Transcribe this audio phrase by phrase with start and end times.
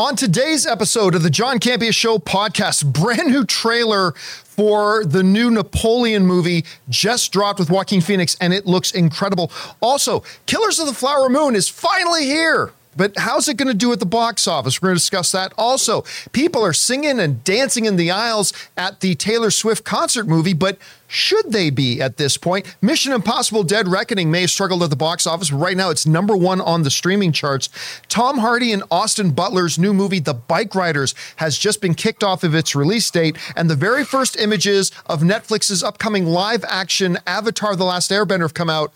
[0.00, 5.50] On today's episode of the John Campea Show podcast, brand new trailer for the new
[5.50, 9.50] Napoleon movie just dropped with Joaquin Phoenix, and it looks incredible.
[9.80, 12.70] Also, Killers of the Flower Moon is finally here.
[12.98, 14.82] But how's it going to do at the box office?
[14.82, 15.52] We're going to discuss that.
[15.56, 20.52] Also, people are singing and dancing in the aisles at the Taylor Swift concert movie,
[20.52, 22.76] but should they be at this point?
[22.82, 26.06] Mission Impossible Dead Reckoning may have struggled at the box office, but right now it's
[26.06, 27.68] number one on the streaming charts.
[28.08, 32.52] Tom Hardy and Austin Butler's new movie, The Bikeriders, has just been kicked off of
[32.52, 37.84] its release date, and the very first images of Netflix's upcoming live action Avatar The
[37.84, 38.92] Last Airbender have come out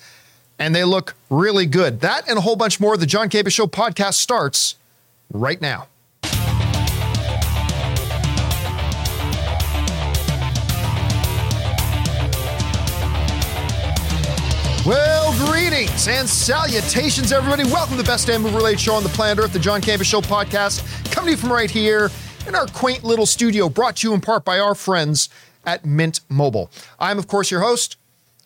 [0.62, 2.02] and they look really good.
[2.02, 2.96] That and a whole bunch more.
[2.96, 4.76] The John Campea Show podcast starts
[5.32, 5.88] right now.
[14.86, 17.64] Well, greetings and salutations, everybody.
[17.64, 20.04] Welcome to the best damn movie related show on the planet Earth, the John Campea
[20.04, 22.08] Show podcast, coming to you from right here
[22.46, 25.28] in our quaint little studio, brought to you in part by our friends
[25.64, 26.70] at Mint Mobile.
[27.00, 27.96] I'm, of course, your host,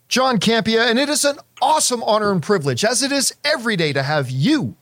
[0.09, 3.93] John Campea, and it is an awesome honor and privilege, as it is every day,
[3.93, 4.77] to have you,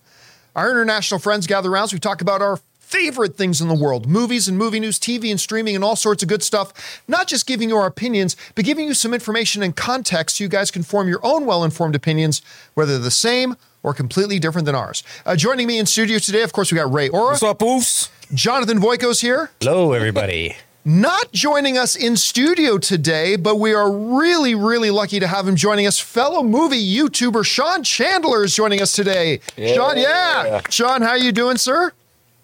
[0.55, 1.89] our international friends, gather around.
[1.89, 5.31] So we talk about our favorite things in the world movies and movie news, TV
[5.31, 7.03] and streaming, and all sorts of good stuff.
[7.09, 10.49] Not just giving you our opinions, but giving you some information and context so you
[10.49, 12.43] guys can form your own well informed opinions,
[12.75, 15.03] whether the same or completely different than ours.
[15.25, 17.31] Uh, joining me in studio today, of course, we got Ray Ora.
[17.31, 18.11] What's up, Oofs?
[18.33, 19.51] Jonathan Voico's here.
[19.61, 20.57] Hello, everybody.
[20.87, 25.57] Not joining us in studio today, but we are really, really lucky to have him
[25.57, 25.99] joining us.
[25.99, 29.41] Fellow movie YouTuber Sean Chandler is joining us today.
[29.57, 29.75] Yeah.
[29.75, 30.61] Sean, yeah.
[30.69, 31.93] Sean, how you doing, sir?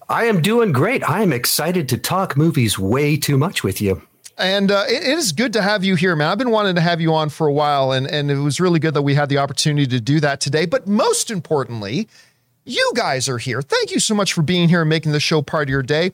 [0.08, 1.06] I am doing great.
[1.06, 4.00] I am excited to talk movies way too much with you.
[4.38, 6.28] And uh, it, it is good to have you here, man.
[6.28, 8.80] I've been wanting to have you on for a while, and, and it was really
[8.80, 10.64] good that we had the opportunity to do that today.
[10.64, 12.08] But most importantly,
[12.64, 13.60] you guys are here.
[13.60, 16.12] Thank you so much for being here and making the show part of your day.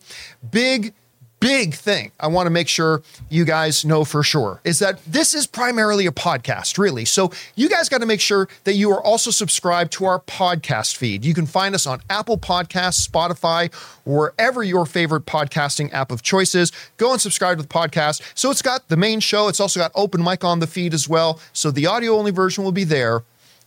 [0.50, 0.92] Big
[1.40, 5.34] big thing I want to make sure you guys know for sure is that this
[5.34, 7.04] is primarily a podcast, really.
[7.04, 10.96] So you guys got to make sure that you are also subscribed to our podcast
[10.96, 11.24] feed.
[11.24, 13.72] You can find us on Apple Podcasts, Spotify,
[14.04, 16.72] wherever your favorite podcasting app of choice is.
[16.96, 18.22] Go and subscribe to the podcast.
[18.34, 21.08] So it's got the main show, it's also got open mic on the feed as
[21.08, 21.40] well.
[21.52, 23.22] So the audio only version will be there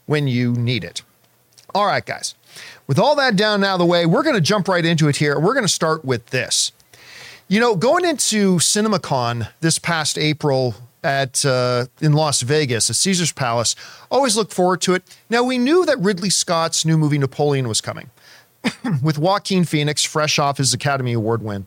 [0.06, 1.04] when you need it.
[1.76, 2.36] All right, guys.
[2.88, 5.18] With all that down out of the way, we're going to jump right into it
[5.18, 5.40] here.
[5.40, 6.72] We're going to start with this.
[7.52, 13.32] You know, going into CinemaCon this past April at uh, in Las Vegas at Caesar's
[13.32, 13.76] Palace,
[14.12, 15.02] always look forward to it.
[15.32, 18.12] Now we knew that Ridley Scott's new movie Napoleon was coming,
[19.02, 21.66] with Joaquin Phoenix fresh off his Academy Award win,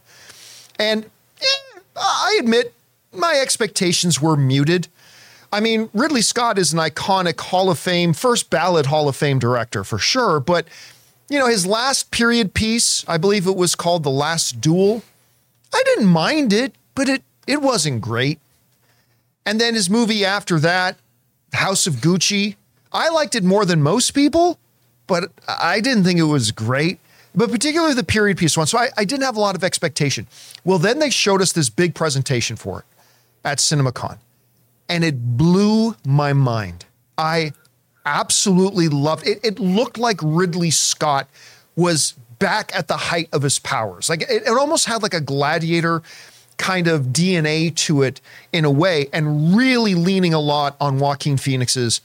[0.78, 1.06] and
[1.40, 2.74] eh, I admit
[3.12, 4.86] my expectations were muted.
[5.52, 9.40] I mean, Ridley Scott is an iconic Hall of Fame, first ballot Hall of Fame
[9.40, 10.64] director for sure, but
[11.28, 15.02] you know, his last period piece, I believe it was called The Last Duel.
[15.72, 18.38] I didn't mind it, but it it wasn't great.
[19.44, 20.96] And then his movie after that,
[21.52, 22.56] House of Gucci,
[22.92, 24.58] I liked it more than most people,
[25.06, 26.98] but I didn't think it was great.
[27.34, 28.66] But particularly the period piece one.
[28.66, 30.26] So I, I didn't have a lot of expectation.
[30.64, 32.84] Well, then they showed us this big presentation for it
[33.44, 34.18] at CinemaCon,
[34.88, 36.84] and it blew my mind.
[37.16, 37.52] I
[38.04, 39.40] absolutely loved it.
[39.42, 41.28] It looked like Ridley Scott
[41.74, 44.08] was back at the height of his powers.
[44.08, 46.02] Like it, it almost had like a gladiator
[46.58, 48.20] kind of DNA to it
[48.52, 52.00] in a way, and really leaning a lot on Joaquin Phoenix's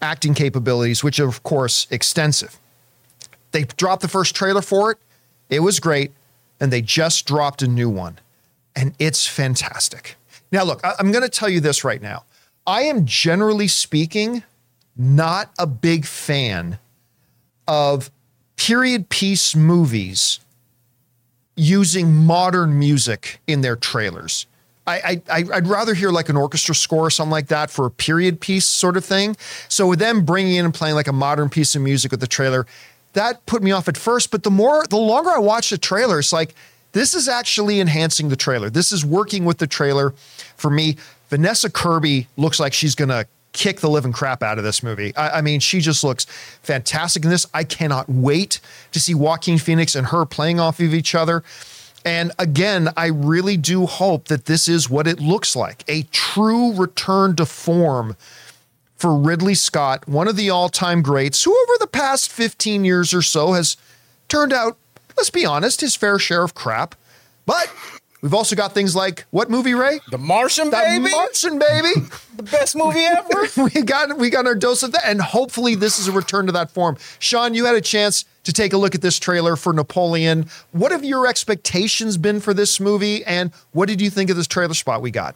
[0.00, 2.58] acting capabilities, which are, of course, extensive.
[3.52, 4.98] They dropped the first trailer for it.
[5.50, 6.12] It was great.
[6.58, 8.18] And they just dropped a new one.
[8.74, 10.16] And it's fantastic.
[10.50, 12.24] Now, look, I- I'm going to tell you this right now.
[12.66, 14.42] I am generally speaking
[14.96, 16.78] not a big fan
[17.68, 18.10] of
[18.66, 20.38] period piece movies
[21.56, 24.46] using modern music in their trailers.
[24.86, 27.90] I, I I'd rather hear like an orchestra score or something like that for a
[27.90, 29.36] period piece sort of thing.
[29.68, 32.26] So with them bringing in and playing like a modern piece of music with the
[32.28, 32.66] trailer,
[33.14, 34.30] that put me off at first.
[34.30, 36.54] But the more, the longer I watch the trailer, it's like
[36.92, 38.70] this is actually enhancing the trailer.
[38.70, 40.14] This is working with the trailer
[40.56, 40.96] for me.
[41.30, 45.14] Vanessa Kirby looks like she's gonna kick the living crap out of this movie.
[45.16, 46.24] I, I mean, she just looks
[46.62, 47.46] fantastic in this.
[47.52, 48.60] I cannot wait
[48.92, 51.42] to see Joaquin Phoenix and her playing off of each other.
[52.04, 56.72] And again, I really do hope that this is what it looks like a true
[56.72, 58.16] return to form
[58.96, 63.12] for Ridley Scott, one of the all time greats, who over the past 15 years
[63.12, 63.76] or so has
[64.28, 64.76] turned out,
[65.16, 66.94] let's be honest, his fair share of crap.
[67.44, 67.68] But
[68.22, 69.98] We've also got things like what movie, Ray?
[70.12, 70.98] The Martian, Baby.
[70.98, 71.12] The baby.
[71.12, 72.08] Martian, baby.
[72.36, 73.48] the best movie ever.
[73.74, 76.52] we got we got our dose of that, and hopefully this is a return to
[76.52, 76.96] that form.
[77.18, 80.46] Sean, you had a chance to take a look at this trailer for Napoleon.
[80.70, 84.46] What have your expectations been for this movie, and what did you think of this
[84.46, 85.34] trailer spot we got?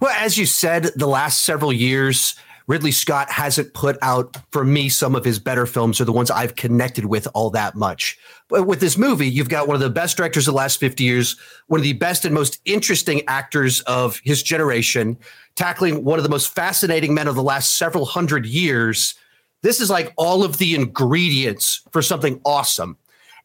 [0.00, 2.34] Well, as you said, the last several years,
[2.72, 6.30] Ridley Scott hasn't put out, for me, some of his better films or the ones
[6.30, 8.18] I've connected with all that much.
[8.48, 11.04] But with this movie, you've got one of the best directors of the last 50
[11.04, 11.36] years,
[11.66, 15.18] one of the best and most interesting actors of his generation,
[15.54, 19.16] tackling one of the most fascinating men of the last several hundred years.
[19.60, 22.96] This is like all of the ingredients for something awesome.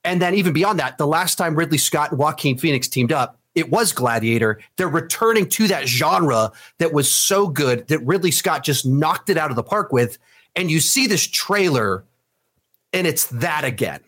[0.05, 3.36] And then, even beyond that, the last time Ridley Scott and Joaquin Phoenix teamed up,
[3.57, 4.59] it was Gladiator.
[4.75, 9.37] They're returning to that genre that was so good that Ridley Scott just knocked it
[9.37, 10.19] out of the park with.
[10.55, 12.03] And you see this trailer,
[12.93, 14.01] and it's that again.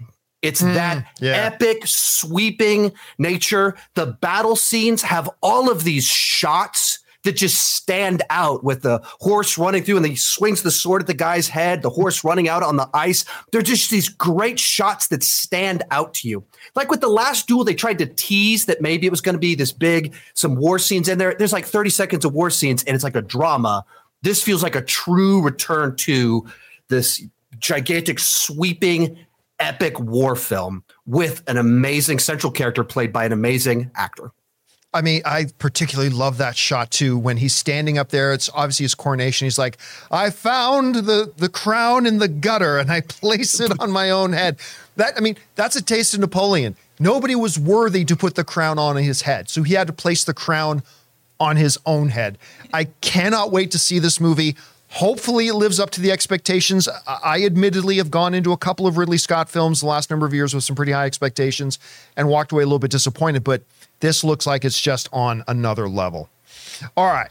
[0.44, 1.32] It's hmm, that yeah.
[1.32, 3.76] epic, sweeping nature.
[3.96, 9.58] The battle scenes have all of these shots that just stand out with the horse
[9.58, 12.64] running through and he swings the sword at the guy's head, the horse running out
[12.64, 13.26] on the ice.
[13.52, 16.44] They're just these great shots that stand out to you.
[16.76, 19.40] Like with the last duel, they tried to tease that maybe it was going to
[19.40, 21.36] be this big, some war scenes in there.
[21.38, 23.86] There's like 30 seconds of war scenes and it's like a drama.
[24.22, 26.46] This feels like a true return to
[26.88, 27.22] this
[27.60, 29.18] gigantic, sweeping,
[29.60, 34.32] epic war film with an amazing central character played by an amazing actor.
[34.92, 38.34] I mean, I particularly love that shot too when he's standing up there.
[38.34, 39.46] It's obviously his coronation.
[39.46, 39.78] He's like,
[40.10, 44.34] "I found the the crown in the gutter and I place it on my own
[44.34, 44.58] head."
[44.96, 46.76] That I mean, that's a taste of Napoleon.
[47.00, 50.24] Nobody was worthy to put the crown on his head, so he had to place
[50.24, 50.82] the crown
[51.40, 52.38] on his own head.
[52.74, 54.56] I cannot wait to see this movie.
[54.94, 56.90] Hopefully, it lives up to the expectations.
[57.08, 60.34] I admittedly have gone into a couple of Ridley Scott films the last number of
[60.34, 61.78] years with some pretty high expectations
[62.18, 63.62] and walked away a little bit disappointed, but
[64.00, 66.30] this looks like it's just on another level.
[66.96, 67.30] All right.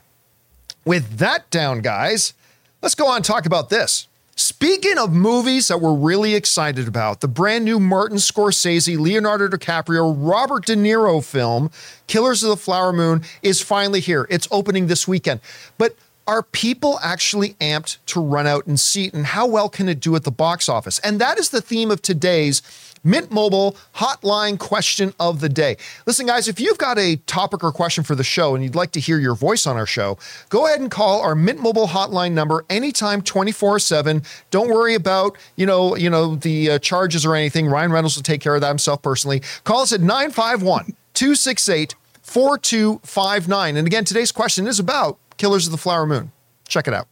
[0.85, 2.35] With that down, guys,
[2.83, 4.07] let's go on and talk about this.
[4.37, 10.15] Speaking of movies that we're really excited about, the brand new Martin Scorsese, Leonardo DiCaprio,
[10.17, 11.73] Robert De Niro film,
[12.07, 14.29] Killers of the Flower Moon, is finally here.
[14.31, 15.41] It's opening this weekend.
[15.77, 15.97] But
[16.29, 19.15] are people actually amped to run out and see it?
[19.15, 21.01] And how well can it do at the box office?
[21.01, 22.61] And that is the theme of today's
[23.05, 25.77] Mint Mobile hotline question of the day.
[26.07, 28.93] Listen, guys, if you've got a topic or question for the show and you'd like
[28.93, 30.19] to hear your voice on our show,
[30.49, 34.23] go ahead and call our Mint Mobile hotline number anytime 24/7.
[34.51, 37.67] Don't worry about, you know, you know, the uh, charges or anything.
[37.67, 39.43] Ryan Reynolds will take care of that himself personally.
[39.65, 43.77] Call us at 951 268 4259.
[43.77, 46.33] And again, today's question is about Killers of the Flower Moon.
[46.67, 47.09] Check it out.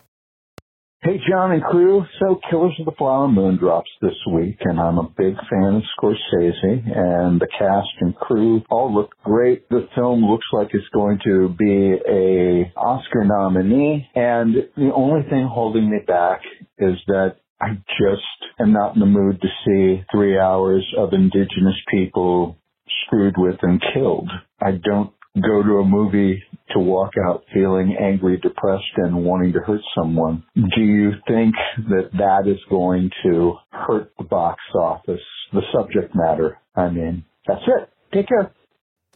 [1.07, 2.05] Hey, John and crew.
[2.19, 5.83] So, Killers of the Flower Moon drops this week, and I'm a big fan of
[5.97, 9.69] Scorsese, and the cast and crew all look great.
[9.69, 15.47] The film looks like it's going to be a Oscar nominee, and the only thing
[15.49, 16.41] holding me back
[16.79, 21.81] is that I just am not in the mood to see three hours of indigenous
[21.89, 22.59] people
[23.05, 24.29] screwed with and killed.
[24.61, 25.13] I don't
[25.43, 30.43] go to a movie to walk out feeling angry, depressed, and wanting to hurt someone.
[30.55, 31.55] Do you think
[31.89, 35.21] that that is going to hurt the box office,
[35.53, 36.59] the subject matter?
[36.75, 37.91] I mean, that's it.
[38.13, 38.53] Take care.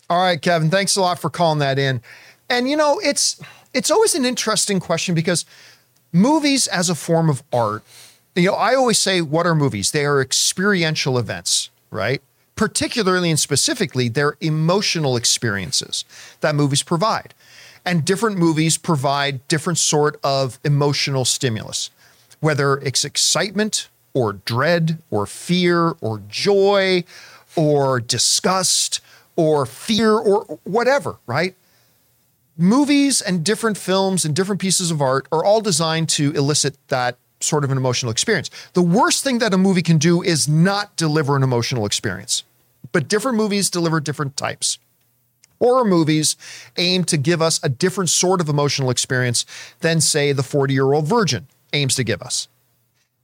[0.09, 2.03] All right, Kevin, thanks a lot for calling that in.
[2.49, 3.41] And you know, it's
[3.73, 5.45] it's always an interesting question because
[6.13, 7.85] movies as a form of art,
[8.35, 9.93] you know, I always say what are movies?
[9.93, 12.23] They are experiential events, right?
[12.61, 16.05] Particularly and specifically, they're emotional experiences
[16.43, 17.33] that movies provide.
[17.87, 21.89] And different movies provide different sort of emotional stimulus,
[22.41, 27.05] whether it's excitement or dread or fear or joy
[27.57, 29.01] or disgust
[29.37, 31.55] or fear or whatever, right?
[32.59, 37.17] Movies and different films and different pieces of art are all designed to elicit that
[37.41, 38.51] sort of an emotional experience.
[38.75, 42.45] The worst thing that a movie can do is not deliver an emotional experience.
[42.93, 44.79] But different movies deliver different types.
[45.61, 46.37] Horror movies
[46.77, 49.45] aim to give us a different sort of emotional experience
[49.81, 52.49] than, say, the 40 year old virgin aims to give us.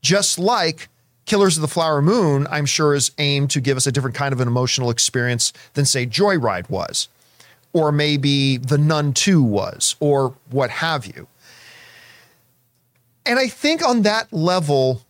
[0.02, 0.88] Just like
[1.24, 4.32] Killers of the Flower Moon, I'm sure, is aimed to give us a different kind
[4.32, 7.08] of an emotional experience than, say, Joyride was,
[7.72, 11.26] or maybe The Nun 2 was, or what have you.
[13.24, 15.02] And I think on that level,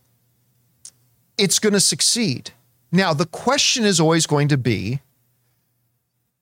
[1.37, 2.51] it's going to succeed.
[2.91, 5.01] Now, the question is always going to be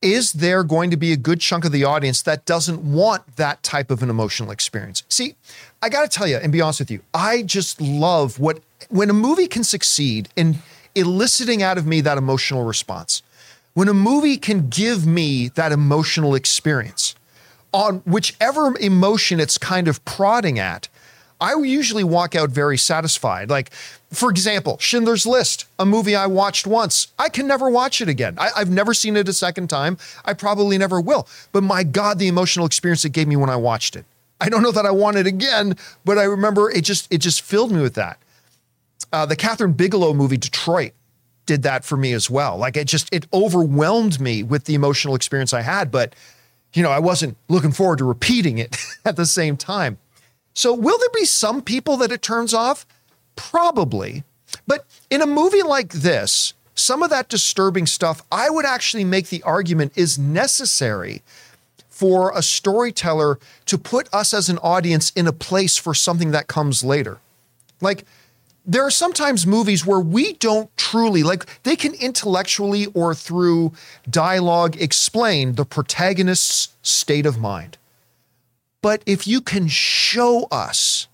[0.01, 3.63] is there going to be a good chunk of the audience that doesn't want that
[3.63, 5.01] type of an emotional experience?
[5.09, 5.35] See,
[5.81, 8.59] I got to tell you, and be honest with you, I just love what
[8.89, 10.57] when a movie can succeed in
[10.93, 13.23] eliciting out of me that emotional response.
[13.75, 17.13] when a movie can give me that emotional experience
[17.73, 20.87] on whichever emotion it's kind of prodding at,
[21.41, 23.49] I usually walk out very satisfied.
[23.49, 23.69] Like,
[24.15, 27.07] for example, Schindler's List, a movie I watched once.
[27.17, 28.35] I can never watch it again.
[28.37, 29.97] I, have never seen it a second time.
[30.23, 31.27] I probably never will.
[31.51, 34.05] But my God, the emotional experience it gave me when I watched it.
[34.41, 37.41] I don't know that I want it again, but I remember it just it just
[37.41, 38.19] filled me with that.
[39.13, 40.91] Uh, the Kathryn Bigelow movie Detroit
[41.45, 42.57] did that for me as well.
[42.57, 46.15] Like it just it overwhelmed me with the emotional experience I had, but
[46.73, 49.97] you know, I wasn't looking forward to repeating it at the same time.
[50.53, 52.85] So will there be some people that it turns off?
[53.35, 54.23] Probably.
[54.67, 59.29] But in a movie like this, some of that disturbing stuff, I would actually make
[59.29, 61.21] the argument is necessary
[61.89, 66.47] for a storyteller to put us as an audience in a place for something that
[66.47, 67.19] comes later.
[67.79, 68.05] Like
[68.65, 73.71] there are sometimes movies where we don't truly like they can intellectually or through
[74.09, 77.77] dialogue explain the protagonist's state of mind.
[78.81, 81.07] But if you can show us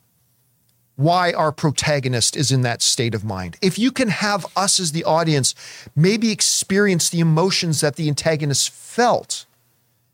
[1.01, 4.91] why our protagonist is in that state of mind, if you can have us as
[4.91, 5.55] the audience
[5.95, 9.45] maybe experience the emotions that the antagonist felt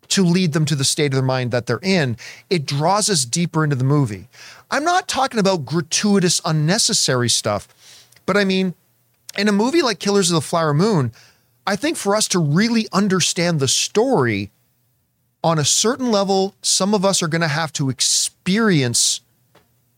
[0.08, 2.16] to lead them to the state of their mind that they're in,
[2.50, 4.30] it draws us deeper into the movie.
[4.72, 7.68] I'm not talking about gratuitous, unnecessary stuff,
[8.26, 8.74] but I mean,
[9.38, 11.12] in a movie like Killers of the Flower Moon,
[11.66, 14.52] I think for us to really understand the story
[15.44, 19.20] on a certain level, some of us are going to have to experience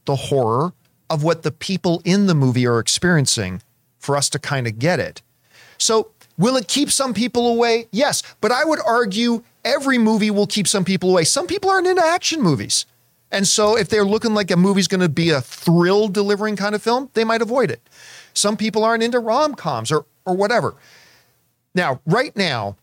[0.05, 0.73] the horror
[1.09, 3.61] of what the people in the movie are experiencing
[3.97, 5.21] for us to kind of get it.
[5.77, 7.87] So, will it keep some people away?
[7.91, 11.23] Yes, but I would argue every movie will keep some people away.
[11.23, 12.85] Some people aren't into action movies.
[13.31, 16.73] And so if they're looking like a movie's going to be a thrill delivering kind
[16.73, 17.81] of film, they might avoid it.
[18.33, 20.75] Some people aren't into rom-coms or or whatever.
[21.73, 22.77] Now, right now,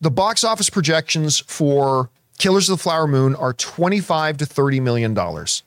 [0.00, 5.14] the box office projections for Killers of the Flower Moon are 25 to 30 million
[5.14, 5.62] dollars,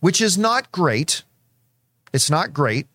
[0.00, 1.22] which is not great.
[2.12, 2.86] It's not great,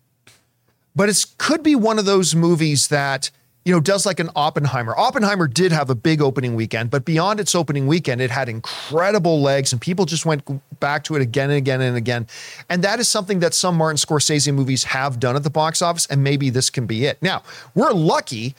[0.96, 3.32] but it could be one of those movies that
[3.66, 4.96] you know, does like an Oppenheimer.
[4.96, 9.42] Oppenheimer did have a big opening weekend, but beyond its opening weekend, it had incredible
[9.42, 10.44] legs and people just went
[10.80, 12.28] back to it again and again and again.
[12.70, 16.06] And that is something that some Martin Scorsese movies have done at the box office,
[16.06, 17.20] and maybe this can be it.
[17.24, 17.42] Now,
[17.74, 18.54] we're lucky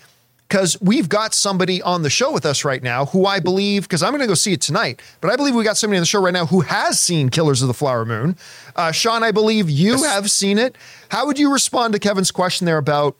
[0.48, 4.02] because we've got somebody on the show with us right now who I believe, because
[4.02, 6.06] I'm going to go see it tonight, but I believe we got somebody on the
[6.06, 8.36] show right now who has seen Killers of the Flower Moon.
[8.74, 10.06] Uh, Sean, I believe you yes.
[10.06, 10.76] have seen it.
[11.10, 13.16] How would you respond to Kevin's question there about?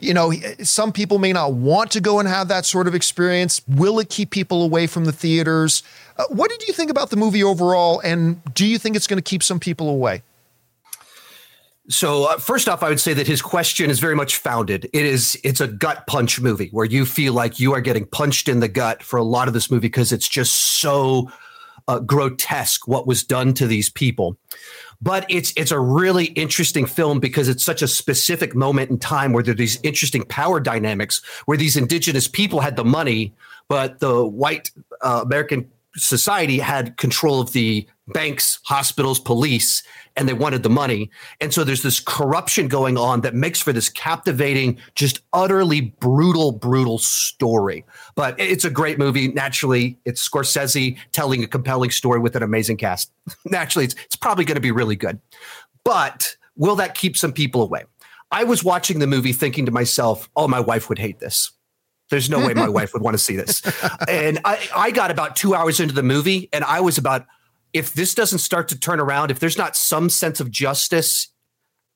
[0.00, 3.62] you know, some people may not want to go and have that sort of experience.
[3.66, 5.82] Will it keep people away from the theaters?
[6.18, 8.00] Uh, what did you think about the movie overall?
[8.00, 10.22] And do you think it's going to keep some people away?
[11.88, 14.88] So uh, first off, I would say that his question is very much founded.
[14.92, 18.48] It is it's a gut punch movie where you feel like you are getting punched
[18.48, 21.30] in the gut for a lot of this movie because it's just so
[21.86, 24.38] uh, grotesque what was done to these people
[25.02, 29.32] but it's it's a really interesting film because it's such a specific moment in time
[29.32, 33.34] where there are these interesting power dynamics where these indigenous people had the money
[33.68, 34.70] but the white
[35.02, 39.82] uh, american society had control of the banks, hospitals, police,
[40.16, 41.10] and they wanted the money.
[41.40, 46.52] And so there's this corruption going on that makes for this captivating, just utterly brutal,
[46.52, 47.84] brutal story.
[48.14, 49.28] But it's a great movie.
[49.28, 53.10] Naturally, it's Scorsese telling a compelling story with an amazing cast.
[53.46, 55.18] Naturally, it's, it's probably going to be really good.
[55.84, 57.84] But will that keep some people away?
[58.30, 61.52] I was watching the movie thinking to myself, oh, my wife would hate this.
[62.14, 63.60] There's no way my wife would want to see this.
[64.08, 67.26] And I, I got about two hours into the movie and I was about,
[67.72, 71.26] if this doesn't start to turn around, if there's not some sense of justice,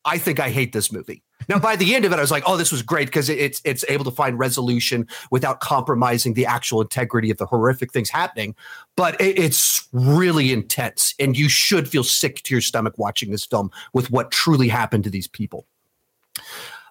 [0.04, 1.22] I think I hate this movie.
[1.48, 3.60] Now, by the end of it, I was like, "Oh, this was great because it's
[3.64, 8.56] it's able to find resolution without compromising the actual integrity of the horrific things happening."
[8.96, 13.46] But it, it's really intense, and you should feel sick to your stomach watching this
[13.46, 15.66] film with what truly happened to these people.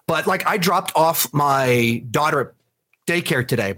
[0.06, 2.57] But like, I dropped off my daughter at
[3.08, 3.74] daycare today,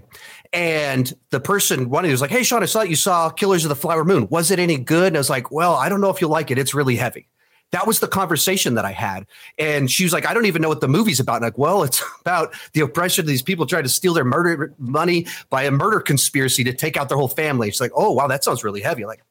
[0.53, 3.75] and the person running was like, Hey, Sean, I saw you saw Killers of the
[3.75, 4.27] Flower Moon.
[4.29, 5.07] Was it any good?
[5.07, 6.57] And I was like, Well, I don't know if you'll like it.
[6.57, 7.27] It's really heavy.
[7.71, 9.25] That was the conversation that I had.
[9.57, 11.37] And she was like, I don't even know what the movie's about.
[11.37, 14.75] And like, well, it's about the oppression of these people trying to steal their murder
[14.77, 17.71] money by a murder conspiracy to take out their whole family.
[17.71, 19.05] She's like, oh, wow, that sounds really heavy.
[19.05, 19.23] Like,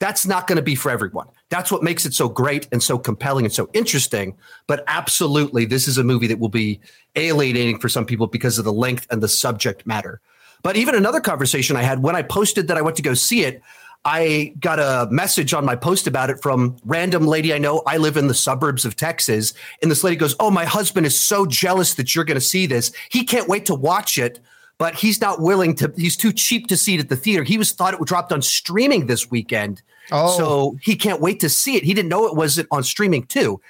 [0.00, 1.28] that's not going to be for everyone.
[1.50, 4.34] That's what makes it so great and so compelling and so interesting.
[4.66, 6.80] But absolutely, this is a movie that will be
[7.16, 10.20] alienating for some people because of the length and the subject matter.
[10.62, 13.44] But even another conversation I had when I posted that I went to go see
[13.44, 13.62] it,
[14.06, 17.82] I got a message on my post about it from random lady I know.
[17.86, 19.52] I live in the suburbs of Texas,
[19.82, 22.64] and this lady goes, "Oh, my husband is so jealous that you're going to see
[22.64, 22.92] this.
[23.10, 24.40] He can't wait to watch it."
[24.80, 25.92] But he's not willing to.
[25.98, 27.42] He's too cheap to see it at the theater.
[27.44, 30.36] He was thought it would dropped on streaming this weekend, Oh.
[30.38, 31.84] so he can't wait to see it.
[31.84, 33.60] He didn't know it was on streaming too.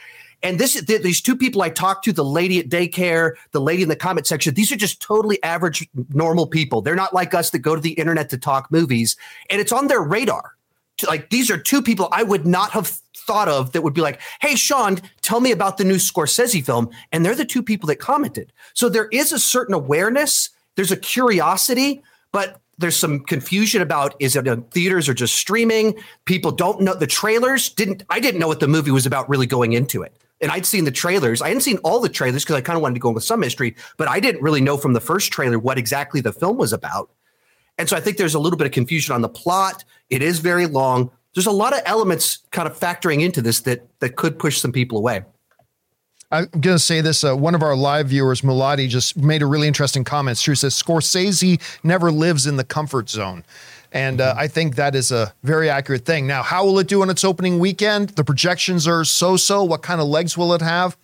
[0.45, 3.89] And this, these two people I talked to, the lady at daycare, the lady in
[3.89, 6.81] the comment section, these are just totally average, normal people.
[6.81, 9.17] They're not like us that go to the internet to talk movies,
[9.51, 10.55] and it's on their radar.
[11.09, 12.87] Like these are two people I would not have
[13.17, 16.89] thought of that would be like, "Hey, Sean, tell me about the new Scorsese film,"
[17.11, 18.53] and they're the two people that commented.
[18.75, 20.51] So there is a certain awareness.
[20.77, 26.01] There's a curiosity, but there's some confusion about is it in theaters or just streaming.
[26.25, 27.69] People don't know the trailers.
[27.69, 30.17] Didn't I didn't know what the movie was about really going into it.
[30.41, 31.43] And I'd seen the trailers.
[31.43, 33.41] I hadn't seen all the trailers because I kind of wanted to go with some
[33.41, 36.73] mystery, but I didn't really know from the first trailer what exactly the film was
[36.73, 37.11] about.
[37.77, 39.85] And so I think there's a little bit of confusion on the plot.
[40.09, 41.11] It is very long.
[41.35, 44.73] There's a lot of elements kind of factoring into this that that could push some
[44.73, 45.23] people away.
[46.31, 47.25] I'm going to say this.
[47.25, 50.39] Uh, one of our live viewers, Muladi, just made a really interesting comment.
[50.39, 53.45] She says Scorsese never lives in the comfort zone.
[53.93, 56.27] And uh, I think that is a very accurate thing.
[56.27, 58.11] Now, how will it do on its opening weekend?
[58.11, 59.65] The projections are so so.
[59.65, 60.97] What kind of legs will it have?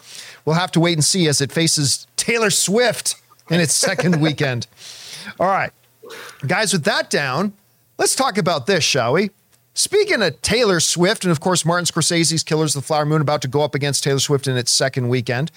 [0.44, 3.16] We'll have to wait and see as it faces Taylor Swift
[3.50, 4.68] in its second weekend.
[5.40, 5.72] All right.
[6.46, 7.54] Guys, with that down,
[7.98, 9.30] let's talk about this, shall we?
[9.76, 13.42] Speaking of Taylor Swift, and of course, Martin Scorsese's Killers of the Flower Moon about
[13.42, 15.52] to go up against Taylor Swift in its second weekend,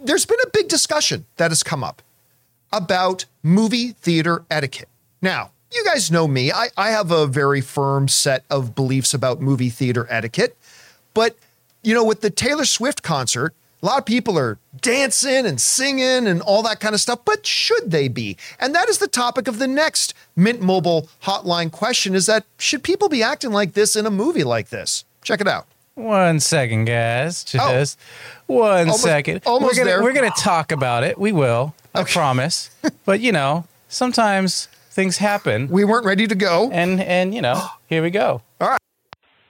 [0.00, 2.00] there's been a big discussion that has come up
[2.72, 4.88] about movie theater etiquette.
[5.20, 6.52] Now, you guys know me.
[6.52, 10.56] I, I have a very firm set of beliefs about movie theater etiquette.
[11.12, 11.36] But,
[11.82, 13.54] you know, with the Taylor Swift concert,
[13.84, 17.44] a lot of people are dancing and singing and all that kind of stuff, but
[17.44, 18.34] should they be?
[18.58, 22.82] And that is the topic of the next Mint Mobile hotline question is that should
[22.82, 25.04] people be acting like this in a movie like this?
[25.22, 25.66] Check it out.
[25.96, 27.44] One second, guys.
[27.60, 27.72] Oh.
[27.72, 27.98] Just
[28.46, 28.78] one Oh.
[28.80, 29.42] Almost- second.
[29.44, 30.02] almost we're gonna, there.
[30.02, 31.18] We're gonna talk about it.
[31.18, 31.74] We will.
[31.94, 32.70] I promise.
[33.04, 36.70] but you know, sometimes things happen, We weren't ready to go.
[36.72, 38.40] and and you know, here we go.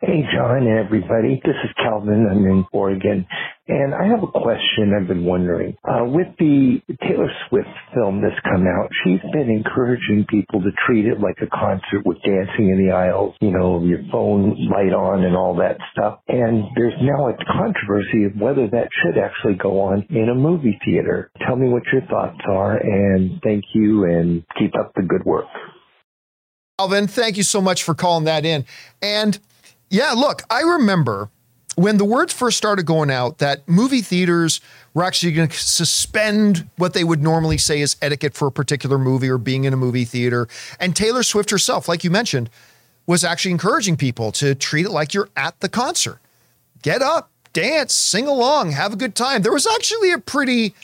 [0.06, 1.40] Hey, John and everybody.
[1.42, 2.28] This is Calvin.
[2.30, 3.26] I'm in Oregon.
[3.68, 5.78] And I have a question I've been wondering.
[5.82, 11.07] Uh, with the Taylor Swift film that's come out, she's been encouraging people to treat
[11.07, 15.24] it like a concert with dancing in the aisles, you know, your phone light on
[15.24, 16.20] and all that stuff.
[16.29, 20.79] And there's now a controversy of whether that should actually go on in a movie
[20.85, 21.31] theater.
[21.46, 25.46] Tell me what your thoughts are and thank you and keep up the good work.
[26.79, 28.66] Alvin, thank you so much for calling that in.
[29.00, 29.38] And
[29.90, 31.31] yeah, look, I remember
[31.77, 34.61] when the words first started going out that movie theaters
[34.92, 38.99] were actually going to suspend what they would normally say is etiquette for a particular
[38.99, 40.49] movie or being in a movie theater.
[40.79, 42.49] And Taylor Swift herself, like you mentioned,
[43.07, 46.20] was actually encouraging people to treat it like you're at the concert.
[46.83, 49.42] Get up, dance, sing along, have a good time.
[49.42, 50.75] There was actually a pretty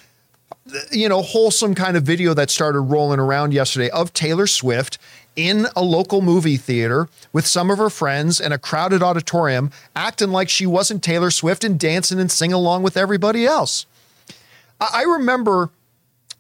[0.91, 4.99] you know, wholesome kind of video that started rolling around yesterday of Taylor Swift
[5.37, 10.31] in a local movie theater with some of her friends in a crowded auditorium, acting
[10.31, 13.87] like she wasn't Taylor Swift and dancing and singing along with everybody else.
[14.81, 15.71] I I remember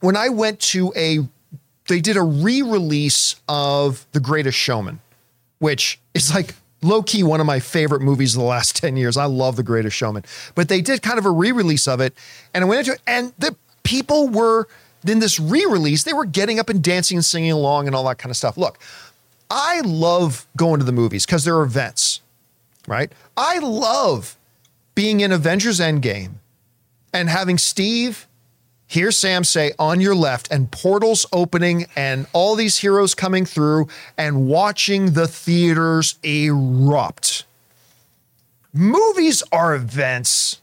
[0.00, 1.20] when I went to a,
[1.88, 5.00] they did a re release of The Greatest Showman,
[5.59, 9.16] which is like low key one of my favorite movies of the last 10 years.
[9.16, 10.24] I love The Greatest Showman.
[10.55, 12.14] But they did kind of a re release of it.
[12.55, 14.68] And I went into it, and the people were,
[15.06, 18.04] in this re release, they were getting up and dancing and singing along and all
[18.04, 18.56] that kind of stuff.
[18.56, 18.78] Look,
[19.50, 22.20] I love going to the movies because they're events,
[22.86, 23.12] right?
[23.36, 24.36] I love
[24.94, 26.34] being in Avengers Endgame
[27.12, 28.26] and having Steve
[28.86, 33.86] hear Sam say on your left and portals opening and all these heroes coming through
[34.18, 37.44] and watching the theaters erupt.
[38.72, 40.60] Movies are events.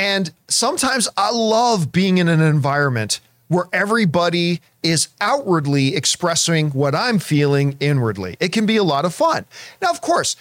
[0.00, 7.18] And sometimes I love being in an environment where everybody is outwardly expressing what I'm
[7.18, 8.38] feeling inwardly.
[8.40, 9.44] It can be a lot of fun.
[9.82, 10.36] Now, of course,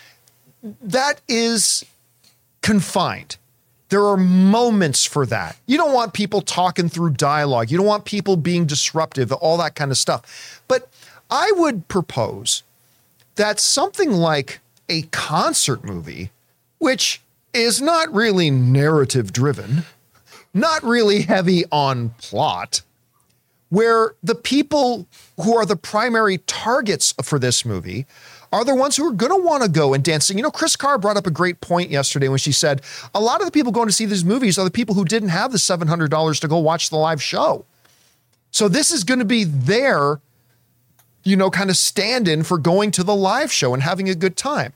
[0.82, 1.84] that is
[2.62, 3.36] confined.
[3.90, 5.58] There are moments for that.
[5.66, 7.70] You don't want people talking through dialogue.
[7.70, 10.62] You don't want people being disruptive, all that kind of stuff.
[10.70, 10.88] But
[11.30, 12.64] I would propose
[13.36, 16.32] that something like a concert movie,
[16.78, 17.20] which
[17.54, 19.84] is not really narrative driven,
[20.54, 22.82] not really heavy on plot,
[23.70, 25.08] where the people
[25.42, 28.06] who are the primary targets for this movie
[28.52, 30.30] are the ones who are going to want to go and dance.
[30.30, 32.82] You know, Chris Carr brought up a great point yesterday when she said
[33.14, 35.30] a lot of the people going to see these movies are the people who didn't
[35.30, 37.66] have the $700 to go watch the live show.
[38.52, 40.20] So this is going to be their,
[41.24, 44.16] you know, kind of stand in for going to the live show and having a
[44.16, 44.74] good time.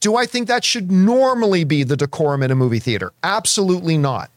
[0.00, 3.12] Do I think that should normally be the decorum in a movie theater?
[3.22, 4.30] Absolutely not.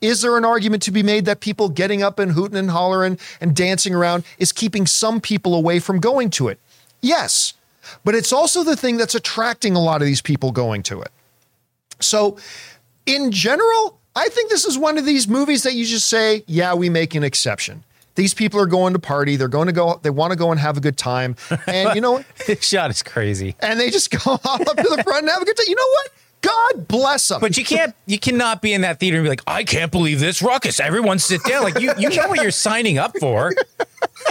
[0.00, 3.18] Is there an argument to be made that people getting up and hooting and hollering
[3.40, 6.58] and dancing around is keeping some people away from going to it?
[7.00, 7.54] Yes.
[8.04, 11.10] But it's also the thing that's attracting a lot of these people going to it.
[11.98, 12.38] So,
[13.04, 16.74] in general, I think this is one of these movies that you just say, yeah,
[16.74, 17.84] we make an exception.
[18.14, 19.36] These people are going to party.
[19.36, 21.36] They're going to go, they want to go and have a good time.
[21.66, 22.26] And you know what?
[22.46, 23.54] This shot is crazy.
[23.60, 25.66] And they just go all up to the front and have a good time.
[25.68, 26.08] You know what?
[26.42, 27.40] God bless them.
[27.40, 30.20] But you can't, you cannot be in that theater and be like, I can't believe
[30.20, 30.80] this ruckus.
[30.80, 31.64] Everyone sit down.
[31.64, 33.52] Like you, you know what you're signing up for.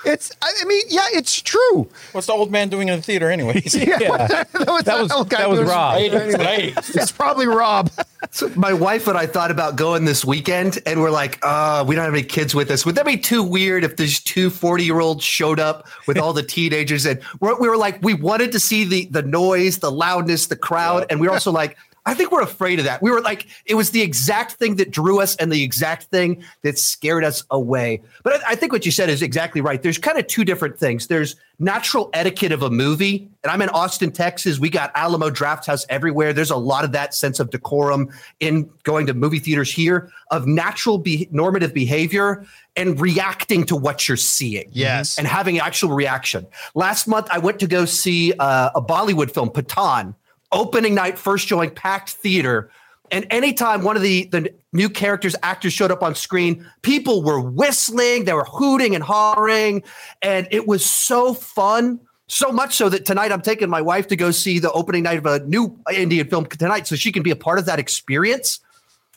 [0.05, 1.89] it's, I mean, yeah, it's true.
[2.11, 3.75] What's the old man doing in the theater, anyways?
[3.85, 5.97] Yeah, that was, that was old guy that was doing- Rob.
[5.99, 7.91] It's probably Rob.
[8.31, 11.95] So my wife and I thought about going this weekend, and we're like, uh, we
[11.95, 12.85] don't have any kids with us.
[12.85, 16.33] Would that be too weird if there's two 40 year olds showed up with all
[16.33, 17.05] the teenagers?
[17.05, 20.55] And we're, we were like, we wanted to see the the noise, the loudness, the
[20.55, 21.77] crowd, and we are also like.
[22.07, 23.01] I think we're afraid of that.
[23.01, 26.43] We were like, it was the exact thing that drew us and the exact thing
[26.61, 28.01] that scared us away.
[28.23, 29.81] But I, I think what you said is exactly right.
[29.81, 31.07] There's kind of two different things.
[31.07, 33.27] There's natural etiquette of a movie.
[33.43, 34.59] And I'm in Austin, Texas.
[34.59, 36.31] We got Alamo Drafthouse everywhere.
[36.31, 40.45] There's a lot of that sense of decorum in going to movie theaters here of
[40.45, 44.69] natural be- normative behavior and reacting to what you're seeing.
[44.71, 45.17] Yes.
[45.17, 46.45] And having actual reaction.
[46.75, 50.13] Last month, I went to go see uh, a Bollywood film, Pathaan,
[50.55, 52.71] opening night, first showing, packed theater.
[53.11, 57.39] And anytime one of the, the new characters, actors showed up on screen, people were
[57.39, 59.83] whistling, they were hooting and hollering.
[60.23, 61.99] And it was so fun.
[62.27, 65.19] So much so that tonight I'm taking my wife to go see the opening night
[65.19, 68.61] of a new Indian film tonight so she can be a part of that experience.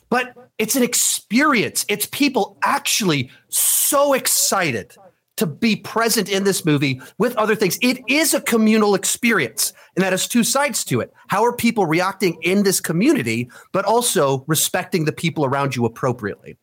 [0.09, 1.85] But it's an experience.
[1.89, 4.95] It's people actually so excited
[5.37, 7.79] to be present in this movie with other things.
[7.81, 11.13] It is a communal experience, and that has two sides to it.
[11.27, 16.57] How are people reacting in this community, but also respecting the people around you appropriately?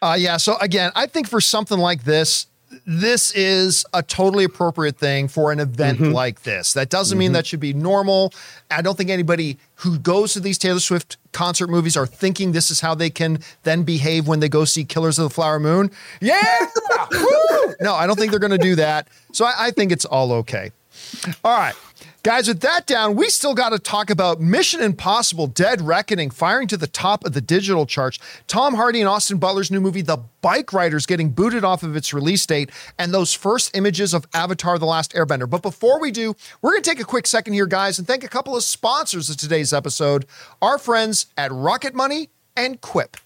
[0.00, 0.36] Uh, yeah.
[0.36, 2.46] So again, I think for something like this,
[2.86, 6.74] this is a totally appropriate thing for an event like this.
[6.74, 8.32] That doesn't mean that should be normal.
[8.70, 12.70] I don't think anybody who goes to these Taylor Swift concert movies are thinking this
[12.70, 15.90] is how they can then behave when they go see Killers of the Flower Moon.
[16.20, 16.42] Yeah.
[17.80, 19.06] No, I don't think they're going to do that.
[19.32, 20.72] So I, I think it's all okay.
[21.44, 21.74] All right.
[22.22, 26.68] Guys, with that down, we still got to talk about Mission Impossible Dead Reckoning firing
[26.68, 28.18] to the top of the digital charts.
[28.46, 32.44] Tom Hardy and Austin Butler's new movie, The Bikeriders, getting booted off of its release
[32.44, 35.48] date, and those first images of Avatar The Last Airbender.
[35.48, 38.24] But before we do, we're going to take a quick second here, guys, and thank
[38.24, 40.26] a couple of sponsors of today's episode
[40.60, 43.16] our friends at Rocket Money and Quip.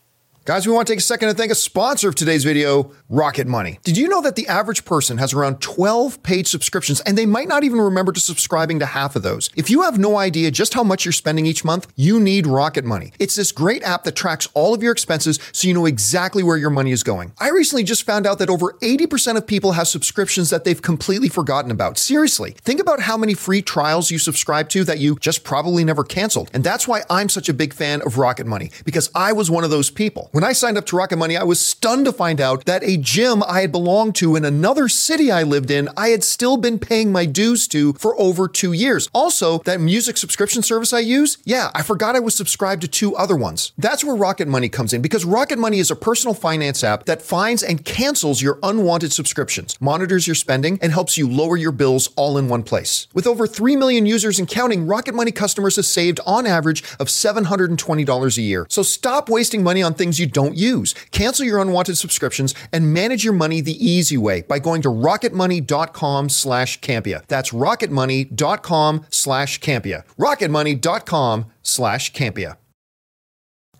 [0.44, 3.46] Guys, we want to take a second to thank a sponsor of today's video, Rocket
[3.46, 3.78] Money.
[3.84, 7.46] Did you know that the average person has around 12 paid subscriptions and they might
[7.46, 9.50] not even remember to subscribing to half of those?
[9.54, 12.84] If you have no idea just how much you're spending each month, you need Rocket
[12.84, 13.12] Money.
[13.20, 16.56] It's this great app that tracks all of your expenses so you know exactly where
[16.56, 17.32] your money is going.
[17.38, 21.28] I recently just found out that over 80% of people have subscriptions that they've completely
[21.28, 21.98] forgotten about.
[21.98, 26.02] Seriously, think about how many free trials you subscribe to that you just probably never
[26.02, 26.50] canceled.
[26.52, 29.62] And that's why I'm such a big fan of Rocket Money because I was one
[29.62, 30.30] of those people.
[30.32, 32.96] When I signed up to Rocket Money, I was stunned to find out that a
[32.96, 36.78] gym I had belonged to in another city I lived in, I had still been
[36.78, 39.10] paying my dues to for over two years.
[39.12, 43.14] Also, that music subscription service I use, yeah, I forgot I was subscribed to two
[43.14, 43.72] other ones.
[43.76, 47.20] That's where Rocket Money comes in because Rocket Money is a personal finance app that
[47.20, 52.08] finds and cancels your unwanted subscriptions, monitors your spending, and helps you lower your bills
[52.16, 53.06] all in one place.
[53.12, 57.08] With over 3 million users and counting, Rocket Money customers have saved on average of
[57.08, 58.66] $720 a year.
[58.70, 60.94] So stop wasting money on things you don't use.
[61.10, 66.28] Cancel your unwanted subscriptions and manage your money the easy way by going to rocketmoney.com
[66.28, 67.26] slash Campea.
[67.26, 70.04] That's rocketmoney.com slash Campea.
[70.18, 72.56] rocketmoney.com slash Campea.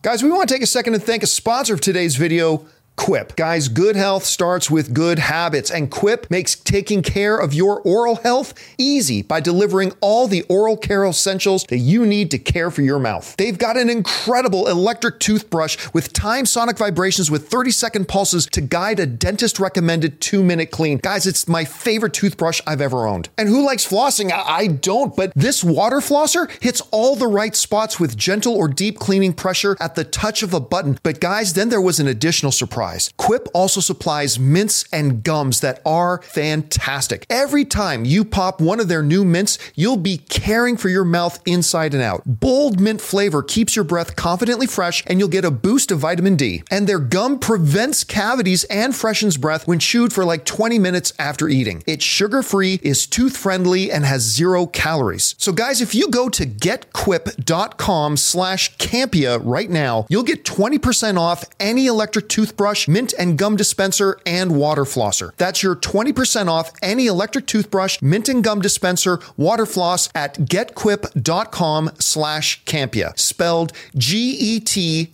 [0.02, 3.35] Guys, we want to take a second to thank a sponsor of today's video, Quip.
[3.37, 8.16] Guys, good health starts with good habits, and Quip makes taking care of your oral
[8.16, 12.83] health easy by delivering all the oral care essentials that you need to care for
[12.83, 13.35] your mouth.
[13.37, 18.61] They've got an incredible electric toothbrush with time sonic vibrations with 30 second pulses to
[18.61, 20.98] guide a dentist recommended two minute clean.
[20.98, 23.31] Guys, it's my favorite toothbrush I've ever owned.
[23.37, 24.31] And who likes flossing?
[24.31, 28.68] I, I don't, but this water flosser hits all the right spots with gentle or
[28.68, 30.98] deep cleaning pressure at the touch of a button.
[31.02, 32.81] But guys, then there was an additional surprise.
[32.82, 33.14] Surprise.
[33.16, 37.24] Quip also supplies mints and gums that are fantastic.
[37.30, 41.40] Every time you pop one of their new mints, you'll be caring for your mouth
[41.46, 42.22] inside and out.
[42.26, 46.34] Bold mint flavor keeps your breath confidently fresh, and you'll get a boost of vitamin
[46.34, 46.64] D.
[46.72, 51.48] And their gum prevents cavities and freshens breath when chewed for like 20 minutes after
[51.48, 51.84] eating.
[51.86, 55.36] It's sugar free, is tooth friendly, and has zero calories.
[55.38, 61.44] So, guys, if you go to getquip.com slash Campea right now, you'll get 20% off
[61.60, 65.35] any electric toothbrush, mint and gum dispenser, and water flosser.
[65.37, 71.90] That's your 20% off any electric toothbrush, mint and gum dispenser, water floss at getquip.com
[71.98, 73.18] slash Campea.
[73.18, 75.08] Spelled G-E-T-Q-U-I-P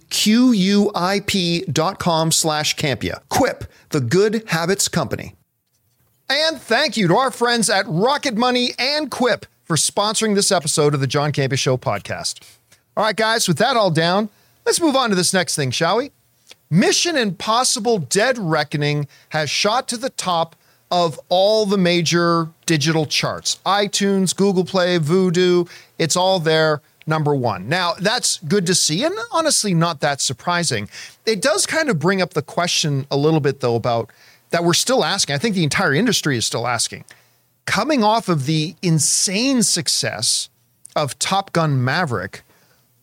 [1.73, 3.21] dot com slash Campea.
[3.29, 5.35] Quip, the good habits company.
[6.31, 10.95] And thank you to our friends at Rocket Money and Quip for sponsoring this episode
[10.95, 12.41] of the John Campea Show podcast.
[12.97, 14.29] All right, guys, with that all down,
[14.67, 16.11] let's move on to this next thing, shall we?
[16.71, 20.55] Mission Impossible Dead Reckoning has shot to the top
[20.91, 25.69] of all the major digital charts iTunes, Google Play, Vudu.
[25.99, 27.69] It's all there, number one.
[27.69, 30.91] Now, that's good to see, and honestly, not that surprising.
[31.25, 34.11] It does kind of bring up the question a little bit, though, about
[34.51, 35.35] that we're still asking.
[35.35, 37.05] I think the entire industry is still asking.
[37.65, 40.51] Coming off of the insane success
[40.95, 42.43] of Top Gun Maverick,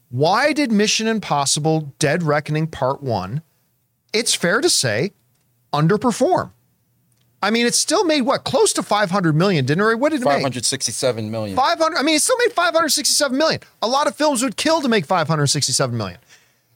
[0.10, 3.41] why did Mission Impossible Dead Reckoning Part 1,
[4.15, 5.12] it's fair to say,
[5.73, 6.51] underperform?
[7.43, 9.99] I mean, it still made what close to 500 million, didn't it?
[9.99, 10.34] What did it make?
[10.34, 11.56] 567 million.
[11.56, 11.97] 500.
[11.97, 13.62] I mean, it still made 567 million.
[13.82, 16.17] A lot of films would kill to make 567 million.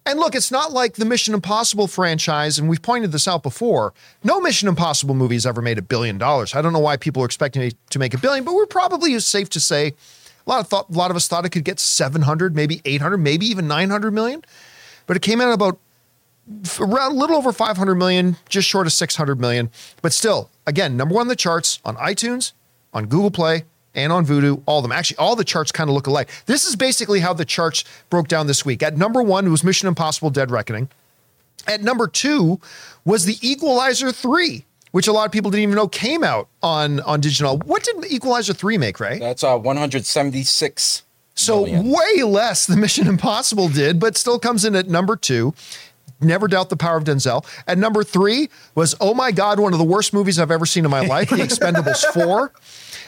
[0.06, 3.94] And look, it's not like the Mission Impossible franchise, and we've pointed this out before.
[4.24, 6.56] No Mission Impossible movie has ever made a billion dollars.
[6.56, 9.18] I don't know why people are expecting it to make a billion, but we're probably
[9.20, 11.80] safe to say a lot of thought, a lot of us thought it could get
[11.80, 14.44] 700, maybe 800, maybe even 900 million.
[15.06, 15.80] But it came out at about
[16.80, 19.70] around a little over 500 million, just short of 600 million.
[20.02, 22.54] But still, again, number one on the charts on iTunes,
[22.94, 23.64] on Google Play,
[23.96, 24.92] and on Vudu, all of them.
[24.92, 26.30] Actually, all the charts kind of look alike.
[26.46, 28.84] This is basically how the charts broke down this week.
[28.84, 30.90] At number one was Mission Impossible Dead Reckoning.
[31.68, 32.60] At number two
[33.04, 37.00] was The Equalizer 3, which a lot of people didn't even know came out on,
[37.02, 37.58] on digital.
[37.60, 39.20] What did Equalizer 3 make, Ray?
[39.20, 41.04] That's uh, 176.
[41.36, 41.90] So million.
[41.90, 45.54] way less than Mission Impossible did, but still comes in at number two.
[46.22, 47.46] Never doubt the power of Denzel.
[47.68, 50.84] At number three was, oh my God, one of the worst movies I've ever seen
[50.86, 52.52] in my life, The Expendables 4.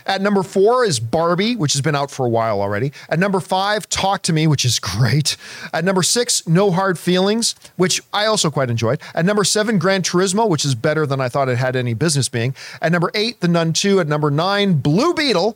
[0.06, 2.92] At number four is Barbie, which has been out for a while already.
[3.10, 5.38] At number five, Talk to Me, which is great.
[5.74, 9.00] At number six, No Hard Feelings, which I also quite enjoyed.
[9.14, 12.30] At number seven, Gran Turismo, which is better than I thought it had any business
[12.30, 12.56] being.
[12.82, 14.00] At number eight, The Nun 2.
[14.00, 15.56] At number nine, Blue Beetle.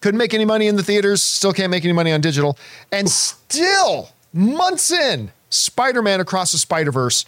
[0.00, 2.56] Couldn't make any money in the theaters, still can't make any money on digital.
[2.92, 7.24] And still, months in, Spider Man Across the Spider Verse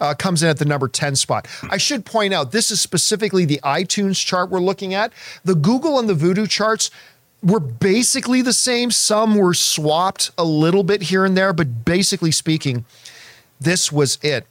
[0.00, 1.46] uh, comes in at the number 10 spot.
[1.70, 5.12] I should point out this is specifically the iTunes chart we're looking at.
[5.44, 6.90] The Google and the Vudu charts
[7.42, 8.90] were basically the same.
[8.90, 12.84] Some were swapped a little bit here and there, but basically speaking,
[13.60, 14.46] this was it.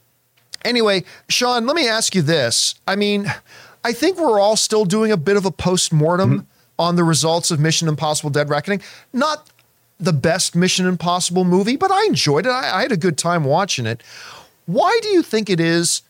[0.64, 2.76] Anyway, Sean, let me ask you this.
[2.86, 3.32] I mean,
[3.84, 6.46] I think we're all still doing a bit of a post mortem
[6.78, 8.80] on the results of Mission Impossible Dead Reckoning.
[9.12, 9.48] Not
[10.02, 12.50] the best Mission Impossible movie, but I enjoyed it.
[12.50, 14.02] I, I had a good time watching it.
[14.66, 16.02] Why do you think it is,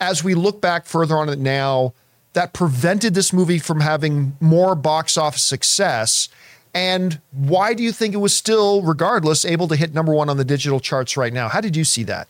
[0.00, 1.92] as we look back further on it now,
[2.32, 6.28] that prevented this movie from having more box office success?
[6.72, 10.36] And why do you think it was still, regardless, able to hit number one on
[10.36, 11.48] the digital charts right now?
[11.48, 12.28] How did you see that?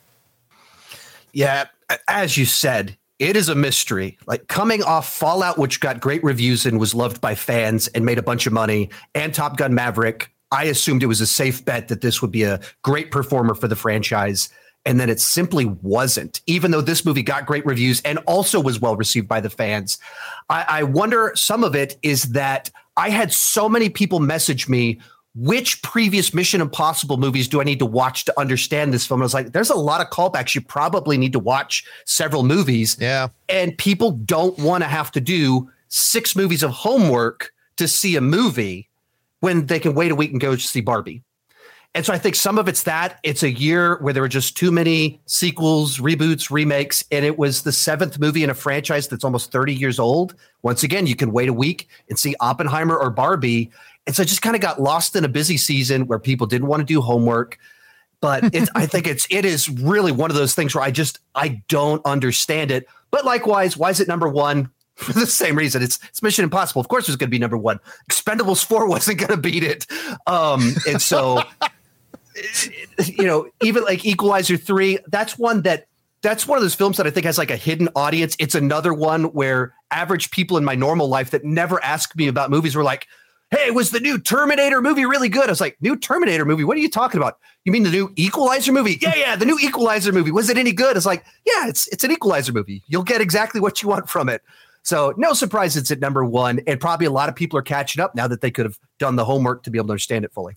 [1.32, 1.66] Yeah,
[2.08, 4.16] as you said, it is a mystery.
[4.26, 8.18] Like coming off Fallout, which got great reviews and was loved by fans and made
[8.18, 11.88] a bunch of money, and Top Gun Maverick, I assumed it was a safe bet
[11.88, 14.48] that this would be a great performer for the franchise.
[14.86, 18.80] And then it simply wasn't, even though this movie got great reviews and also was
[18.80, 19.98] well received by the fans.
[20.48, 24.98] I, I wonder some of it is that I had so many people message me
[25.36, 29.22] which previous Mission Impossible movies do I need to watch to understand this film?
[29.22, 30.54] I was like, there's a lot of callbacks.
[30.54, 32.96] You probably need to watch several movies.
[33.00, 33.28] Yeah.
[33.48, 38.20] And people don't want to have to do six movies of homework to see a
[38.20, 38.89] movie
[39.40, 41.22] when they can wait a week and go see Barbie.
[41.94, 44.56] And so I think some of it's that it's a year where there were just
[44.56, 49.24] too many sequels, reboots, remakes, and it was the seventh movie in a franchise that's
[49.24, 50.36] almost 30 years old.
[50.62, 53.72] Once again, you can wait a week and see Oppenheimer or Barbie.
[54.06, 56.68] And so I just kind of got lost in a busy season where people didn't
[56.68, 57.58] want to do homework.
[58.20, 61.18] But it's, I think it's it is really one of those things where I just
[61.34, 62.86] I don't understand it.
[63.10, 64.70] But likewise, why is it number one?
[65.00, 66.80] For the same reason, it's it's Mission Impossible.
[66.80, 67.80] Of course, it was going to be number one.
[68.10, 69.86] Expendables Four wasn't going to beat it,
[70.26, 71.42] um, and so
[73.04, 75.86] you know, even like Equalizer 3, that's one that
[76.22, 78.36] that's one of those films that I think has like a hidden audience.
[78.38, 82.50] It's another one where average people in my normal life that never ask me about
[82.50, 83.06] movies were like,
[83.50, 85.46] Hey, was the new Terminator movie really good?
[85.46, 86.62] I was like, New Terminator movie?
[86.62, 87.38] What are you talking about?
[87.64, 88.98] You mean the new Equalizer movie?
[89.00, 90.30] Yeah, yeah, the new Equalizer movie.
[90.30, 90.96] Was it any good?
[90.96, 92.82] It's like, yeah, it's it's an Equalizer movie.
[92.86, 94.42] You'll get exactly what you want from it.
[94.82, 96.60] So no surprise it's at number one.
[96.66, 99.16] And probably a lot of people are catching up now that they could have done
[99.16, 100.56] the homework to be able to understand it fully.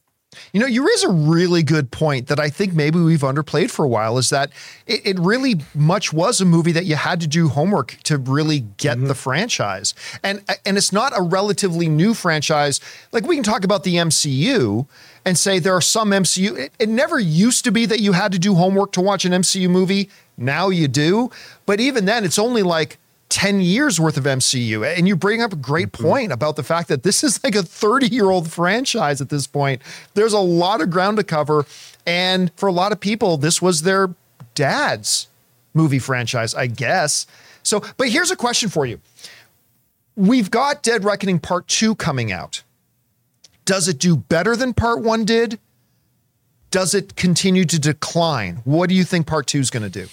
[0.52, 3.86] You know, you raise a really good point that I think maybe we've underplayed for
[3.86, 4.52] a while is that
[4.88, 8.62] it, it really much was a movie that you had to do homework to really
[8.78, 9.08] get mm-hmm.
[9.08, 9.94] the franchise.
[10.24, 12.80] And and it's not a relatively new franchise.
[13.12, 14.88] Like we can talk about the MCU
[15.26, 16.58] and say there are some MCU.
[16.58, 19.32] It, it never used to be that you had to do homework to watch an
[19.32, 20.10] MCU movie.
[20.38, 21.32] Now you do.
[21.66, 22.98] But even then, it's only like
[23.34, 24.86] 10 years worth of MCU.
[24.96, 26.08] And you bring up a great mm-hmm.
[26.08, 29.48] point about the fact that this is like a 30 year old franchise at this
[29.48, 29.82] point.
[30.14, 31.66] There's a lot of ground to cover.
[32.06, 34.14] And for a lot of people, this was their
[34.54, 35.30] dad's
[35.74, 37.26] movie franchise, I guess.
[37.64, 39.02] So, but here's a question for you.
[40.16, 42.62] We've got Dead Reckoning Part 2 coming out.
[43.66, 45.58] Does it do better than Part 1 did?
[46.70, 48.62] Does it continue to decline?
[48.64, 50.08] What do you think Part 2 is going to do?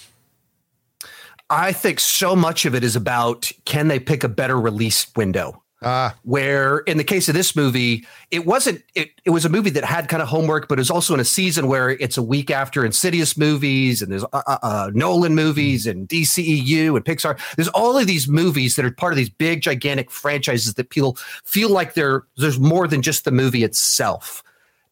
[1.51, 5.61] I think so much of it is about can they pick a better release window?
[5.83, 6.15] Ah.
[6.23, 9.83] Where in the case of this movie, it wasn't, it, it was a movie that
[9.83, 12.51] had kind of homework, but it was also in a season where it's a week
[12.51, 17.37] after Insidious movies and there's uh, uh, uh, Nolan movies and DCEU and Pixar.
[17.55, 21.17] There's all of these movies that are part of these big, gigantic franchises that people
[21.43, 24.43] feel like they're, there's more than just the movie itself.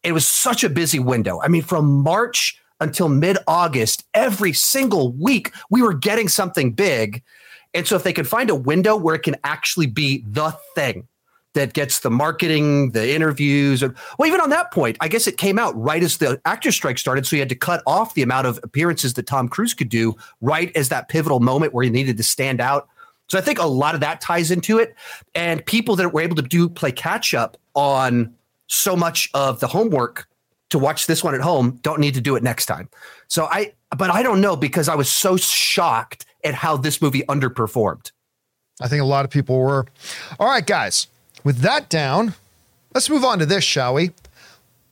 [0.02, 1.40] It was such a busy window.
[1.40, 7.22] I mean, from March until mid August, every single week, we were getting something big.
[7.74, 11.06] And so, if they could find a window where it can actually be the thing
[11.54, 15.36] that gets the marketing, the interviews, and well, even on that point, I guess it
[15.36, 17.26] came out right as the actor strike started.
[17.26, 20.16] So, you had to cut off the amount of appearances that Tom Cruise could do
[20.40, 22.88] right as that pivotal moment where he needed to stand out.
[23.28, 24.96] So, I think a lot of that ties into it.
[25.34, 28.34] And people that were able to do play catch up on
[28.66, 30.28] so much of the homework
[30.70, 32.88] to watch this one at home don't need to do it next time.
[33.28, 37.22] So I, but I don't know because I was so shocked at how this movie
[37.22, 38.12] underperformed.
[38.80, 39.86] I think a lot of people were.
[40.38, 41.06] All right, guys,
[41.44, 42.34] with that down,
[42.94, 44.12] let's move on to this, shall we?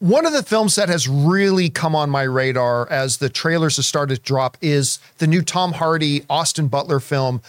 [0.01, 3.85] One of the films that has really come on my radar as the trailers have
[3.85, 7.43] started to drop is the new Tom Hardy, Austin Butler film,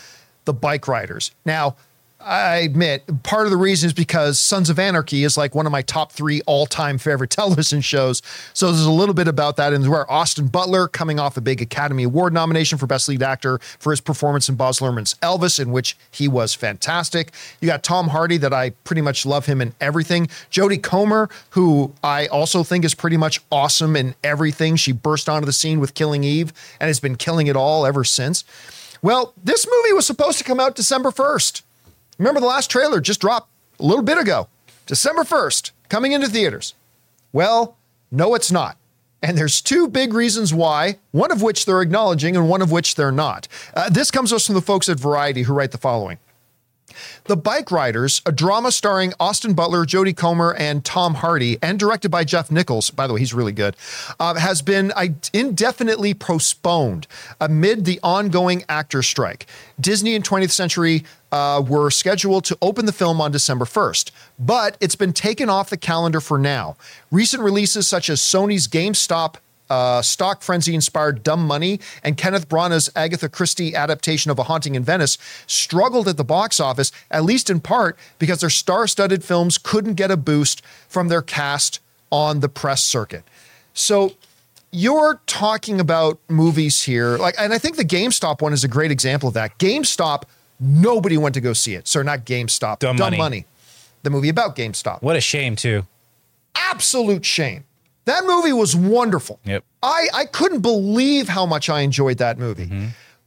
[0.45, 1.31] The Bikeriders.
[1.45, 1.75] Now,
[2.21, 5.71] I admit part of the reason is because Sons of Anarchy is like one of
[5.71, 8.21] my top three all time favorite television shows.
[8.53, 9.71] So there's a little bit about that.
[9.71, 13.59] And where Austin Butler coming off a big Academy Award nomination for Best Lead Actor
[13.79, 17.31] for his performance in Baz Luhrmann's Elvis, in which he was fantastic.
[17.61, 20.27] You got Tom Hardy, that I pretty much love him in everything.
[20.51, 24.75] Jodie Comer, who I also think is pretty much awesome in everything.
[24.75, 26.51] She burst onto the scene with Killing Eve
[26.81, 28.43] and has been killing it all ever since.
[29.01, 31.61] Well, this movie was supposed to come out December 1st.
[32.19, 34.49] Remember, the last trailer just dropped a little bit ago,
[34.85, 36.75] December 1st, coming into theaters.
[37.31, 37.77] Well,
[38.11, 38.77] no, it's not.
[39.23, 42.95] And there's two big reasons why, one of which they're acknowledging and one of which
[42.95, 43.47] they're not.
[43.73, 46.19] Uh, this comes to us from the folks at Variety who write the following.
[47.25, 52.23] The Bikeriders, a drama starring Austin Butler, Jodie Comer, and Tom Hardy, and directed by
[52.23, 53.75] Jeff Nichols, by the way, he's really good,
[54.19, 54.91] uh, has been
[55.33, 57.07] indefinitely postponed
[57.39, 59.45] amid the ongoing actor strike.
[59.79, 64.77] Disney and 20th Century uh, were scheduled to open the film on December 1st, but
[64.79, 66.75] it's been taken off the calendar for now.
[67.11, 69.35] Recent releases such as Sony's GameStop
[69.69, 74.75] uh, stock frenzy inspired Dumb Money and Kenneth Branagh's Agatha Christie adaptation of A Haunting
[74.75, 79.23] in Venice struggled at the box office, at least in part because their star studded
[79.23, 81.79] films couldn't get a boost from their cast
[82.11, 83.23] on the press circuit.
[83.73, 84.13] So
[84.71, 88.91] you're talking about movies here, like, and I think the GameStop one is a great
[88.91, 89.57] example of that.
[89.57, 90.23] GameStop,
[90.59, 91.87] nobody went to go see it.
[91.87, 93.17] Sorry, not GameStop, Dumb Dumb Money.
[93.17, 93.45] Money,
[94.03, 95.01] the movie about GameStop.
[95.01, 95.87] What a shame, too.
[96.55, 97.63] Absolute shame.
[98.09, 99.39] That movie was wonderful.
[99.45, 99.63] Yep.
[99.83, 102.69] I, I couldn't believe how much I enjoyed that movie.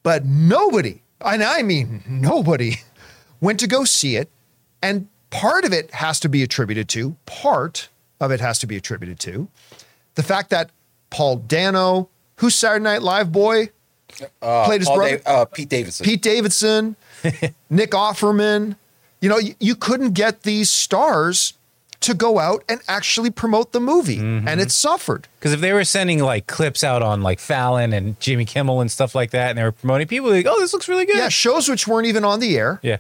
[0.03, 2.81] But nobody, and I mean nobody,
[3.41, 4.29] went to go see it.
[4.83, 7.89] And part of it has to be attributed to, part
[8.21, 9.49] of it has to be attributed to
[10.17, 10.71] the fact that
[11.11, 13.71] Paul Dano, who's Saturday Night Live boy,
[14.43, 15.19] Uh, Played his Paul brother?
[15.19, 16.05] Da- uh, Pete Davidson.
[16.05, 16.97] Pete Davidson,
[17.71, 18.77] Nick Offerman,
[19.21, 21.55] you know, you, you couldn't get these stars
[22.03, 24.19] to go out and actually promote the movie.
[24.19, 24.49] Mm-hmm.
[24.49, 25.29] And it suffered.
[25.39, 28.91] Because if they were sending like clips out on like Fallon and Jimmy Kimmel and
[28.91, 31.17] stuff like that, and they were promoting people, like, oh, this looks really good.
[31.17, 32.81] Yeah, shows which weren't even on the air.
[32.83, 32.99] Yeah.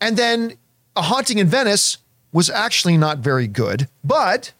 [0.00, 0.56] And then
[0.96, 1.98] A Haunting in Venice
[2.32, 4.52] was actually not very good, but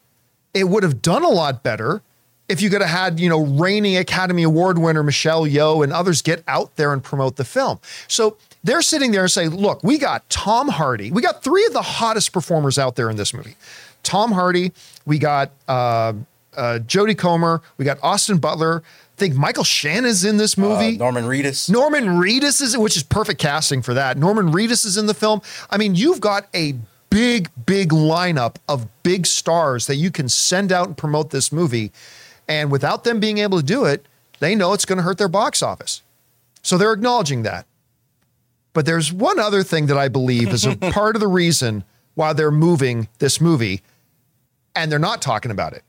[0.55, 2.03] it would have done a lot better
[2.49, 6.23] if you could have had, you know, reigning Academy Award winner Michelle Yeoh and others
[6.23, 7.81] get out there and promote the film.
[8.09, 11.11] So they're sitting there and say, look, we got Tom Hardy.
[11.11, 13.55] We got three of the hottest performers out there in this movie.
[14.03, 14.73] Tom Hardy,
[15.05, 16.13] we got uh,
[16.57, 18.83] uh, Jodie Comer, we got Austin Butler.
[18.85, 20.97] I think Michael Shannon's in this Uh, movie.
[20.99, 21.71] Norman Reedus.
[21.71, 24.19] Norman Reedus is, which is perfect casting for that.
[24.19, 25.41] Norman Reedus is in the film.
[25.71, 26.75] I mean, you've got a
[27.09, 31.93] big, big lineup of big stars that you can send out and promote this movie.
[32.49, 34.05] And without them being able to do it,
[34.39, 36.03] they know it's going to hurt their box office.
[36.63, 37.65] So they're acknowledging that.
[38.77, 41.83] But there's one other thing that I believe is a part of the reason
[42.15, 43.81] why they're moving this movie,
[44.75, 45.83] and they're not talking about it.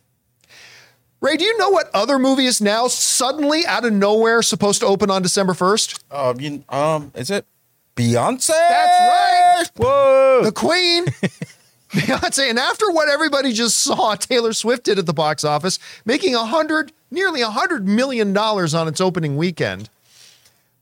[1.20, 4.86] Ray, do you know what other movie is now suddenly out of nowhere supposed to
[4.86, 6.00] open on December 1st?
[6.10, 7.46] Uh, you, um, is it
[7.98, 8.48] Beyonce?
[8.48, 9.86] That's right.
[9.86, 10.42] Whoa.
[10.46, 11.06] The Queen.
[11.92, 12.50] Beyonce.
[12.50, 16.46] And after what everybody just saw Taylor Swift did at the box office, making a
[16.46, 19.90] hundred, nearly a hundred million dollars on its opening weekend.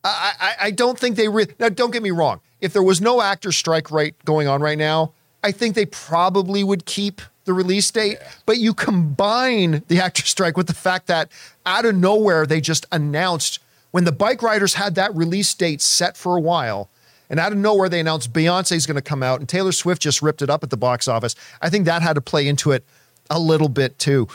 [0.05, 1.69] I, I, I don't think they re- now.
[1.69, 2.39] Don't get me wrong.
[2.61, 6.63] If there was no actor strike right going on right now, I think they probably
[6.63, 8.17] would keep the release date.
[8.45, 11.31] But you combine the actor strike with the fact that
[11.65, 13.59] out of nowhere they just announced
[13.91, 16.89] when the Bikeriders had that release date set for a while.
[17.29, 20.21] And out of nowhere, they announced Beyonce's going to come out, and Taylor Swift just
[20.21, 21.33] ripped it up at the box office.
[21.59, 22.85] I think that had to play into it
[23.31, 24.27] a little bit too.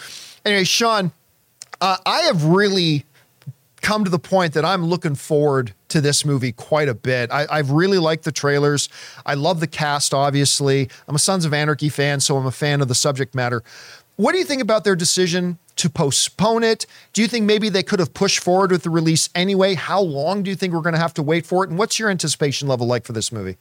[0.45, 1.13] Anyway, Sean,
[1.81, 3.05] uh, I have really
[3.81, 7.31] come to the point that I'm looking forward to this movie quite a bit.
[7.31, 8.89] I, I've really liked the trailers.
[9.27, 10.89] I love the cast, obviously.
[11.09, 13.63] I'm a Sons of Anarchy fan, so I'm a fan of the subject matter.
[14.17, 16.85] What do you think about their decision to postpone it?
[17.15, 19.75] Do you think maybe they could have pushed forward with the release anyway?
[19.75, 21.71] How long do you think we're going to have to wait for it?
[21.71, 23.57] And what's your anticipation level like for this movie?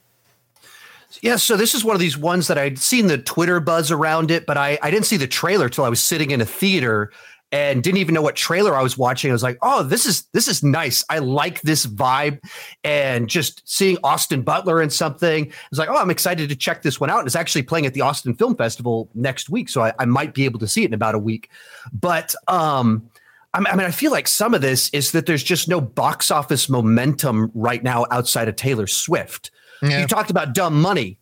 [1.22, 4.32] Yeah, so this is one of these ones that I'd seen the Twitter buzz around
[4.32, 7.12] it, but I, I didn't see the trailer till I was sitting in a theater
[7.52, 9.32] and didn't even know what trailer I was watching.
[9.32, 11.04] I was like, oh, this is this is nice.
[11.10, 12.40] I like this vibe.
[12.84, 16.84] And just seeing Austin Butler in something, I was like, oh, I'm excited to check
[16.84, 17.20] this one out.
[17.20, 19.70] And it's actually playing at the Austin Film Festival next week.
[19.70, 21.50] So I, I might be able to see it in about a week.
[21.92, 23.10] But um
[23.52, 26.70] I mean, I feel like some of this is that there's just no box office
[26.70, 29.50] momentum right now outside of Taylor Swift.
[29.82, 30.02] Yeah.
[30.02, 31.18] You talked about dumb money.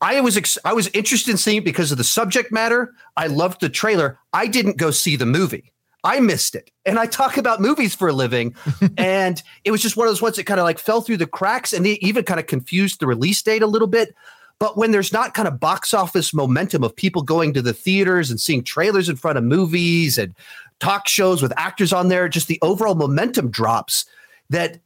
[0.00, 2.94] I was ex- I was interested in seeing it because of the subject matter.
[3.16, 4.18] I loved the trailer.
[4.32, 5.72] I didn't go see the movie.
[6.02, 6.70] I missed it.
[6.86, 8.54] And I talk about movies for a living.
[8.96, 11.26] and it was just one of those ones that kind of like fell through the
[11.26, 14.14] cracks and they even kind of confused the release date a little bit.
[14.58, 18.30] But when there's not kind of box office momentum of people going to the theaters
[18.30, 20.34] and seeing trailers in front of movies and
[20.80, 24.04] talk shows with actors on there, just the overall momentum drops
[24.50, 24.78] that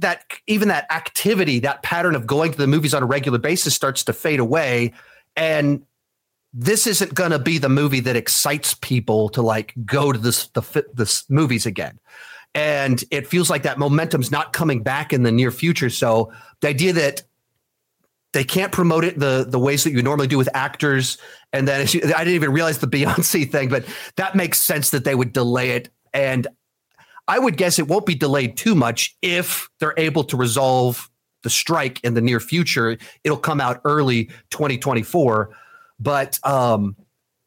[0.00, 3.74] that even that activity, that pattern of going to the movies on a regular basis
[3.74, 4.92] starts to fade away.
[5.36, 5.82] And
[6.52, 10.48] this isn't going to be the movie that excites people to like go to this
[10.48, 11.98] the movies again.
[12.54, 15.90] And it feels like that momentum's not coming back in the near future.
[15.90, 17.22] So the idea that
[18.32, 21.18] they can't promote it the the ways that you normally do with actors,
[21.52, 23.84] and then I didn't even realize the Beyonce thing, but
[24.16, 25.90] that makes sense that they would delay it.
[26.12, 26.48] And
[27.30, 31.08] I would guess it won't be delayed too much if they're able to resolve
[31.44, 32.98] the strike in the near future.
[33.22, 35.50] It'll come out early 2024.
[36.00, 36.96] But um,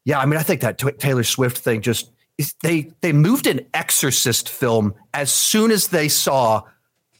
[0.06, 3.46] yeah, I mean, I think that t- Taylor Swift thing just is, they they moved
[3.46, 6.62] an Exorcist film as soon as they saw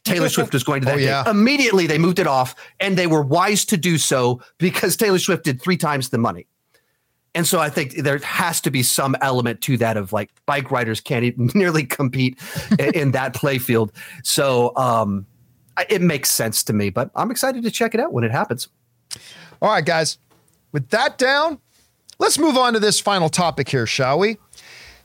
[0.05, 0.95] Taylor Swift was going to that.
[0.95, 1.29] Oh, yeah.
[1.29, 5.45] Immediately they moved it off, and they were wise to do so because Taylor Swift
[5.45, 6.47] did three times the money.
[7.35, 11.03] And so I think there has to be some element to that of like Bikeriders
[11.03, 12.39] can't even nearly compete
[12.79, 13.91] in, that playfield.
[14.23, 15.27] So um,
[15.89, 18.69] it makes sense to me, but I'm excited to check it out when it happens.
[19.61, 20.19] All right, guys.
[20.73, 21.61] With that down,
[22.19, 24.39] let's move on to this final topic here, shall we?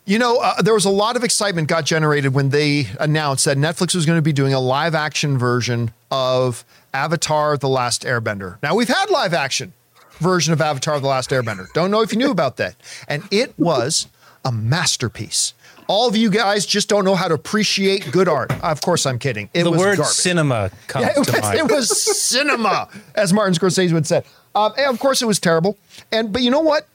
[0.06, 3.58] You know, uh, there was a lot of excitement got generated when they announced that
[3.58, 8.58] Netflix was going to be doing a live action version of Avatar: The Last Airbender.
[8.64, 9.74] Now, we've had live action
[10.20, 11.68] version of Avatar: The Last Airbender.
[11.74, 12.76] Don't know if you knew about that.
[13.08, 14.08] And it was
[14.46, 15.54] a masterpiece.
[15.88, 18.52] All of you guys just don't know how to appreciate good art.
[18.64, 19.50] Of course, I'm kidding.
[19.56, 20.14] It the was word garbage.
[20.14, 21.58] cinema comes Yeah, it, to was, mind.
[21.60, 24.22] it was cinema, as Martin Scorsese would say.
[24.54, 25.78] Um, and of course, it was terrible.
[26.12, 26.88] And but you know what?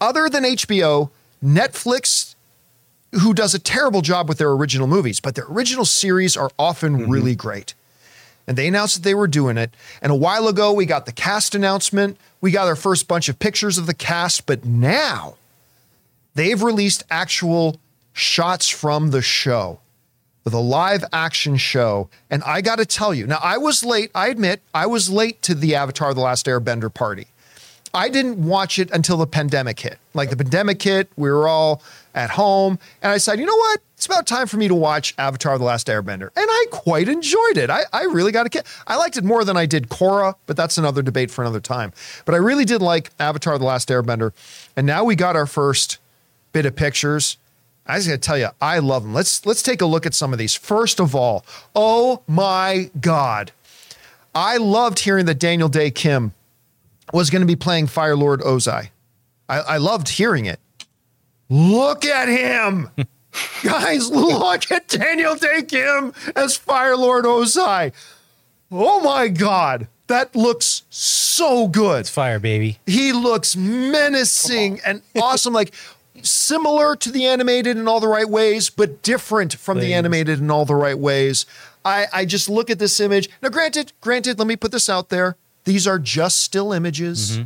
[0.00, 1.10] Other than HBO,
[1.44, 2.34] Netflix,
[3.22, 7.08] who does a terrible job with their original movies, but their original series are often
[7.08, 7.74] really great.
[8.50, 9.72] And they announced that they were doing it.
[10.02, 12.16] And a while ago, we got the cast announcement.
[12.40, 14.44] We got our first bunch of pictures of the cast.
[14.44, 15.36] But now
[16.34, 17.78] they've released actual
[18.12, 19.78] shots from the show
[20.52, 22.08] a live action show.
[22.28, 24.10] And I got to tell you, now I was late.
[24.14, 27.28] I admit I was late to the Avatar The Last Airbender party.
[27.92, 29.98] I didn't watch it until the pandemic hit.
[30.14, 31.82] Like the pandemic hit, we were all
[32.14, 33.80] at home, and I said, you know what?
[33.94, 37.58] It's about time for me to watch Avatar: The Last Airbender, and I quite enjoyed
[37.58, 37.68] it.
[37.68, 38.64] I, I really got a kick.
[38.86, 41.92] I liked it more than I did Korra, but that's another debate for another time.
[42.24, 44.32] But I really did like Avatar: The Last Airbender,
[44.74, 45.98] and now we got our first
[46.52, 47.36] bit of pictures.
[47.86, 49.12] I just got to tell you, I love them.
[49.12, 50.54] Let's let's take a look at some of these.
[50.54, 51.44] First of all,
[51.74, 53.52] oh my god,
[54.34, 56.32] I loved hearing that Daniel Dae Kim
[57.12, 58.88] was going to be playing Fire Lord Ozai.
[59.48, 60.60] I, I loved hearing it.
[61.50, 62.90] Look at him.
[63.62, 67.92] Guys, look at Daniel Dae Kim as Fire Lord Ozai.
[68.70, 69.88] Oh my God.
[70.06, 72.00] That looks so good.
[72.00, 72.78] It's fire, baby.
[72.86, 75.52] He looks menacing and awesome.
[75.52, 75.72] Like
[76.22, 80.50] similar to the animated in all the right ways, but different from the animated in
[80.50, 81.46] all the right ways.
[81.84, 83.30] I, I just look at this image.
[83.40, 85.36] Now, granted, granted, let me put this out there.
[85.64, 87.42] These are just still images, mm-hmm.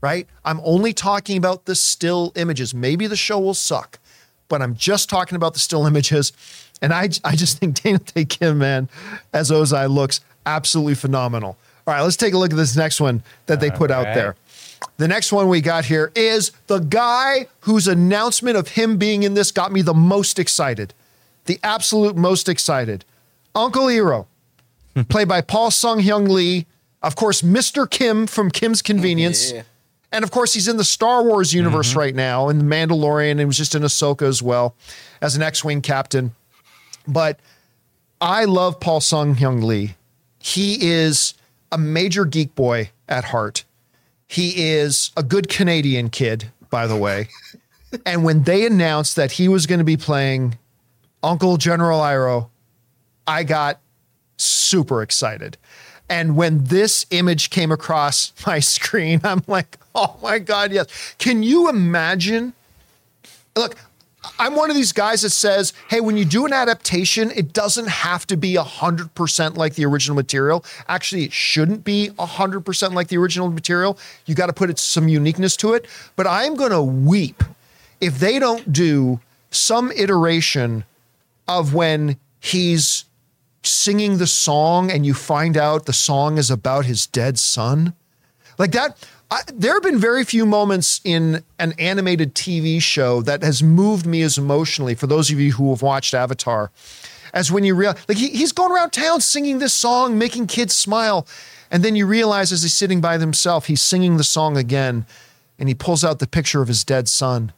[0.00, 0.26] Right?
[0.44, 2.74] I'm only talking about the still images.
[2.74, 3.98] Maybe the show will suck,
[4.48, 6.32] but I'm just talking about the still images.
[6.82, 8.88] And I, I just think Daniel Dae Kim, man,
[9.32, 11.58] as Ozai looks absolutely phenomenal.
[11.86, 14.36] All right, let's take a look at this next one that they put out there.
[14.96, 19.34] The next one we got here is the guy whose announcement of him being in
[19.34, 20.94] this got me the most excited.
[21.46, 23.04] The absolute most excited.
[23.54, 24.26] Uncle Iroh,
[25.08, 26.66] played by Paul Sun-Hyung Lee.
[27.02, 27.88] Of course, Mr.
[27.88, 29.52] Kim from Kim's Convenience.
[29.52, 29.62] Yeah.
[30.12, 31.98] And of course, he's in the Star Wars universe mm-hmm.
[31.98, 34.74] right now, in The Mandalorian, and he was just in Ahsoka as well
[35.20, 36.34] as an X Wing captain.
[37.06, 37.38] But
[38.20, 39.94] I love Paul Sun-Hyung Lee.
[40.40, 41.34] He is
[41.70, 43.64] a major geek boy at heart.
[44.26, 47.28] He is a good Canadian kid, by the way.
[48.06, 50.58] and when they announced that he was going to be playing
[51.22, 52.48] Uncle General Iroh,
[53.26, 53.80] I got
[54.36, 55.56] super excited.
[56.10, 61.14] And when this image came across my screen, I'm like, oh my God, yes.
[61.18, 62.52] Can you imagine?
[63.56, 63.76] Look,
[64.38, 67.88] I'm one of these guys that says, hey, when you do an adaptation, it doesn't
[67.88, 70.64] have to be 100% like the original material.
[70.88, 73.96] Actually, it shouldn't be 100% like the original material.
[74.26, 75.86] You got to put some uniqueness to it.
[76.16, 77.42] But I'm going to weep
[78.00, 80.84] if they don't do some iteration
[81.48, 83.04] of when he's
[83.70, 87.94] singing the song and you find out the song is about his dead son.
[88.58, 88.96] Like that,
[89.30, 94.04] I, there have been very few moments in an animated TV show that has moved
[94.04, 94.94] me as emotionally.
[94.94, 96.70] For those of you who have watched Avatar,
[97.32, 100.74] as when you realize, like he, he's going around town singing this song, making kids
[100.74, 101.26] smile,
[101.70, 105.06] and then you realize as he's sitting by himself, he's singing the song again,
[105.58, 107.52] and he pulls out the picture of his dead son,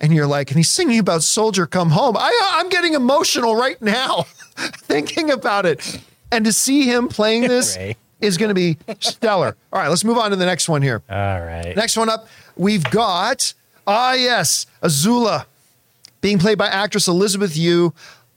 [0.00, 3.80] and you're like, and he's singing about "Soldier Come Home." I, I'm getting emotional right
[3.82, 4.26] now
[4.78, 6.00] thinking about it,
[6.30, 7.96] and to see him playing this Ray.
[8.20, 9.56] is going to be stellar.
[9.72, 11.02] All right, let's move on to the next one here.
[11.08, 11.74] All right.
[11.76, 13.54] Next one up, we've got
[13.86, 15.46] ah yes, Azula,
[16.20, 17.92] being played by actress Elizabeth Yu.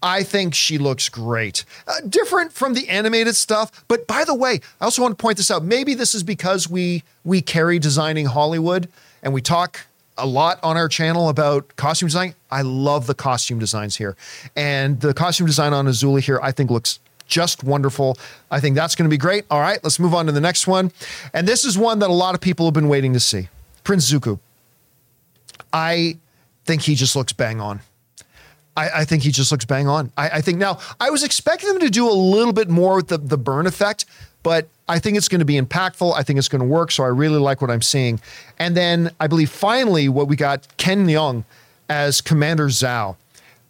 [0.06, 1.64] I think she looks great.
[1.88, 5.38] Uh, different from the animated stuff, but by the way, I also want to point
[5.38, 5.64] this out.
[5.64, 8.90] Maybe this is because we we carry designing Hollywood
[9.22, 9.80] and we talk
[10.18, 12.36] a lot on our channel about costume design.
[12.52, 14.16] I love the costume designs here.
[14.56, 18.18] And the costume design on Azula here I think looks just wonderful.
[18.52, 19.46] I think that's going to be great.
[19.50, 20.92] All right, let's move on to the next one.
[21.34, 23.50] And this is one that a lot of people have been waiting to see.
[23.84, 24.40] Prince Zuko.
[25.72, 26.18] I
[26.66, 27.82] think he just looks bang on.
[28.76, 30.12] I, I think he just looks bang on.
[30.18, 33.08] I, I think now I was expecting them to do a little bit more with
[33.08, 34.06] the, the burn effect,
[34.44, 36.14] but I think it's going to be impactful.
[36.14, 36.92] I think it's going to work.
[36.92, 38.20] So I really like what I'm seeing.
[38.60, 41.46] And then I believe finally what we got Ken Leung
[41.90, 43.16] as Commander Zhao.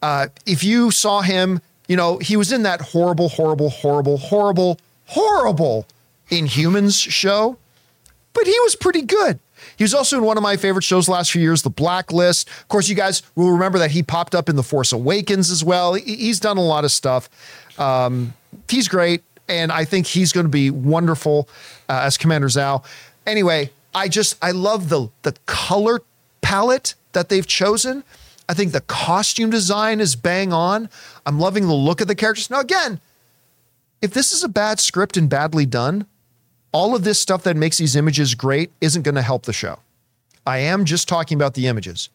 [0.01, 4.79] Uh, if you saw him, you know, he was in that horrible, horrible, horrible, horrible,
[5.05, 5.85] horrible
[6.29, 7.57] Inhumans show
[8.33, 9.39] but he was pretty good.
[9.77, 12.49] He was also in one of my favorite shows last few years, The Blacklist.
[12.49, 15.63] Of course, you guys will remember that he popped up in The Force Awakens as
[15.63, 15.93] well.
[15.93, 17.29] He's done a lot of stuff.
[17.79, 18.33] Um,
[18.67, 21.47] he's great, and I think he's going to be wonderful
[21.89, 22.83] uh, as Commander Zhao.
[23.25, 26.01] Anyway, I just I love the the color
[26.41, 28.03] palette that they've chosen.
[28.49, 30.89] I think the costume design is bang on.
[31.25, 32.49] I'm loving the look of the characters.
[32.49, 32.99] Now, again,
[34.01, 36.05] if this is a bad script and badly done,
[36.73, 39.79] all of this stuff that makes these images great isn't going to help the show.
[40.45, 42.09] I am just talking about the images.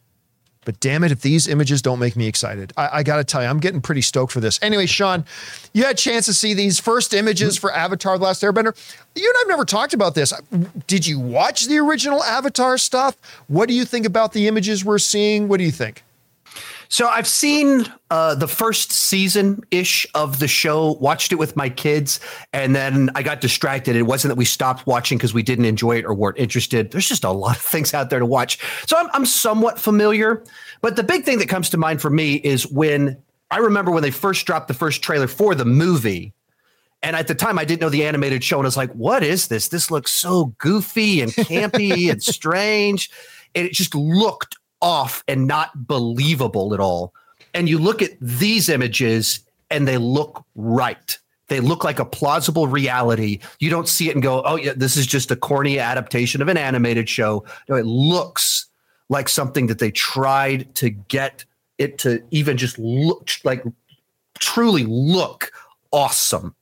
[0.69, 3.41] But damn it, if these images don't make me excited, I, I got to tell
[3.41, 4.59] you, I'm getting pretty stoked for this.
[4.61, 5.25] Anyway, Sean,
[5.73, 8.77] you had a chance to see these first images for Avatar: The Last Airbender.
[9.15, 10.31] You and I've never talked about this.
[10.87, 13.17] Did you watch the original Avatar stuff?
[13.47, 15.49] What do you think about the images we're seeing?
[15.49, 16.05] What do you think?
[16.89, 21.69] So I've seen uh, the first season ish of the show, watched it with my
[21.69, 22.19] kids,
[22.53, 23.95] and then I got distracted.
[23.95, 26.91] It wasn't that we stopped watching because we didn't enjoy it or weren't interested.
[26.91, 28.59] There's just a lot of things out there to watch.
[28.87, 30.43] So I'm, I'm somewhat familiar.
[30.81, 33.17] But the big thing that comes to mind for me is when
[33.51, 36.33] I remember when they first dropped the first trailer for the movie.
[37.03, 38.59] And at the time, I didn't know the animated show.
[38.59, 39.69] And I was like, what is this?
[39.69, 43.11] This looks so goofy and campy and strange.
[43.55, 47.15] And it just looked off and not believable at all.
[47.55, 51.19] And you look at these images and they look right.
[51.49, 53.41] They look like a plausible reality.
[53.59, 56.49] You don't see it and go, oh, yeah, this is just a corny adaptation of
[56.49, 57.45] an animated show.
[57.69, 58.67] No, it looks
[59.09, 61.45] like something that they tried to get
[61.79, 63.65] it to even just look like
[64.39, 65.53] truly look
[65.91, 66.55] awesome.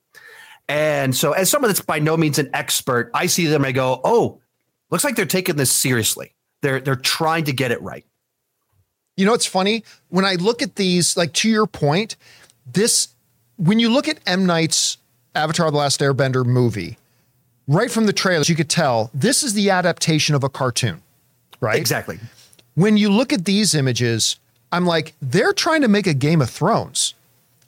[0.68, 4.00] And so, as someone that's by no means an expert, I see them I go,
[4.04, 4.40] oh,
[4.90, 6.35] looks like they're taking this seriously.
[6.62, 8.04] They're they're trying to get it right.
[9.16, 12.16] You know, it's funny when I look at these, like to your point,
[12.70, 13.08] this,
[13.56, 14.44] when you look at M.
[14.44, 14.98] Night's
[15.34, 16.98] Avatar The Last Airbender movie,
[17.66, 21.02] right from the trailers, you could tell this is the adaptation of a cartoon,
[21.60, 21.78] right?
[21.78, 22.18] Exactly.
[22.74, 24.36] When you look at these images,
[24.70, 27.14] I'm like, they're trying to make a Game of Thrones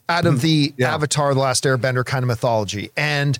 [0.07, 0.41] out of mm-hmm.
[0.41, 0.93] the Yeah.
[0.93, 2.91] Avatar The Last Airbender kind of mythology.
[2.95, 3.39] And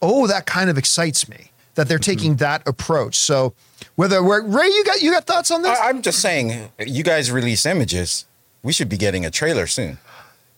[0.00, 3.16] oh, that kind of excites me that they're taking that approach.
[3.16, 3.54] So
[3.96, 5.78] whether we're Ray, you got you got thoughts on this?
[5.78, 8.26] I, I'm just saying, you guys release images.
[8.62, 9.98] We should be getting a trailer soon.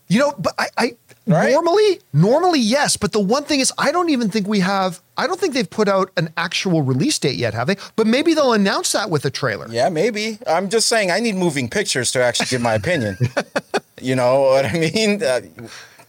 [0.09, 1.53] You know, but I, I Right?
[1.53, 2.97] normally, normally yes.
[2.97, 5.01] But the one thing is, I don't even think we have.
[5.17, 7.77] I don't think they've put out an actual release date yet, have they?
[7.95, 9.69] But maybe they'll announce that with a trailer.
[9.71, 10.39] Yeah, maybe.
[10.49, 13.17] I'm just saying, I need moving pictures to actually give my opinion.
[14.01, 15.23] you know what I mean?
[15.23, 15.43] Uh,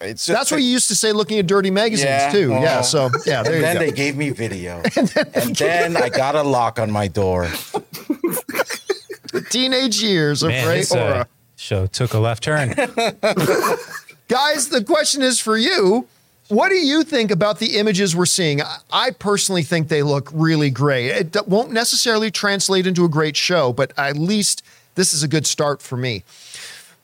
[0.04, 2.50] it's just That's what you used to say looking at dirty magazines Yeah, too.
[2.52, 2.82] well, yeah.
[2.82, 3.80] So yeah, there and you then go.
[3.80, 4.82] they gave me video.
[4.96, 5.08] and
[5.56, 7.48] then, I got a lock on my door.
[9.32, 11.28] the Teenage years of Man, Ray this uh, Aura.
[11.56, 12.70] show took a left turn.
[14.28, 16.08] Guys, the question is for you.
[16.50, 18.62] What do you think about the images we're seeing?
[18.62, 21.08] I- I personally think they look really great.
[21.08, 24.64] It d- won't necessarily translate into a great show, but at least
[24.96, 26.24] this is a good start for me.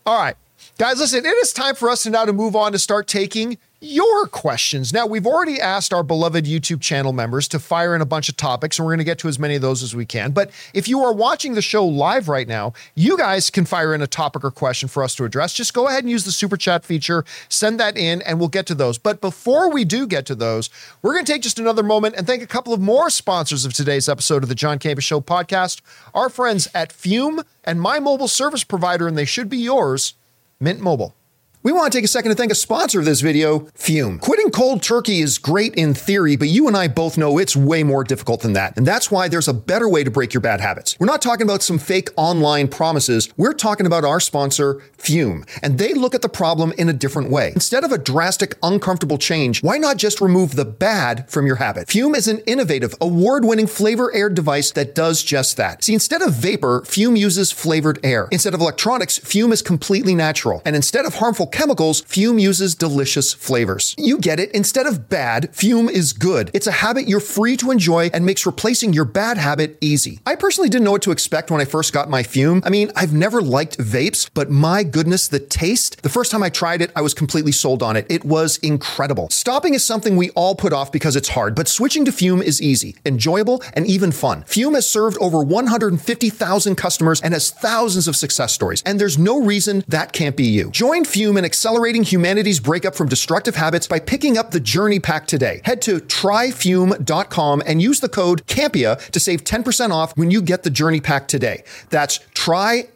[0.05, 0.35] All right.
[0.79, 4.27] Guys, listen, it is time for us now to move on to start taking your
[4.27, 4.93] questions.
[4.93, 8.37] Now, we've already asked our beloved YouTube channel members to fire in a bunch of
[8.37, 10.31] topics, and we're going to get to as many of those as we can.
[10.31, 14.01] But if you are watching the show live right now, you guys can fire in
[14.01, 15.51] a topic or question for us to address.
[15.53, 18.65] Just go ahead and use the super chat feature, send that in, and we'll get
[18.67, 18.97] to those.
[18.97, 20.69] But before we do get to those,
[21.01, 23.73] we're going to take just another moment and thank a couple of more sponsors of
[23.73, 25.81] today's episode of the John Campea Show podcast,
[26.13, 30.13] our friends at Füm and my mobile service provider, and they should be yours,
[30.61, 31.18] Mint Mobile.
[31.61, 34.21] We want to take a second to thank a sponsor of this video, Füm.
[34.21, 37.83] Quitting cold turkey is great in theory, but you and I both know it's way
[37.83, 38.77] more difficult than that.
[38.77, 40.95] And that's why there's a better way to break your bad habits.
[41.01, 43.27] We're not talking about some fake online promises.
[43.35, 45.45] We're talking about our sponsor, Füm.
[45.61, 47.51] And they look at the problem in a different way.
[47.55, 51.89] Instead of a drastic, uncomfortable change, why not just remove the bad from your habit?
[51.89, 55.83] Füm is an innovative, award winning flavor air device that does just that.
[55.83, 58.29] See, instead of vapor, Füm uses flavored air.
[58.31, 60.61] Instead of electronics, Füm is completely natural.
[60.63, 63.95] And instead of harmful chemicals, Füm uses delicious flavors.
[63.97, 64.51] You get it.
[64.51, 66.51] Instead of bad, Füm is good.
[66.53, 70.19] It's a habit you're free to enjoy and makes replacing your bad habit easy.
[70.25, 72.61] I personally didn't know what to expect when I first got my Füm.
[72.65, 76.01] I mean, I've never liked vapes, but my goodness, the taste.
[76.03, 78.05] The first time I tried it, I was completely sold on it.
[78.09, 79.29] It was incredible.
[79.29, 82.61] Stopping is something we all put off because it's hard, but switching to Füm is
[82.61, 84.43] easy, enjoyable, and even fun.
[84.43, 89.41] Füm has served over 150,000 customers and has thousands of success stories, and there's no
[89.41, 90.69] reason that can't be you.
[90.71, 95.25] Join Füm in accelerating humanity's breakup from destructive habits by picking up the Journey Pack
[95.25, 95.61] today.
[95.63, 100.61] Head to tryfum.com and use the code CAMPEA to save 10% off when you get
[100.61, 101.63] the Journey Pack today.
[101.89, 102.87] That's tryfum.com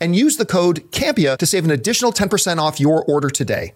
[0.00, 3.74] and use the code CAMPEA to save an additional 10% off your order today.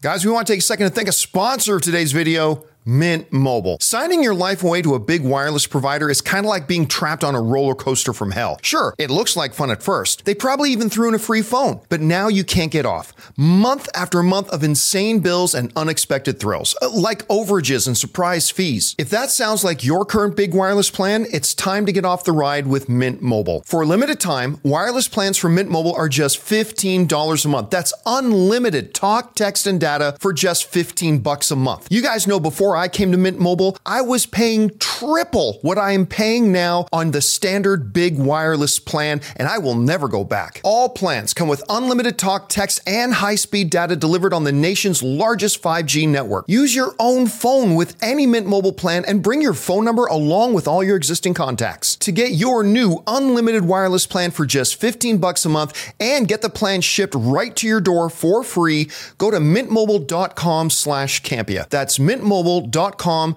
[0.00, 2.64] Guys, we want to take a second to thank a sponsor of today's video.
[2.88, 3.76] Mint Mobile.
[3.80, 7.22] Signing your life away to a big wireless provider is kind of like being trapped
[7.22, 8.58] on a roller coaster from hell.
[8.62, 10.24] Sure, it looks like fun at first.
[10.24, 13.12] They probably even threw in a free phone, but now you can't get off.
[13.36, 18.94] Month after month of insane bills and unexpected thrills, uh, like overages and surprise fees.
[18.96, 22.32] If that sounds like your current big wireless plan, it's time to get off the
[22.32, 23.62] ride with Mint Mobile.
[23.66, 27.68] For a limited time, wireless plans from Mint Mobile are just $15 a month.
[27.68, 31.86] That's unlimited talk, text, and data for just 15 bucks a month.
[31.90, 35.92] You guys know before I came to Mint Mobile, I was paying triple what I
[35.92, 40.60] am paying now on the standard big wireless plan, and I will never go back.
[40.62, 45.02] All plans come with unlimited talk, text, and high speed data delivered on the nation's
[45.02, 46.44] largest 5G network.
[46.48, 50.54] Use your own phone with any Mint Mobile plan and bring your phone number along
[50.54, 51.96] with all your existing contacts.
[51.96, 56.42] To get your new unlimited wireless plan for just 15 bucks a month and get
[56.42, 61.68] the plan shipped right to your door for free, go to mintmobile.com slash Campea.
[61.68, 62.67] That's mintmobile.com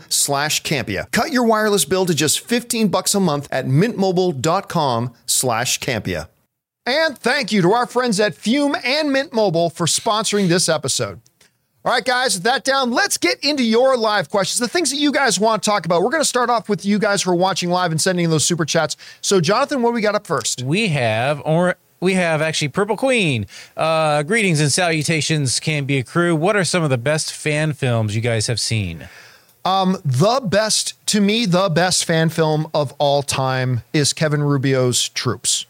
[0.09, 1.11] slash Campea.
[1.11, 6.27] Cut your wireless bill to just 15 bucks a month at mintmobile.com slash Campea.
[6.85, 11.21] And thank you to our friends at Füm and Mint Mobile for sponsoring this episode.
[11.83, 14.97] All right, guys, with that down, let's get into your live questions, the things that
[14.97, 16.03] you guys want to talk about.
[16.03, 18.45] We're going to start off with you guys who are watching live and sending those
[18.45, 18.97] super chats.
[19.21, 20.61] So, Jonathan, what we got up first?
[20.61, 23.45] We have or we have actually Purple Queen.
[23.77, 26.35] Uh, greetings and salutations, Campea crew.
[26.35, 29.07] What are some of the best fan films you guys have seen?
[29.63, 35.67] The best, to me, the best fan film of all time is Kevin Rubio's Troops.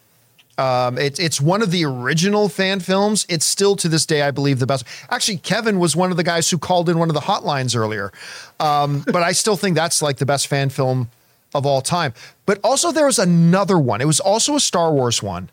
[0.58, 3.26] Um, it's it's one of the original fan films.
[3.30, 4.86] It's still to this day, I believe, the best.
[5.10, 8.12] Actually, Kevin was one of the guys who called in one of the hotlines earlier.
[8.60, 11.10] Um, but I still think that's like the best fan film
[11.56, 12.14] of all time.
[12.46, 14.02] But also, there was another one.
[14.02, 15.50] It was also a Star Wars one,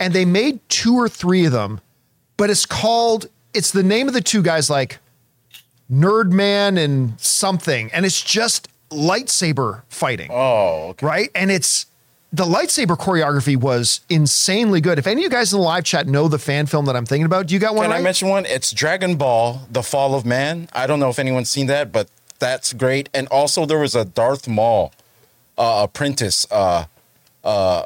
[0.00, 1.80] and they made two or three of them.
[2.36, 3.26] But it's called.
[3.54, 4.98] It's the name of the two guys, like
[5.92, 11.06] Nerdman and something, and it's just lightsaber fighting Oh, okay.
[11.06, 11.30] right?
[11.34, 11.86] And it's
[12.32, 14.98] the lightsaber choreography was insanely good.
[14.98, 17.06] If any of you guys in the live chat know the fan film that I'm
[17.06, 17.84] thinking about, do you got one?
[17.84, 18.04] Can I right?
[18.04, 18.46] mention one?
[18.46, 20.68] It's Dragon Ball: The Fall of Man.
[20.72, 23.08] I don't know if anyone's seen that, but that's great.
[23.12, 24.92] And also, there was a Darth Maul
[25.58, 26.84] uh, apprentice uh,
[27.42, 27.84] uh,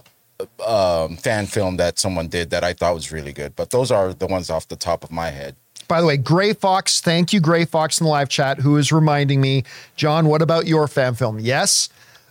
[0.66, 3.54] um, fan film that someone did that I thought was really good.
[3.56, 5.56] But those are the ones off the top of my head.
[5.86, 8.90] By the way, Gray Fox, thank you, Gray Fox in the live chat, who is
[8.90, 9.64] reminding me,
[9.96, 11.38] John, what about your fan film?
[11.38, 11.88] Yes.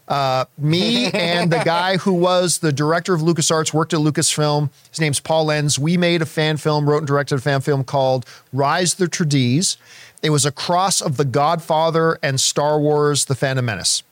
[0.07, 4.69] Uh, me and the guy who was the director of LucasArts worked at Lucasfilm.
[4.89, 5.77] His name's Paul Lenz.
[5.77, 9.77] We made a fan film, wrote and directed a fan film called Rise the Trades.
[10.21, 14.03] It was a cross of The Godfather and Star Wars The Phantom Menace.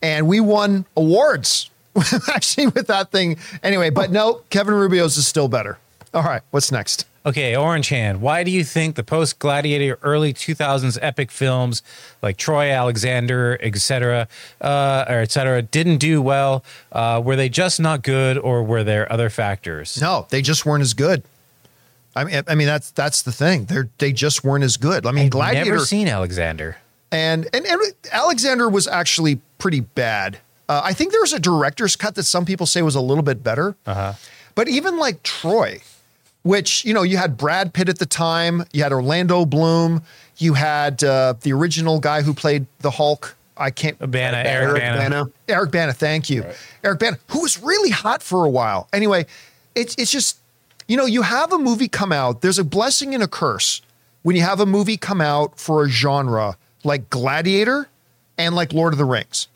[0.00, 1.70] And we won awards
[2.34, 3.38] actually with that thing.
[3.62, 5.78] Anyway, but no, Kevin Rubio's is still better.
[6.14, 7.06] All right, what's next?
[7.26, 8.22] Okay, Orange Hand.
[8.22, 11.82] Why do you think the post Gladiator early 2000s epic films
[12.22, 14.28] like Troy Alexander, etc.,
[14.62, 16.64] uh, or etc., didn't do well?
[16.90, 20.00] Uh, were they just not good, or were there other factors?
[20.00, 21.22] No, they just weren't as good.
[22.16, 23.66] I mean, I mean that's that's the thing.
[23.66, 25.04] They they just weren't as good.
[25.04, 26.78] I mean, Gladiator Never seen Alexander.
[27.12, 27.80] and, and and
[28.10, 30.38] Alexander was actually pretty bad.
[30.68, 33.22] Uh, I think there was a director's cut that some people say was a little
[33.22, 33.76] bit better.
[33.86, 34.14] Uh-huh.
[34.54, 35.80] But even like Troy,
[36.42, 40.02] which you know you had Brad Pitt at the time, you had Orlando Bloom,
[40.36, 43.36] you had uh, the original guy who played the Hulk.
[43.56, 44.98] I can't Bana, Eric Bana.
[44.98, 45.30] Bana.
[45.48, 46.44] Eric Bana, thank you.
[46.84, 48.88] Eric Bana, who was really hot for a while.
[48.92, 49.26] Anyway,
[49.74, 50.38] it's it's just,
[50.86, 52.40] you know, you have a movie come out.
[52.40, 53.82] There's a blessing and a curse
[54.22, 57.88] when you have a movie come out for a genre like Gladiator
[58.36, 59.48] and like Lord of the Rings.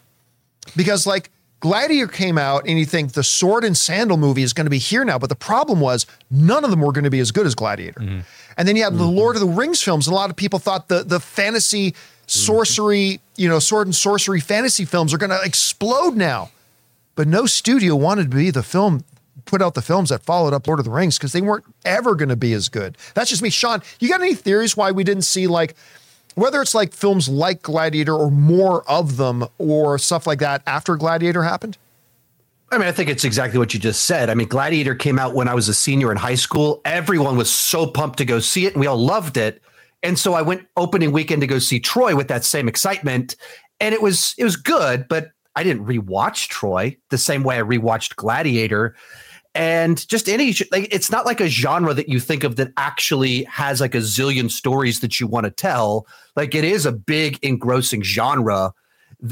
[0.76, 4.66] Because like Gladiator came out and you think the sword and sandal movie is going
[4.66, 7.20] to be here now, but the problem was none of them were going to be
[7.20, 8.00] as good as Gladiator.
[8.00, 8.20] Mm-hmm.
[8.56, 9.16] And then you have the mm-hmm.
[9.16, 11.94] Lord of the Rings films, and a lot of people thought the the fantasy
[12.26, 16.50] sorcery, you know, sword and sorcery fantasy films are going to explode now.
[17.14, 19.04] But no studio wanted to be the film
[19.44, 22.14] put out the films that followed up Lord of the Rings because they weren't ever
[22.14, 22.96] going to be as good.
[23.14, 23.50] That's just me.
[23.50, 25.74] Sean, you got any theories why we didn't see like
[26.34, 30.96] whether it's like films like Gladiator or more of them or stuff like that after
[30.96, 31.78] Gladiator happened?
[32.70, 34.30] I mean, I think it's exactly what you just said.
[34.30, 36.80] I mean, Gladiator came out when I was a senior in high school.
[36.86, 39.60] Everyone was so pumped to go see it, and we all loved it.
[40.02, 43.36] And so I went opening weekend to go see Troy with that same excitement,
[43.78, 47.62] and it was it was good, but I didn't rewatch Troy the same way I
[47.62, 48.96] rewatched Gladiator.
[49.54, 53.44] And just any like it's not like a genre that you think of that actually
[53.44, 56.06] has like a zillion stories that you want to tell.
[56.36, 58.72] Like it is a big engrossing genre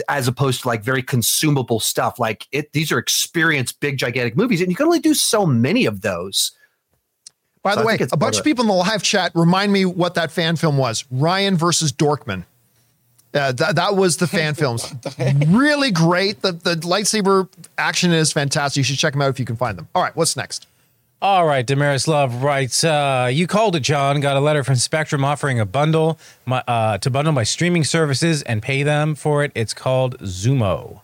[0.08, 2.18] as opposed to like very consumable stuff.
[2.18, 5.86] Like it, these are experienced, big, gigantic movies, and you can only do so many
[5.86, 6.52] of those.
[7.62, 9.72] By So the I way, a bunch of of people in the live chat remind
[9.72, 12.44] me what that fan film was Ryan versus Dorkman.
[13.33, 14.93] Uh, that, that was the fan films.
[15.47, 16.43] really great.
[16.43, 18.78] The, the lightsaber action is fantastic.
[18.78, 19.89] You should check them out if you can find them.
[19.95, 20.66] All right, what's next?
[21.22, 24.20] All right, Damaris Love writes, uh, you called it, John.
[24.20, 28.43] Got a letter from Spectrum offering a bundle my, uh, to bundle my streaming services
[28.43, 29.53] and pay them for it.
[29.55, 31.01] It's called Xumo.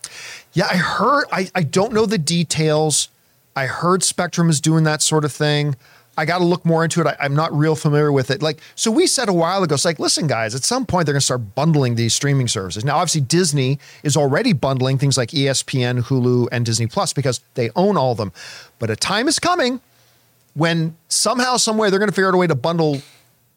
[0.55, 3.11] Yeah, I heard, I, I don't know the details.
[3.55, 5.77] I heard Spectrum is doing that sort of thing.
[6.17, 7.07] I got to look more into it.
[7.07, 8.43] I, am not real familiar with it.
[8.43, 11.13] Like, so we said a while ago, it's like, listen, guys, at some point they're
[11.13, 12.85] going to start bundling these streaming services.
[12.85, 17.71] Now, obviously, Disney is already bundling things like ESPN, Hulu, and Disney Plus because they
[17.77, 18.33] own all of them.
[18.79, 19.81] But a time is coming
[20.55, 23.03] when somehow, some way, they're going to figure out a way to bundle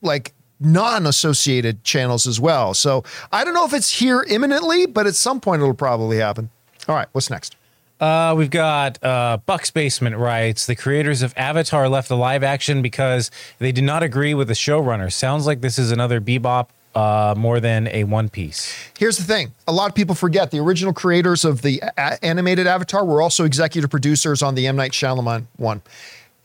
[0.01, 2.73] like non-associated channels as well.
[2.73, 6.49] So I don't know if it's here imminently, but at some point it'll probably happen.
[6.87, 7.55] All right, what's next?
[7.99, 12.81] Uh, we've got uh, Buck's Basement writes the creators of Avatar left the live action
[12.81, 13.29] because
[13.59, 15.11] they did not agree with the showrunner.
[15.11, 18.73] Sounds like this is another Bebop uh, more than a One Piece.
[18.97, 22.67] Here's the thing: a lot of people forget the original creators of the a- animated
[22.67, 25.81] Avatar were also executive producers on the M Night Shyamalan one.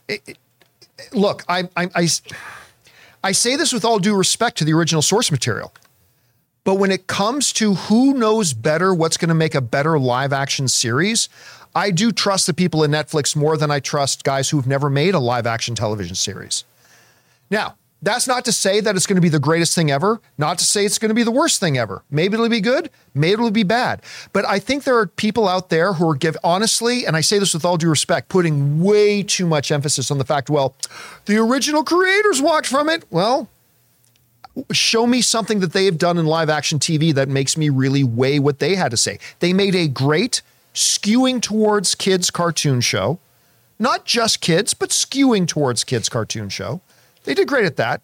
[0.07, 0.37] It, it,
[1.13, 2.07] look, I, I, I,
[3.23, 5.73] I say this with all due respect to the original source material.
[6.65, 10.33] But when it comes to who knows better what's going to make a better live
[10.33, 11.29] action series,
[11.73, 15.13] I do trust the people in Netflix more than I trust guys who've never made
[15.13, 16.65] a live action television series.
[17.51, 20.57] Now, that's not to say that it's going to be the greatest thing ever, not
[20.57, 22.03] to say it's going to be the worst thing ever.
[22.09, 24.01] Maybe it'll be good, maybe it'll be bad.
[24.33, 27.39] But I think there are people out there who are give honestly, and I say
[27.39, 30.75] this with all due respect, putting way too much emphasis on the fact, well,
[31.25, 33.05] the original creators walked from it.
[33.09, 33.49] Well,
[34.71, 38.03] show me something that they have done in live action TV that makes me really
[38.03, 39.19] weigh what they had to say.
[39.39, 40.41] They made a great
[40.73, 43.19] skewing towards kids cartoon show,
[43.79, 46.81] not just kids, but skewing towards kids cartoon show.
[47.23, 48.01] They did great at that.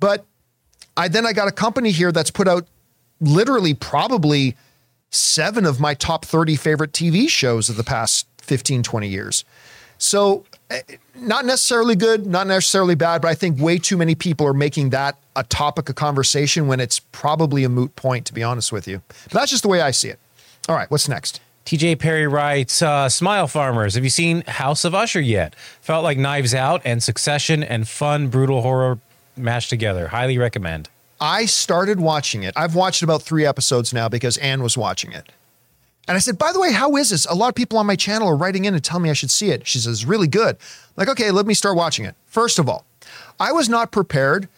[0.00, 0.24] But
[0.96, 2.66] I then I got a company here that's put out
[3.20, 4.56] literally probably
[5.10, 9.44] seven of my top 30 favorite TV shows of the past 15, 20 years.
[9.98, 10.44] So
[11.14, 14.90] not necessarily good, not necessarily bad, but I think way too many people are making
[14.90, 18.86] that a topic of conversation when it's probably a moot point, to be honest with
[18.86, 19.02] you.
[19.24, 20.18] But that's just the way I see it.
[20.68, 21.40] All right, what's next?
[21.66, 25.54] TJ Perry writes, uh, Smile Farmers, have you seen House of Usher yet?
[25.80, 28.98] Felt like Knives Out and Succession and fun, brutal horror
[29.36, 30.08] mashed together.
[30.08, 30.90] Highly recommend.
[31.20, 32.52] I started watching it.
[32.56, 35.30] I've watched about three episodes now because Anne was watching it.
[36.06, 37.24] And I said, by the way, how is this?
[37.26, 39.30] A lot of people on my channel are writing in and telling me I should
[39.30, 39.66] see it.
[39.66, 40.56] She says, really good.
[40.56, 42.14] I'm like, okay, let me start watching it.
[42.26, 42.84] First of all,
[43.40, 44.48] I was not prepared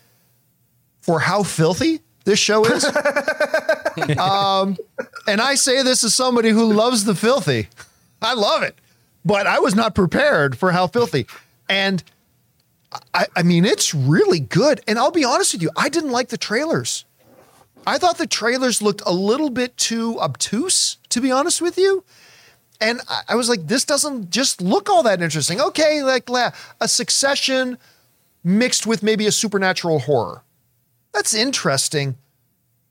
[1.01, 2.84] for how filthy this show is.
[4.18, 4.76] um,
[5.28, 7.68] and I say this as somebody who loves the filthy.
[8.20, 8.74] I love it,
[9.24, 11.26] but I was not prepared for how filthy.
[11.68, 12.03] And
[13.14, 14.80] I, I mean, it's really good.
[14.88, 17.05] And I'll be honest with you, I didn't like the trailers.
[17.87, 22.05] I thought the trailers looked a little bit too obtuse, to be honest with you.
[22.80, 25.61] And I, I was like, this doesn't just look all that interesting.
[25.61, 26.28] Okay, like
[26.80, 27.78] a succession
[28.43, 30.43] mixed with maybe a supernatural horror.
[31.12, 32.16] That's interesting.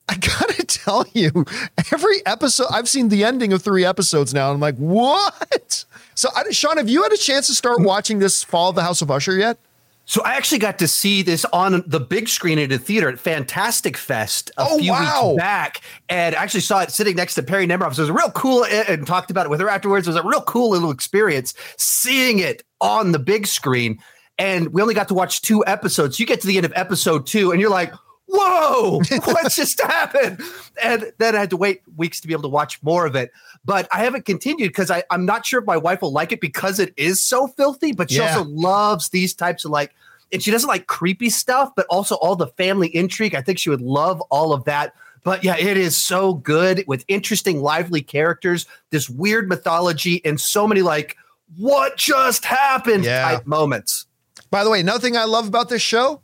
[0.08, 1.46] I gotta tell you,
[1.92, 4.50] every episode, I've seen the ending of three episodes now.
[4.50, 5.86] And I'm like, what?
[6.14, 8.84] So, I, Sean, have you had a chance to start watching this Fall of the
[8.84, 9.58] House of Usher yet?
[10.06, 13.20] So I actually got to see this on the big screen at a theater at
[13.20, 15.30] Fantastic Fest a oh, few wow.
[15.30, 17.96] weeks back, and I actually saw it sitting next to Perri Nemiroff.
[17.96, 20.08] So it was a real cool, uh, and talked about it with her afterwards.
[20.08, 24.00] It was a real cool little experience seeing it on the big screen.
[24.38, 26.20] And we only got to watch two episodes.
[26.20, 27.94] You get to the end of episode two, and you're like,
[28.28, 30.42] whoa, what just happened?
[30.82, 33.32] And then I had to wait weeks to be able to watch more of it.
[33.66, 36.80] But I haven't continued because I'm not sure if my wife will like it because
[36.80, 38.38] it is so filthy, but she yeah.
[38.38, 39.94] also loves these types of like,
[40.32, 43.34] and she doesn't like creepy stuff, but also all the family intrigue.
[43.34, 44.94] I think she would love all of that.
[45.24, 50.68] But yeah, it is so good with interesting, lively characters, this weird mythology, and so
[50.68, 51.18] many like,
[51.58, 53.24] what just happened yeah.
[53.24, 54.06] type moments.
[54.52, 56.22] By the way, another thing I love about this show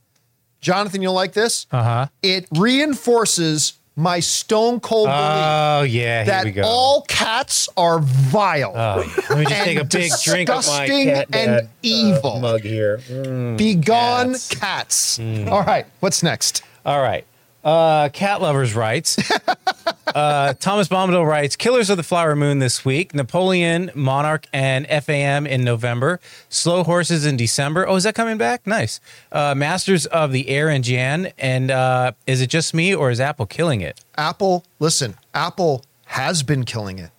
[0.62, 1.66] Jonathan, you'll like this.
[1.72, 2.08] Uh huh.
[2.22, 8.74] It reinforces my stone cold belief oh, yeah, that all cats are vile.
[8.76, 12.62] Oh, let me just take a big drink of my cat and uh, evil mug
[12.62, 13.00] here.
[13.08, 14.56] Mm, Be gone, cats.
[14.56, 15.18] cats.
[15.20, 15.50] Mm.
[15.52, 16.64] All right, what's next?
[16.86, 17.26] All right.
[17.64, 19.18] Uh, Cat Lovers writes.
[20.16, 23.14] uh, Thomas Bombadil writes Killers of the Flower Moon this week.
[23.14, 26.20] Napoleon, Monarch, and FAM in November.
[26.50, 27.88] Slow Horses in December.
[27.88, 28.66] Oh, is that coming back?
[28.66, 29.00] Nice.
[29.32, 31.32] Uh, Masters of the Air in Jan.
[31.38, 34.04] And uh, is it just me or is Apple killing it?
[34.18, 37.12] Apple, listen, Apple has been killing it.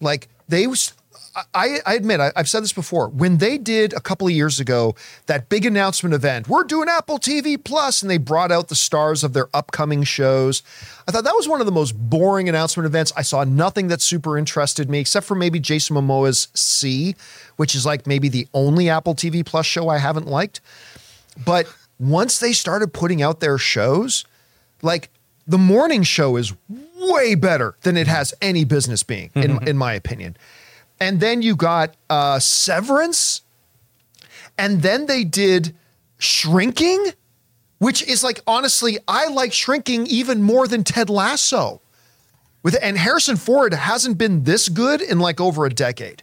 [0.00, 0.66] Like they
[1.54, 3.08] I, I admit, I, have said this before.
[3.08, 4.94] When they did a couple of years ago
[5.26, 9.24] that big announcement event, we're doing Apple TV Plus, and they brought out the stars
[9.24, 10.62] of their upcoming shows.
[11.08, 13.12] I thought that was one of the most boring announcement events.
[13.16, 17.16] I saw nothing that super interested me, except for maybe Jason Momoa's See,
[17.56, 20.60] which is like maybe the only Apple TV Plus show I haven't liked.
[21.46, 21.66] But
[21.98, 24.26] once they started putting out their shows,
[24.82, 25.08] like
[25.46, 26.52] the morning show is
[27.00, 29.68] way better than it has any business being, in, mm-hmm.
[29.68, 30.36] in my opinion.
[31.02, 33.42] And then you got uh, Severance.
[34.56, 35.74] And then they did
[36.18, 37.04] Shrinking,
[37.78, 41.80] which is like honestly, I like Shrinking even more than Ted Lasso.
[42.62, 46.22] With and Harrison Ford hasn't been this good in like over a decade.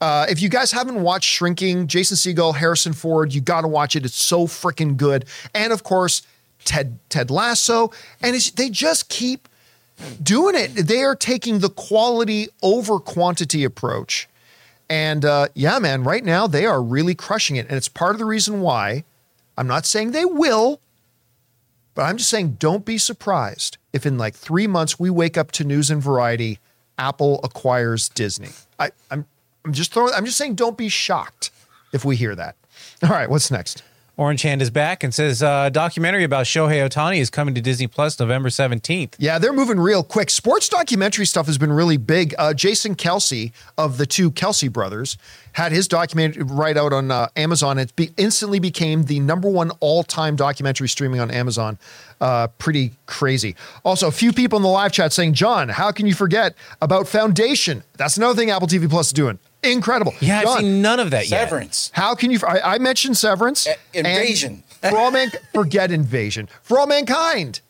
[0.00, 3.96] Uh, if you guys haven't watched Shrinking, Jason Segel, Harrison Ford, you got to watch
[3.96, 4.06] it.
[4.06, 5.26] It's so freaking good.
[5.54, 6.22] And of course,
[6.64, 7.90] Ted Ted Lasso,
[8.22, 9.46] and they just keep
[10.22, 10.74] doing it.
[10.74, 14.28] They are taking the quality over quantity approach.
[14.88, 17.68] And uh, yeah, man, right now they are really crushing it.
[17.68, 19.04] And it's part of the reason why
[19.56, 20.80] I'm not saying they will,
[21.94, 25.52] but I'm just saying don't be surprised if in like three months we wake up
[25.52, 26.58] to news and variety,
[26.98, 28.50] Apple acquires Disney.
[28.78, 29.26] I, I'm
[29.64, 31.50] I'm just throwing I'm just saying don't be shocked
[31.92, 32.56] if we hear that.
[33.02, 33.82] All right, what's next?
[34.20, 37.86] Orange Hand is back and says uh, documentary about Shohei Ohtani is coming to Disney
[37.86, 39.14] Plus November 17th.
[39.16, 40.28] Yeah, they're moving real quick.
[40.28, 42.34] Sports documentary stuff has been really big.
[42.36, 45.16] Uh, Jason Kelce of the two Kelsey brothers
[45.52, 47.78] had his documentary right out on uh, Amazon.
[47.78, 51.78] It be- instantly became the number one all time documentary streaming on Amazon.
[52.20, 53.56] Uh, pretty crazy.
[53.86, 57.08] Also, a few people in the live chat saying, John, how can you forget about
[57.08, 57.84] Foundation?
[57.96, 59.38] That's another thing Apple TV Plus is doing.
[59.62, 60.14] Incredible.
[60.20, 61.48] Yeah, John, I've seen none of that yet.
[61.48, 61.90] Severance.
[61.94, 62.38] how can you?
[62.46, 63.66] I, I mentioned Severance.
[63.66, 64.62] Uh, Invasion.
[64.80, 66.48] For all man, forget Invasion.
[66.62, 67.60] For all mankind.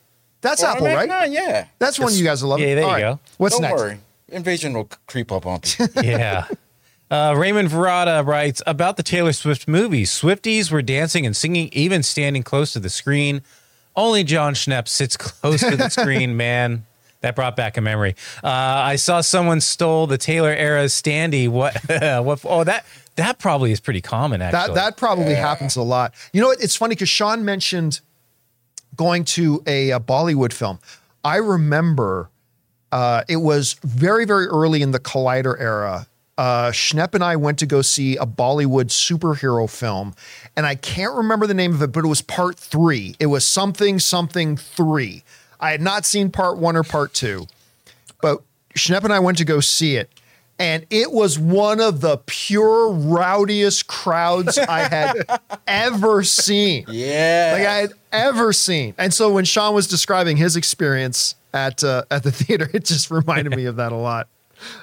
[0.43, 1.09] That's Well, Apple, I mean, right?
[1.09, 1.67] no, yeah.
[1.79, 2.61] That's one you guys will love.
[2.61, 3.15] Yeah, there All you right.
[3.17, 3.21] go.
[3.37, 3.81] What's Don't next?
[3.81, 3.99] worry.
[4.29, 5.89] Invasion will creep up on people.
[6.05, 6.47] yeah.
[7.11, 10.05] Uh, Raymond Verada writes about the Taylor Swift movie.
[10.05, 13.43] Swifties were dancing and singing, even standing close to the screen.
[13.97, 16.87] Only John Schnepp sits close to the screen, man.
[17.23, 18.17] That brought back a memory.
[18.43, 21.49] Uh, I saw someone stole the Taylor era standee.
[21.49, 21.77] What?
[22.25, 22.41] what?
[22.45, 24.41] Oh, that that probably is pretty common.
[24.41, 26.15] That Actually, that probably happens a lot.
[26.33, 26.63] You know, what?
[26.63, 28.01] it's funny because Sean mentioned
[28.97, 30.79] going to a, a Bollywood film.
[31.23, 32.31] I remember
[32.91, 36.07] uh, it was very very early in the Collider era.
[36.39, 40.15] Uh, Schnepp and I went to go see a Bollywood superhero film,
[40.57, 43.15] and I can't remember the name of it, but it was part three.
[43.21, 45.23] It was something something three.
[45.61, 47.47] I had not seen part one or part two,
[48.21, 48.43] but
[48.75, 50.11] Schnepp and I went to go see it.
[50.59, 56.85] And it was one of the pure rowdiest crowds I had ever seen.
[56.89, 57.51] yeah.
[57.57, 58.95] Like I had ever seen.
[58.99, 63.11] And so when Sean was describing his experience at uh, at the theater, it just
[63.11, 64.29] reminded me of that a lot.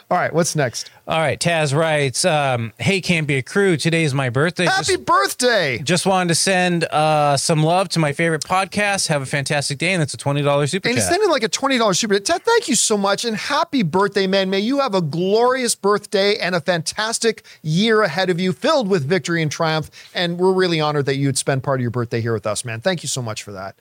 [0.09, 0.89] All right, what's next?
[1.07, 1.39] All right.
[1.39, 3.77] Taz writes, um, "Hey, Campea crew.
[3.77, 4.65] Today is my birthday.
[4.65, 5.79] Happy Just- birthday!
[5.79, 9.07] Just wanted to send uh, some love to my favorite podcast.
[9.07, 10.87] Have a fantastic day, and that's a twenty dollars super.
[10.87, 11.13] And he's chat.
[11.13, 12.19] sending like a $20 super.
[12.19, 13.25] Ted, thank you so much.
[13.25, 14.49] And happy birthday, man.
[14.49, 19.05] May you have a glorious birthday and a fantastic year ahead of you, filled with
[19.05, 19.89] victory and triumph.
[20.13, 22.81] And we're really honored that you'd spend part of your birthday here with us, man.
[22.81, 23.75] Thank you so much for that.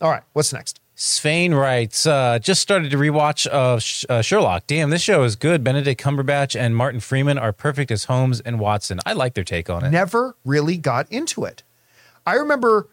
[0.00, 0.80] All right, what's next?
[0.98, 4.66] Svain writes, uh, just started to rewatch of Sh- uh, Sherlock.
[4.66, 5.62] Damn, this show is good.
[5.62, 8.98] Benedict Cumberbatch and Martin Freeman are perfect as Holmes and Watson.
[9.06, 9.90] I like their take on it.
[9.90, 11.62] never really got into it.
[12.26, 12.88] I remember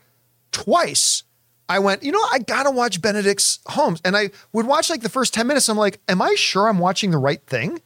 [0.52, 1.24] twice
[1.68, 4.02] I went, you know, I gotta watch Benedict's Holmes.
[4.06, 5.68] And I would watch like the first 10 minutes.
[5.68, 7.82] I'm like, am I sure I'm watching the right thing?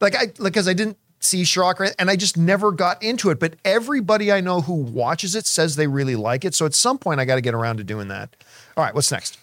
[0.00, 3.40] Like I like because I didn't see Sherlock and I just never got into it.
[3.40, 6.54] But everybody I know who watches it says they really like it.
[6.54, 8.36] So at some point I gotta get around to doing that.
[8.76, 9.39] All right, what's next?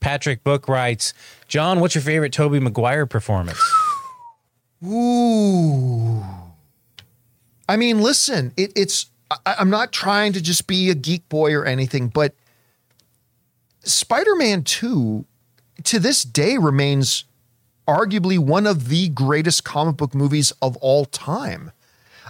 [0.00, 1.14] Patrick Book writes,
[1.46, 3.60] John, what's your favorite Tobey Maguire performance?
[4.84, 6.24] Ooh.
[7.68, 11.54] I mean, listen, it, it's, I, I'm not trying to just be a geek boy
[11.54, 12.34] or anything, but
[13.84, 15.24] Spider Man 2
[15.84, 17.24] to this day remains
[17.86, 21.72] arguably one of the greatest comic book movies of all time.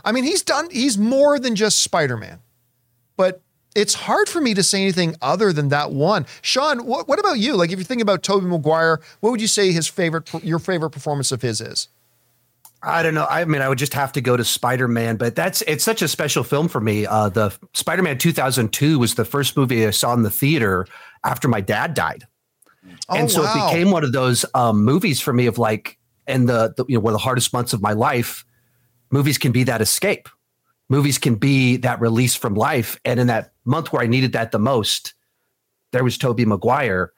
[0.04, 2.40] I mean, he's done, he's more than just Spider Man,
[3.16, 3.40] but
[3.74, 6.26] it's hard for me to say anything other than that one.
[6.42, 7.56] Sean, what, what about you?
[7.56, 10.90] Like, if you think about Tobey Maguire, what would you say his favorite, your favorite
[10.90, 11.88] performance of his is?
[12.82, 13.26] I don't know.
[13.28, 16.00] I mean, I would just have to go to Spider Man, but that's it's such
[16.00, 17.04] a special film for me.
[17.06, 20.86] Uh, the Spider Man 2002 was the first movie I saw in the theater
[21.22, 22.26] after my dad died,
[23.10, 23.52] Oh, and so wow.
[23.68, 26.94] it became one of those um, movies for me of like, and the, the you
[26.94, 28.44] know one of the hardest months of my life.
[29.10, 30.28] Movies can be that escape.
[30.90, 34.50] Movies can be that release from life, and in that month where I needed that
[34.50, 35.14] the most,
[35.92, 37.12] there was Tobey Maguire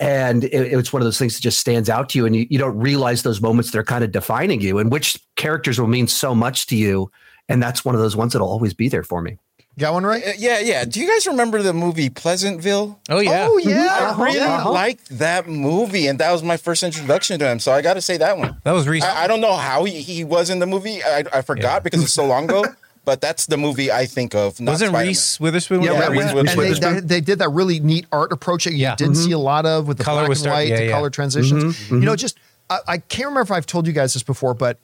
[0.00, 2.46] and it, it's one of those things that just stands out to you and you,
[2.50, 5.86] you don't realize those moments that are kind of defining you and which characters will
[5.86, 7.10] mean so much to you
[7.48, 9.38] and that's one of those ones that'll always be there for me
[9.76, 10.24] Got one right?
[10.24, 10.84] Uh, yeah, yeah.
[10.84, 13.00] Do you guys remember the movie Pleasantville?
[13.08, 13.48] Oh, yeah.
[13.50, 14.14] Oh yeah.
[14.16, 14.70] I really uh-huh.
[14.70, 17.58] liked that movie, and that was my first introduction to him.
[17.58, 18.56] So I got to say that one.
[18.62, 19.12] That was recent.
[19.12, 21.02] I, I don't know how he, he was in the movie.
[21.02, 22.64] I, I forgot because it's so long ago.
[23.04, 24.60] But that's the movie I think of.
[24.60, 25.08] Not Wasn't Spider-Man.
[25.08, 25.82] Reese Witherspoon?
[25.82, 26.32] Yeah, yeah, Reese Reese?
[26.34, 26.38] Witherspoon.
[26.38, 26.94] and they, Witherspoon.
[26.94, 28.94] they, they did that really neat art approach that you Yeah.
[28.96, 29.24] didn't mm-hmm.
[29.24, 30.90] see a lot of with the Color black was and start- white, yeah, the yeah.
[30.92, 31.64] color transitions.
[31.76, 31.94] Mm-hmm.
[31.96, 32.38] You know, just
[32.70, 34.78] I, I can't remember if I've told you guys this before, but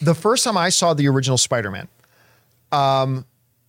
[0.00, 1.88] the first time I saw the original Spider-Man,
[2.70, 3.24] um,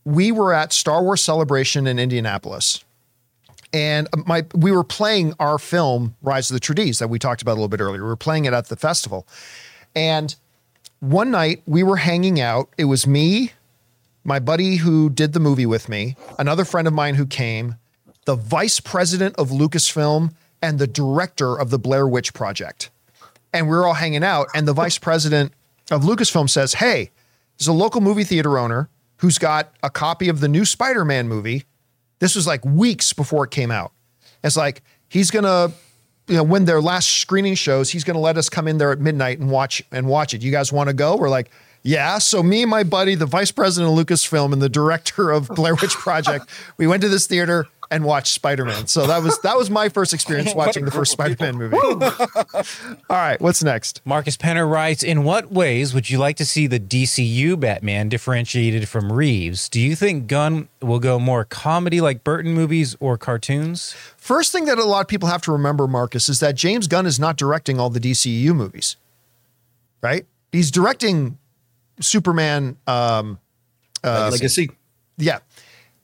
[0.06, 2.84] we were at Star Wars Celebration in Indianapolis,
[3.74, 7.41] and um, my we were playing our film Rise of the Trades that we talked
[7.41, 8.04] about a little bit earlier.
[8.04, 9.28] We were playing it at the festival,
[9.95, 10.36] and
[11.00, 12.70] one night we were hanging out.
[12.78, 13.52] It was me,
[14.28, 17.76] my buddy who did the movie with me, another friend of mine who came,
[18.26, 22.90] the vice president of Lucasfilm, and the director of the Blair Witch Project.
[23.54, 25.54] And we were all hanging out, and the vice president
[25.90, 27.10] of Lucasfilm says, Hey,
[27.58, 31.30] there's a local movie theater owner who's got a copy of the new Spider Man
[31.30, 31.64] movie.
[32.20, 33.94] This was like weeks before it came out.
[34.44, 35.72] It's like, he's going to
[36.28, 38.92] you know, when their last screening shows, he's going to let us come in there
[38.92, 40.44] at midnight and watch and watch it.
[40.44, 41.16] You guys want to go?
[41.16, 41.50] We're like,
[41.88, 42.18] yeah.
[42.18, 45.74] So me and my buddy, the vice president of Lucasfilm and the director of Blair
[45.76, 48.88] Witch Project, we went to this theater and watched Spider Man.
[48.88, 51.78] So that was that was my first experience watching the first Spider Man movie.
[53.10, 54.02] All right, what's next?
[54.04, 58.90] Marcus Penner writes In what ways would you like to see the DCU Batman differentiated
[58.90, 59.70] from Reeves?
[59.70, 63.96] Do you think Gunn will go more comedy like Burton movies or cartoons?
[64.18, 67.06] First thing that a lot of people have to remember, Marcus, is that James Gunn
[67.06, 68.98] is not directing all the DCU movies,
[70.02, 70.26] right?
[70.52, 71.38] He's directing
[72.00, 72.78] Superman.
[72.88, 73.39] Um,
[74.04, 74.70] uh, Legacy.
[75.18, 75.39] Yeah.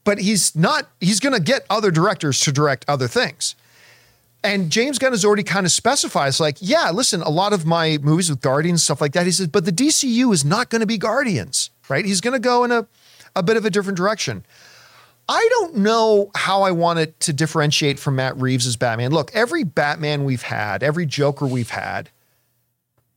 [0.04, 3.56] But he's not, he's going to get other directors to direct other things.
[4.44, 7.98] And James Gunn has already kind of specifies, like, yeah, listen, a lot of my
[8.02, 9.26] movies with Guardians, stuff like that.
[9.26, 12.04] He says, but the DCU is not going to be Guardians, right?
[12.04, 12.86] He's going to go in a,
[13.38, 14.46] a bit of a different direction.
[15.30, 19.12] I don't know how I want it to differentiate from Matt Reeves' Batman.
[19.12, 22.10] Look, every Batman we've had, every Joker we've had,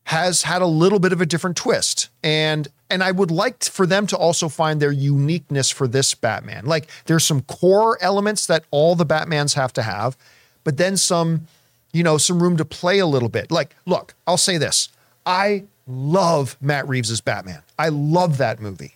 [0.06, 2.10] has had a little bit of a different twist.
[2.22, 6.64] And and I would like for them to also find their uniqueness for this Batman.
[6.64, 10.16] Like there's some core elements that all the Batmans have to have,
[10.62, 11.48] but then some,
[11.92, 13.50] you know, some room to play a little bit.
[13.50, 14.90] Like, look, I'll say this.
[15.24, 17.62] I love Matt Reeves' Batman.
[17.76, 18.94] I love that movie.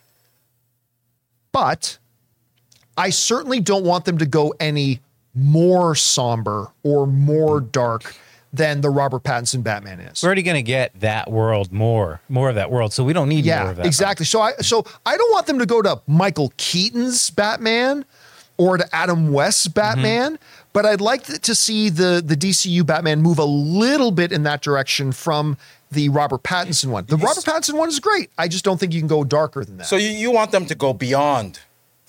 [1.51, 1.97] But
[2.95, 5.01] I certainly don't want them to go any
[5.35, 8.15] more somber or more dark
[8.53, 10.21] than the Robert Pattinson Batman is.
[10.21, 12.93] We're already going to get that world more, more of that world.
[12.93, 13.85] So we don't need yeah, more of that.
[13.85, 14.25] Exactly.
[14.25, 18.05] So I so I don't want them to go to Michael Keaton's Batman
[18.57, 20.69] or to Adam West's Batman, mm-hmm.
[20.73, 24.61] but I'd like to see the the DCU Batman move a little bit in that
[24.61, 25.57] direction from
[25.91, 27.05] the Robert Pattinson one.
[27.05, 28.31] The Robert Pattinson one is great.
[28.37, 29.87] I just don't think you can go darker than that.
[29.87, 31.59] So you, you want them to go beyond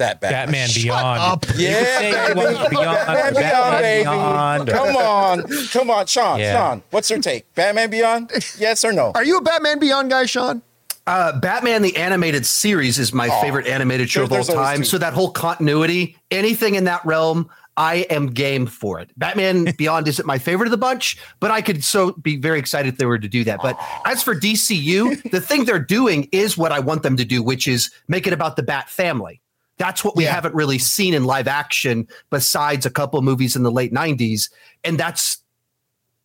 [0.03, 0.47] that Batman.
[0.47, 1.21] Batman Beyond.
[1.21, 1.47] Up.
[1.57, 2.41] Yeah, baby.
[2.71, 4.03] Beyond, Batman, Beyond, baby.
[4.05, 4.69] Beyond.
[4.69, 6.39] Come on, come on, Sean.
[6.39, 6.53] Yeah.
[6.53, 7.53] Sean, what's your take?
[7.55, 8.33] Batman Beyond?
[8.59, 9.13] Yes or no?
[9.15, 10.63] Are you a Batman Beyond guy, Sean?
[11.07, 14.85] Uh, Batman the animated series is my favorite animated show There- of all time.
[14.85, 19.11] So that whole continuity, anything in that realm, I am game for it.
[19.17, 22.93] Batman Beyond isn't my favorite of the bunch, but I could so be very excited
[22.93, 23.61] if they were to do that.
[23.63, 23.77] But
[24.07, 27.67] as for DCU, the thing they're doing is what I want them to do, which
[27.67, 29.41] is make it about the Bat family.
[29.79, 30.33] That's what we Yeah.
[30.35, 34.51] haven't really seen in live action besides a couple movies in the late 90s.
[34.85, 35.39] And that's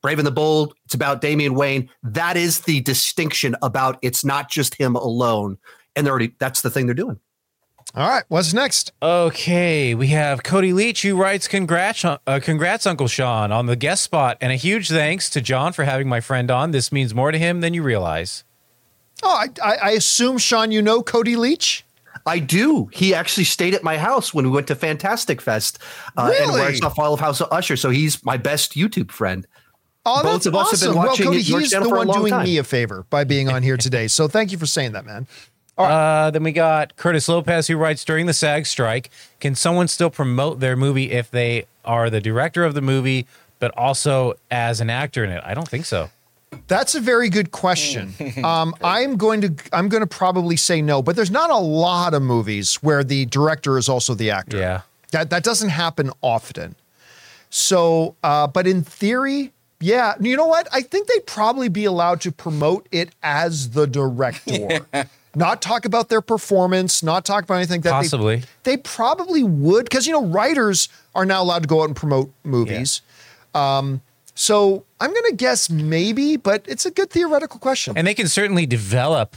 [0.01, 0.73] Brave and the Bold.
[0.85, 1.89] It's about Damian Wayne.
[2.03, 5.57] That is the distinction about it's not just him alone.
[5.95, 7.19] And they're already that's the thing they're doing.
[7.95, 8.91] All right, what's next?
[9.01, 14.03] Okay, we have Cody Leach who writes, "Congrats, uh, congrats, Uncle Sean, on the guest
[14.03, 16.71] spot, and a huge thanks to John for having my friend on.
[16.71, 18.43] This means more to him than you realize."
[19.23, 21.85] Oh, I, I, I assume, Sean, you know Cody Leach?
[22.27, 22.89] I do.
[22.93, 25.79] He actually stayed at my house when we went to Fantastic Fest,
[26.17, 26.77] uh, and where I Really?
[26.77, 27.75] saw Fall of House of Usher.
[27.77, 29.47] So he's my best YouTube friend.
[30.05, 31.07] Oh, Both that's of us have been awesome.
[31.07, 32.45] watching well, Cody, your he's the one doing time.
[32.45, 34.07] me a favor by being on here today.
[34.07, 35.27] So thank you for saying that, man.
[35.77, 39.09] Uh, then we got Curtis Lopez who writes, "During the SAG strike,
[39.39, 43.27] can someone still promote their movie if they are the director of the movie,
[43.59, 46.09] but also as an actor in it?" I don't think so.
[46.67, 48.13] That's a very good question.
[48.43, 52.13] Um, I'm going to I'm going to probably say no, but there's not a lot
[52.13, 54.57] of movies where the director is also the actor.
[54.57, 54.81] Yeah.
[55.11, 56.75] That that doesn't happen often.
[57.49, 60.13] So, uh, but in theory, yeah.
[60.19, 60.67] You know what?
[60.73, 64.79] I think they'd probably be allowed to promote it as the director.
[65.35, 68.43] Not talk about their performance, not talk about anything that they- Possibly.
[68.63, 72.31] they, probably would because you know writers are now allowed to go out and promote
[72.43, 73.01] movies.
[73.53, 74.01] Um,
[74.39, 77.97] so I'm going to guess maybe, but it's a good theoretical question.
[77.97, 79.35] And they can certainly develop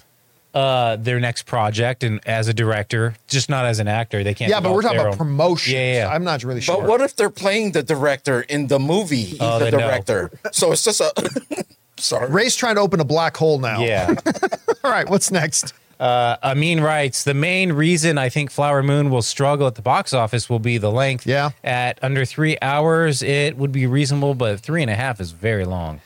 [0.53, 4.23] uh, their next project and as a director, just not as an actor.
[4.23, 4.51] They can't.
[4.51, 5.73] yeah, but we're talking about promotion.
[5.75, 6.09] Yeah, yeah.
[6.13, 6.77] I'm not really sure.
[6.77, 9.17] But what if they're playing the director in the movie?
[9.25, 9.87] He's Oh, the then no.
[9.87, 10.31] director.
[10.53, 11.13] So it's just a.
[11.97, 12.31] Sorry.
[12.31, 13.83] Ray's trying to open a black hole now.
[13.83, 14.15] Yeah.
[14.85, 15.73] All right, what's next?
[16.01, 20.15] Uh, Amin writes the main reason I think Flower Moon will struggle at the box
[20.15, 21.27] office will be the length.
[21.27, 21.51] Yeah.
[21.63, 25.67] At under three hours, it would be reasonable, but three and a half is very
[25.67, 26.01] long.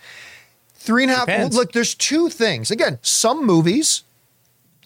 [0.75, 1.27] Three and a half.
[1.27, 1.57] Depends.
[1.57, 2.73] Look, there's two things.
[2.73, 4.03] Again, some movies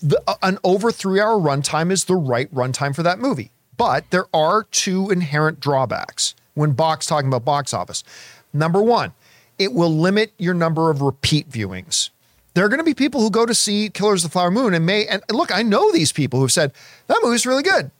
[0.00, 3.50] the, uh, an over three hour runtime is the right runtime for that movie.
[3.76, 8.04] But there are two inherent drawbacks when box talking about box office.
[8.52, 9.12] Number one,
[9.58, 12.10] it will limit your number of repeat viewings.
[12.58, 14.74] There are going to be people who go to see Killers of the Flower Moon
[14.74, 16.72] and may and look, I know these people who've said
[17.06, 17.92] that movie's really good.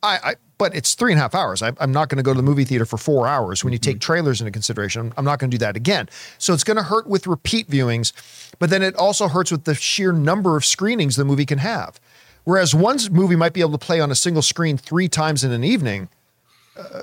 [0.00, 1.60] I, I but it's three and a half hours.
[1.60, 3.64] I, am not going to go to the movie theater for four hours.
[3.64, 6.08] When you take trailers into consideration, I'm, I'm not going to do that again.
[6.38, 8.12] So it's going to hurt with repeat viewings,
[8.60, 11.98] but then it also hurts with the sheer number of screenings the movie can have.
[12.44, 15.50] Whereas one movie might be able to play on a single screen three times in
[15.50, 16.10] an evening.
[16.78, 17.02] Uh,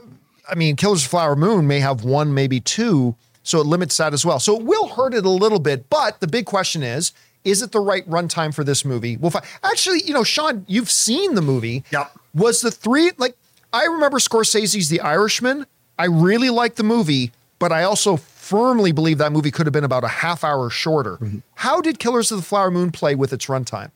[0.49, 4.13] I mean, Killers of Flower Moon may have one, maybe two, so it limits that
[4.13, 4.39] as well.
[4.39, 5.89] So it will hurt it a little bit.
[5.89, 7.11] But the big question is,
[7.43, 9.17] is it the right runtime for this movie?
[9.17, 9.45] We'll find.
[9.63, 11.83] Actually, you know, Sean, you've seen the movie.
[11.91, 12.11] Yep.
[12.33, 13.35] Was the three like
[13.73, 15.65] I remember Scorsese's The Irishman.
[15.97, 19.83] I really liked the movie, but I also firmly believe that movie could have been
[19.83, 21.17] about a half hour shorter.
[21.17, 21.39] Mm-hmm.
[21.55, 23.91] How did Killers of the Flower Moon play with its runtime?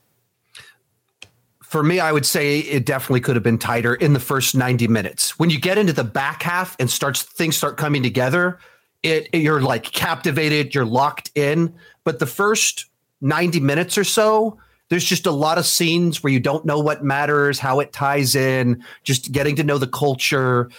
[1.63, 4.87] For me, I would say it definitely could have been tighter in the first 90
[4.87, 5.37] minutes.
[5.37, 8.57] When you get into the back half and starts things start coming together,
[9.07, 11.73] it you're like captivated, you're locked in.
[12.03, 12.85] But the first
[13.21, 14.57] 90 minutes or so,
[14.89, 18.35] there's just a lot of scenes where you don't know what matters, how it ties
[18.35, 20.69] in, just getting to know the culture.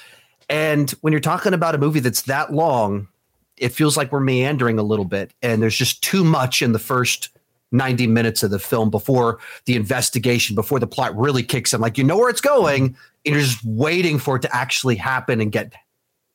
[0.48, 3.08] And when you're talking about a movie that's that long,
[3.56, 5.32] it feels like we're meandering a little bit.
[5.42, 7.30] And there's just too much in the first
[7.72, 11.80] 90 minutes of the film before the investigation, before the plot really kicks in.
[11.80, 12.96] Like you know where it's going,
[13.26, 15.74] and you're just waiting for it to actually happen and get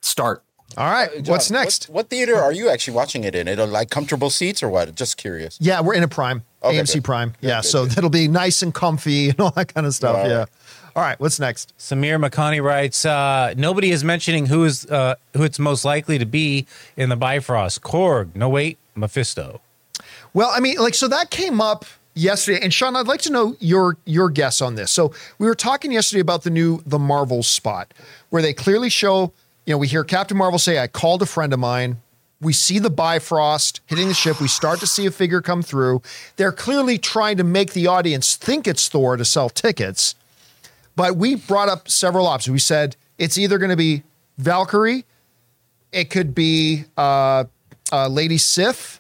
[0.02, 0.44] start.
[0.78, 1.10] All right.
[1.10, 1.90] Uh, John, What's next?
[1.90, 3.48] What, what, theater are you actually watching it in?
[3.48, 4.94] It like comfortable seats or what?
[4.96, 5.58] Just curious.
[5.62, 7.04] Yeah, we're in a Prime, okay, AMC good.
[7.04, 7.30] Prime.
[7.42, 10.16] Good, yeah, good, so that'll be nice and comfy and all that kind of stuff.
[10.16, 10.38] All yeah.
[10.40, 10.50] Right.
[10.96, 11.74] All right, what's next?
[11.80, 16.26] Samir Makani writes, uh, nobody is mentioning who is uh, who it's most likely to
[16.26, 17.82] be in the Bifrost.
[17.82, 19.60] Korg, no wait, Mephisto.
[20.36, 23.56] Well, I mean, like, so that came up yesterday, and Sean, I'd like to know
[23.60, 24.92] your your guess on this.
[24.92, 27.92] So we were talking yesterday about the new the Marvel spot,
[28.30, 29.32] where they clearly show
[29.66, 31.98] you know, we hear Captain Marvel say, I called a friend of mine.
[32.42, 34.42] We see the Bifrost hitting the ship.
[34.42, 36.02] We start to see a figure come through.
[36.36, 40.16] They're clearly trying to make the audience think it's Thor to sell tickets.
[40.96, 42.52] But we brought up several options.
[42.52, 44.04] We said it's either going to be
[44.38, 45.06] Valkyrie,
[45.92, 47.46] it could be uh,
[47.92, 49.00] uh, Lady Sif,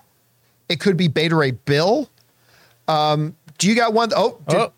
[0.69, 2.09] it could be Beta Ray Bill.
[2.87, 4.11] Um, do you got one?
[4.15, 4.73] Oh, did, oh.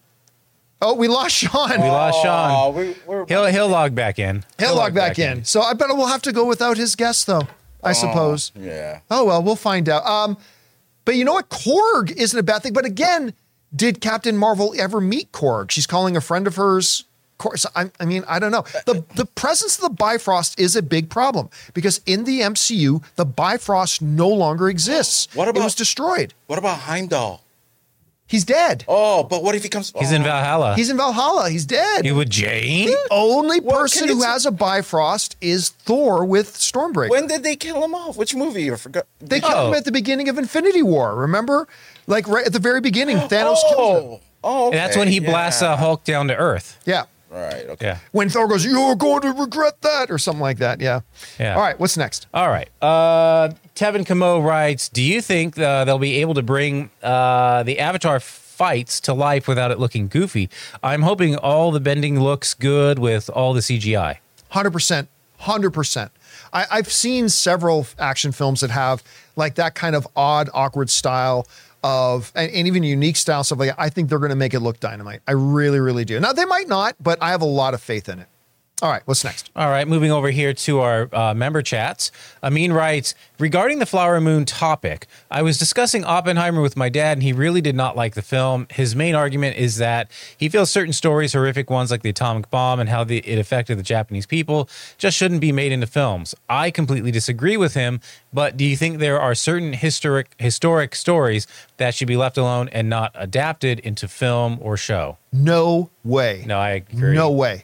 [0.81, 1.81] Oh, we lost Sean.
[1.81, 2.51] We lost Sean.
[2.51, 4.43] Oh, we, he'll he'll log back in.
[4.57, 5.37] He'll, he'll log, log, back, back in.
[5.39, 5.45] in.
[5.45, 7.47] So I bet we'll have to go without his guest, though.
[7.83, 8.51] I oh, suppose.
[8.55, 8.99] Yeah.
[9.09, 10.05] Oh well, we'll find out.
[10.05, 10.37] Um,
[11.05, 11.49] but you know what?
[11.49, 12.73] Korg isn't a bad thing.
[12.73, 13.33] But again,
[13.73, 15.71] did Captain Marvel ever meet Korg?
[15.71, 17.05] She's calling a friend of hers.
[17.37, 18.63] Course, I, I mean, I don't know.
[18.85, 23.25] The the presence of the Bifrost is a big problem because in the MCU, the
[23.25, 25.33] Bifrost no longer exists.
[25.35, 26.33] What about it was destroyed?
[26.47, 27.43] What about Heimdall?
[28.27, 28.85] He's dead.
[28.87, 29.93] Oh, but what if he comes?
[29.97, 30.75] He's in Valhalla.
[30.75, 31.49] He's in Valhalla.
[31.49, 32.05] He's dead.
[32.05, 32.87] He with Jane?
[32.87, 37.11] The only well, person who has a Bifrost is Thor with Stormbreaker.
[37.11, 38.17] When did they kill him off?
[38.17, 38.71] Which movie?
[38.71, 39.05] I forgot.
[39.19, 39.47] They oh.
[39.47, 41.15] killed him at the beginning of Infinity War.
[41.15, 41.67] Remember,
[42.07, 43.75] like right at the very beginning, Thanos oh.
[43.75, 44.19] kills him.
[44.43, 44.77] Oh, okay.
[44.77, 46.79] that's when he blasts uh, Hulk down to Earth.
[46.85, 47.05] Yeah.
[47.35, 47.65] Right.
[47.67, 47.85] Okay.
[47.87, 47.97] Yeah.
[48.11, 50.79] When Thor goes, "You're going to regret that," or something like that.
[50.79, 51.01] Yeah.
[51.37, 51.55] Yeah.
[51.55, 51.77] All right.
[51.77, 52.27] What's next?
[52.33, 52.69] All right.
[52.81, 57.79] Uh, Tevin Camo writes, "Do you think uh, they'll be able to bring uh, the
[57.79, 58.21] Avatar?"
[58.55, 60.49] fights to life without it looking goofy.
[60.81, 64.19] I'm hoping all the bending looks good with all the CGI.
[64.53, 65.07] 100%.
[65.41, 66.09] 100%.
[66.53, 69.03] I, I've seen several action films that have
[69.35, 71.45] like that kind of odd, awkward style
[71.85, 73.79] of and, and, even unique style stuff like that.
[73.79, 75.21] I think they're going to make it look dynamite.
[75.27, 76.19] I really, really do.
[76.19, 78.27] Now they might not, but I have a lot of faith in it.
[78.81, 79.49] All right, what's next?
[79.55, 82.11] All right, moving over here to our uh, member chats.
[82.43, 87.23] Amin writes Regarding the Flower Moon topic, I was discussing Oppenheimer with my dad, and
[87.23, 88.67] he really did not like the film.
[88.69, 92.81] His main argument is that he feels certain stories, horrific ones like the atomic bomb
[92.81, 96.35] and how the, it affected the Japanese people, just shouldn't be made into films.
[96.49, 98.01] I completely disagree with him,
[98.33, 101.47] but do you think there are certain historic, historic stories
[101.77, 105.17] that should be left alone and not adapted into film or show?
[105.31, 106.43] No way.
[106.45, 107.15] No, I agree.
[107.15, 107.63] No way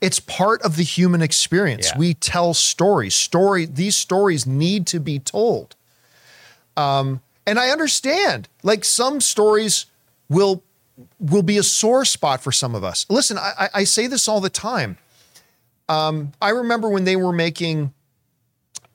[0.00, 1.90] it's part of the human experience.
[1.92, 1.98] Yeah.
[1.98, 3.14] We tell stories.
[3.14, 5.74] Story these stories need to be told.
[6.76, 9.86] Um, and I understand, like some stories
[10.28, 10.62] will
[11.20, 13.06] will be a sore spot for some of us.
[13.08, 14.98] Listen, I, I say this all the time.
[15.88, 17.94] Um, I remember when they were making,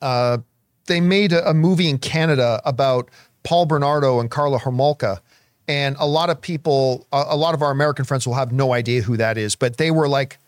[0.00, 0.38] uh,
[0.86, 3.08] they made a, a movie in Canada about
[3.42, 5.20] Paul Bernardo and Karla Homolka.
[5.66, 8.72] And a lot of people, a, a lot of our American friends will have no
[8.74, 10.38] idea who that is, but they were like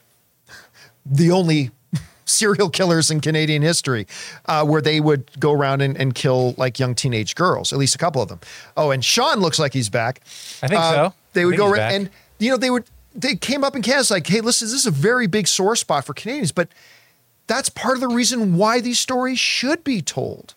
[1.11, 1.71] the only
[2.25, 4.07] serial killers in Canadian history,
[4.47, 7.95] uh, where they would go around and, and, kill like young teenage girls, at least
[7.95, 8.41] a couple of them.
[8.77, 10.21] Oh, and Sean looks like he's back.
[10.63, 11.15] I think uh, so.
[11.33, 11.93] They would go around back.
[11.93, 12.85] and you know they would
[13.15, 16.05] they came up in Canada like, hey, listen, this is a very big sore spot
[16.05, 16.69] for Canadians, but
[17.47, 20.55] that's part of the reason why these stories should be told.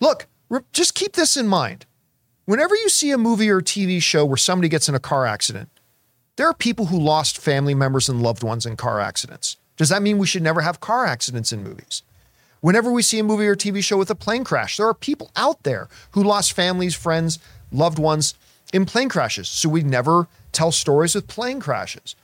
[0.00, 0.26] Look,
[0.72, 1.86] just keep this in mind.
[2.44, 5.70] Whenever you see a movie or TV show where somebody gets in a car accident,
[6.36, 9.56] there are people who lost family members and loved ones in car accidents.
[9.76, 12.02] Does that mean we should never have car accidents in movies?
[12.60, 15.30] Whenever we see a movie or TV show with a plane crash, there are people
[15.34, 17.38] out there who lost families, friends,
[17.72, 18.34] loved ones
[18.72, 19.48] in plane crashes.
[19.48, 22.14] So we never tell stories with plane crashes.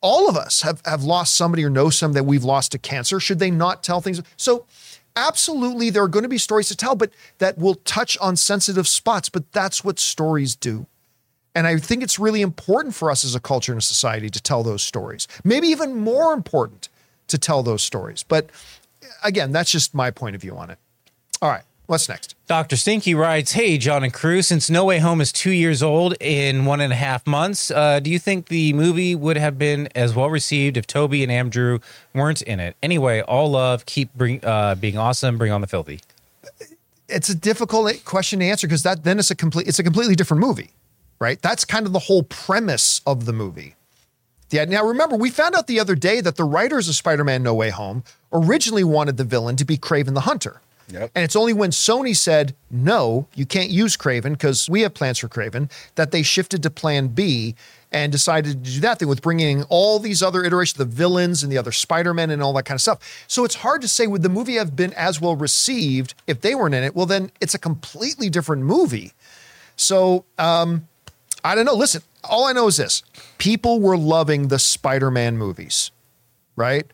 [0.00, 3.20] All of us have, have lost somebody or know some that we've lost to cancer.
[3.20, 4.22] Should they not tell things?
[4.36, 4.64] So,
[5.16, 8.86] absolutely, there are going to be stories to tell, but that will touch on sensitive
[8.86, 9.28] spots.
[9.28, 10.86] But that's what stories do.
[11.58, 14.40] And I think it's really important for us as a culture and a society to
[14.40, 15.26] tell those stories.
[15.42, 16.88] Maybe even more important
[17.26, 18.22] to tell those stories.
[18.22, 18.50] But
[19.24, 20.78] again, that's just my point of view on it.
[21.42, 22.36] All right, what's next?
[22.46, 22.76] Dr.
[22.76, 26.64] Stinky writes, Hey, John and crew, since No Way Home is two years old in
[26.64, 30.14] one and a half months, uh, do you think the movie would have been as
[30.14, 31.80] well received if Tobey and Andrew
[32.14, 32.76] weren't in it?
[32.84, 35.98] Anyway, all love, keep bring, uh, being awesome, bring on the filthy.
[37.08, 40.14] It's a difficult question to answer because that then it's a complete it's a completely
[40.14, 40.70] different movie,
[41.18, 41.40] right?
[41.42, 43.74] That's kind of the whole premise of the movie.
[44.50, 44.64] Yeah.
[44.64, 47.70] Now remember, we found out the other day that the writers of Spider-Man: No Way
[47.70, 50.60] Home originally wanted the villain to be Kraven the Hunter.
[50.90, 51.10] Yep.
[51.14, 55.18] And it's only when Sony said, no, you can't use Kraven because we have plans
[55.18, 57.54] for Kraven, that they shifted to plan B
[57.92, 61.52] and decided to do that thing with bringing all these other iterations, the villains and
[61.52, 63.24] the other Spider-Men and all that kind of stuff.
[63.26, 66.54] So it's hard to say, would the movie have been as well received if they
[66.54, 66.94] weren't in it?
[66.94, 69.12] Well, then it's a completely different movie.
[69.76, 70.87] So um,
[71.48, 71.74] I don't know.
[71.74, 73.02] Listen, all I know is this
[73.38, 75.90] people were loving the Spider Man movies,
[76.56, 76.86] right?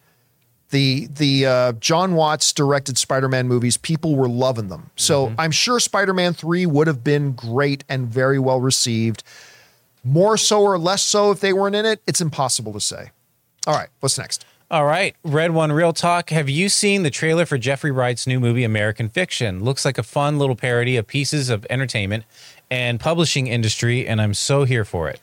[0.71, 4.91] The the uh, John Watts directed Spider Man movies, people were loving them.
[4.95, 9.25] So I'm sure Spider Man 3 would have been great and very well received.
[10.05, 13.11] More so or less so if they weren't in it, it's impossible to say.
[13.67, 14.45] All right, what's next?
[14.71, 16.31] All right, Red One Real Talk.
[16.31, 19.63] Have you seen the trailer for Jeffrey Wright's new movie, American Fiction?
[19.63, 22.25] Looks like a fun little parody of pieces of entertainment
[22.71, 25.21] and publishing industry, and I'm so here for it.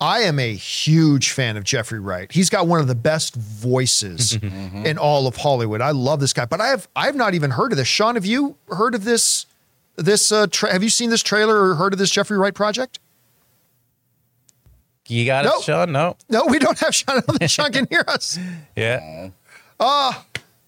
[0.00, 2.30] I am a huge fan of Jeffrey Wright.
[2.30, 4.46] He's got one of the best voices mm-hmm.
[4.48, 4.86] Mm-hmm.
[4.86, 5.80] in all of Hollywood.
[5.80, 7.88] I love this guy, but I have I've not even heard of this.
[7.88, 9.46] Sean, have you heard of this?
[9.96, 12.98] This uh, tra- have you seen this trailer or heard of this Jeffrey Wright project?
[15.06, 15.62] You got it, Nope.
[15.62, 15.92] Sean?
[15.92, 16.16] No.
[16.28, 17.18] No, we don't have Sean.
[17.18, 18.38] I don't think Sean can hear us.
[18.76, 19.28] Yeah.
[19.78, 20.12] Uh,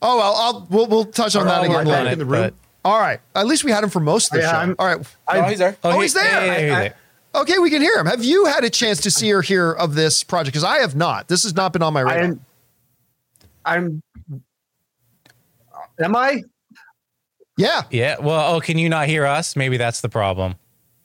[0.02, 2.08] oh well, I'll we'll, we'll touch on that I'll again work on later.
[2.08, 2.50] it, in the room?
[2.86, 3.20] But- All right.
[3.34, 4.56] At least we had him for most of the Yeah, show.
[4.58, 5.06] I'm- all right.
[5.28, 5.76] oh, he's there.
[5.84, 6.24] Oh, he's there.
[6.24, 6.92] hey, hey, I- hey,
[7.34, 8.06] Okay, we can hear him.
[8.06, 10.54] Have you had a chance to see or hear of this project?
[10.54, 11.28] Because I have not.
[11.28, 12.22] This has not been on my radar.
[12.22, 12.40] I'm,
[13.66, 14.02] I'm.
[16.02, 16.42] Am I?
[17.58, 17.82] yeah.
[17.90, 18.16] Yeah.
[18.20, 19.54] Well, oh, can you not hear us?
[19.56, 20.54] Maybe that's the problem.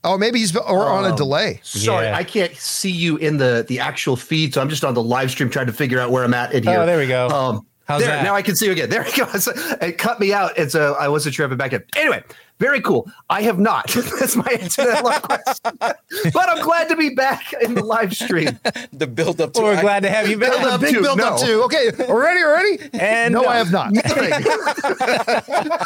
[0.03, 1.59] Oh, maybe he's or on a Um, delay.
[1.63, 2.15] Sorry, Yeah.
[2.15, 5.31] I can't see you in the the actual feed, so I'm just on the live
[5.31, 6.79] stream trying to figure out where I'm at in here.
[6.79, 7.27] Oh, there we go.
[7.27, 8.23] Um, How's there, that?
[8.23, 8.89] Now I can see you again.
[8.91, 9.47] There we goes.
[9.47, 10.57] It cut me out.
[10.57, 11.83] And so I wasn't sure if it back in.
[11.95, 12.23] Anyway,
[12.59, 13.09] very cool.
[13.29, 13.87] I have not.
[14.19, 15.77] That's my answer to that long question.
[16.33, 18.59] but I'm glad to be back in the live stream.
[18.93, 20.73] The build up to We're glad to have you Build back.
[20.73, 21.45] up, big to, build up no.
[21.45, 21.63] to.
[21.63, 22.89] Okay, already, already.
[22.93, 23.47] And no, no.
[23.49, 23.95] I have not.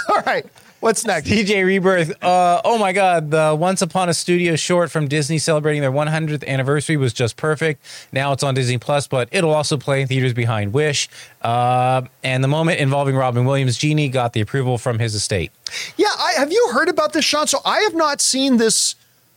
[0.09, 0.45] All right,
[0.85, 1.27] what's next?
[1.27, 2.23] DJ Rebirth.
[2.23, 3.31] Uh, oh my God.
[3.31, 7.83] The Once Upon a Studio short from Disney celebrating their 100th anniversary was just perfect.
[8.11, 11.09] Now it's on Disney Plus, but it'll also play in theaters behind Wish.
[11.41, 15.51] Uh, and the moment involving Robin Williams, Genie got the approval from his estate.
[15.97, 17.47] Yeah, I, have you heard about this, Sean?
[17.47, 18.93] So I have not seen this.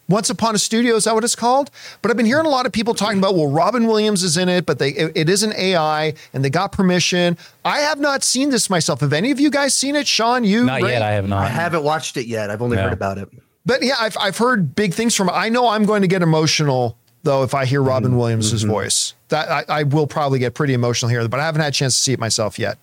[0.09, 1.71] Once Upon a Studio is that what it's called?
[2.01, 3.35] But I've been hearing a lot of people talking about.
[3.35, 6.51] Well, Robin Williams is in it, but they it, it is an AI, and they
[6.51, 7.37] got permission.
[7.65, 9.01] I have not seen this myself.
[9.01, 10.45] Have any of you guys seen it, Sean?
[10.45, 10.93] You Not Ray?
[10.93, 11.03] yet.
[11.03, 11.45] I have not.
[11.45, 12.51] I haven't watched it yet.
[12.51, 12.85] I've only No.
[12.85, 13.29] heard about it.
[13.67, 15.29] But yeah, I've I've heard big things from.
[15.29, 18.19] I know I'm going to get emotional though if I hear Robin mm-hmm.
[18.19, 18.71] Williams' mm-hmm.
[18.71, 19.13] voice.
[19.29, 21.95] That I, I will probably get pretty emotional here, but I haven't had a chance
[21.97, 22.79] to see it myself yet.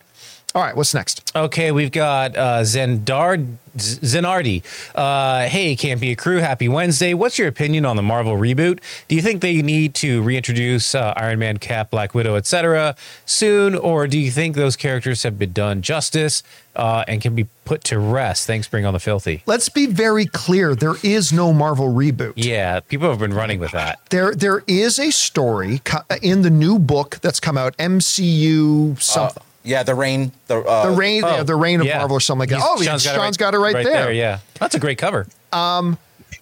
[0.56, 1.34] All right, what's next?
[1.36, 4.64] Okay, we've got uh, Zendard Zenardi.
[4.95, 6.38] Uh, hey, Campea crew.
[6.38, 7.14] Happy Wednesday.
[7.14, 8.80] What's your opinion on the Marvel reboot?
[9.10, 12.95] Do you think they need to reintroduce uh, Iron Man, Cap, Black Widow, etc.
[13.26, 16.41] soon, or do you think those characters have been done justice
[16.77, 18.48] uh, and can be put to rest?
[18.48, 19.44] Thanks, bring on the filthy.
[19.45, 20.73] Let's be very clear.
[20.73, 22.32] There is no Marvel reboot.
[22.38, 23.99] Yeah, people have been running with that.
[24.10, 25.82] There, there is a story
[26.22, 29.44] in the new book that's come out, MCU something.
[29.66, 30.32] Yeah, the reign.
[30.48, 31.98] The uh, the reign, yeah, the reign of Yeah.
[31.98, 32.56] Marvel or something like that.
[32.58, 34.12] He's- Oh, yeah, Sean's got it right, right there.
[34.12, 35.28] Yeah, that's a great cover.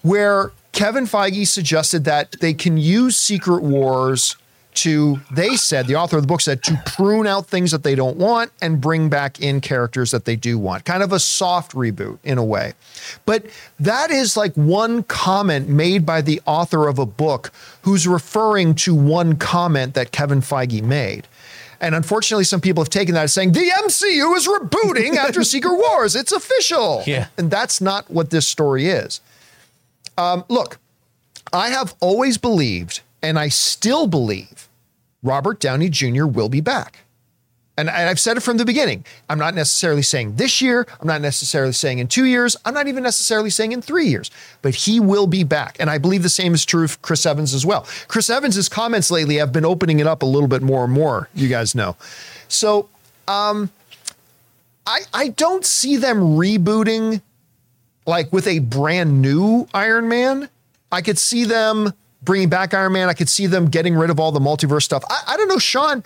[0.01, 4.35] Where Kevin Feige suggested that they can use Secret Wars
[4.75, 7.93] to, they said, the author of the book said, to prune out things that they
[7.93, 10.83] don't want and bring back in characters that they do want.
[10.83, 12.73] Kind of a soft reboot in a way.
[13.25, 13.45] But
[13.79, 17.51] that is like one comment made by the author of a book
[17.83, 21.27] who's referring to one comment that Kevin Feige made.
[21.83, 25.75] And unfortunately, some people have taken that as saying the MCU is rebooting after Secret
[25.75, 26.15] Wars.
[26.15, 27.03] It's official.
[27.05, 27.27] Yeah.
[27.37, 29.19] And that's not what this story is.
[30.17, 30.79] Um, look,
[31.51, 34.69] I have always believed, and I still believe,
[35.23, 36.25] Robert Downey Jr.
[36.25, 36.99] will be back.
[37.75, 39.03] And I've said it from the beginning.
[39.29, 40.85] I'm not necessarily saying this year.
[41.01, 42.55] I'm not necessarily saying in two years.
[42.65, 44.29] I'm not even necessarily saying in three years,
[44.61, 45.77] but he will be back.
[45.79, 47.87] And I believe the same is true of Chris Evans as well.
[48.07, 51.29] Chris Evans' comments lately have been opening it up a little bit more and more,
[51.33, 51.95] you guys know.
[52.47, 52.89] So
[53.27, 53.71] um,
[54.85, 57.21] I, I don't see them rebooting
[58.05, 60.47] like with a brand new Iron Man.
[60.91, 61.91] I could see them
[62.21, 63.09] bringing back Iron Man.
[63.09, 65.03] I could see them getting rid of all the multiverse stuff.
[65.09, 66.03] I, I don't know, Sean.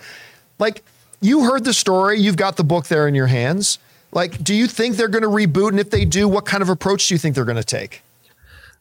[0.58, 0.82] Like
[1.20, 3.78] you heard the story, you've got the book there in your hands.
[4.12, 5.70] Like, do you think they're going to reboot?
[5.70, 8.02] And if they do, what kind of approach do you think they're going to take?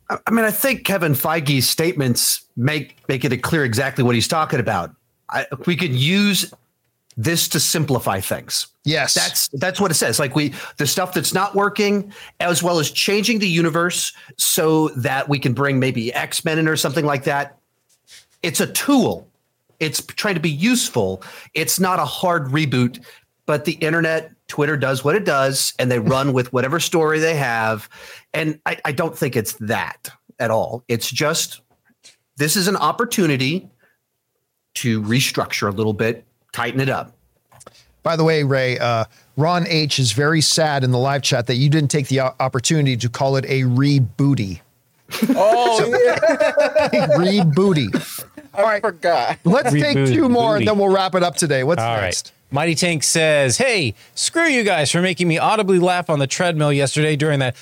[0.09, 4.59] I mean, I think Kevin Feige's statements make make it clear exactly what he's talking
[4.59, 4.95] about.
[5.29, 6.53] I, we could use
[7.17, 8.67] this to simplify things.
[8.85, 10.17] Yes, That's that's what it says.
[10.17, 15.27] Like we the stuff that's not working, as well as changing the universe so that
[15.27, 17.57] we can bring maybe X Men in or something like that.
[18.43, 19.27] It's a tool.
[19.79, 21.21] It's trying to be useful.
[21.53, 23.03] It's not a hard reboot,
[23.45, 27.35] but the internet, Twitter does what it does, and they run with whatever story they
[27.35, 27.89] have.
[28.33, 30.09] And I, I don't think it's that
[30.39, 30.83] at all.
[30.87, 31.61] It's just
[32.37, 33.69] this is an opportunity
[34.75, 36.23] to restructure a little bit,
[36.53, 37.13] tighten it up.
[38.03, 39.05] By the way, Ray, uh,
[39.35, 42.95] Ron H is very sad in the live chat that you didn't take the opportunity
[42.97, 44.61] to call it a rebooty.
[45.29, 47.91] Oh, yeah, rebooty.
[48.57, 49.37] All right, forgot.
[49.45, 50.63] let's take Reboot- two more booty.
[50.63, 51.63] and then we'll wrap it up today.
[51.63, 52.01] What's All right.
[52.01, 52.33] next?
[52.49, 56.71] Mighty Tank says, Hey, screw you guys for making me audibly laugh on the treadmill
[56.71, 57.55] yesterday during that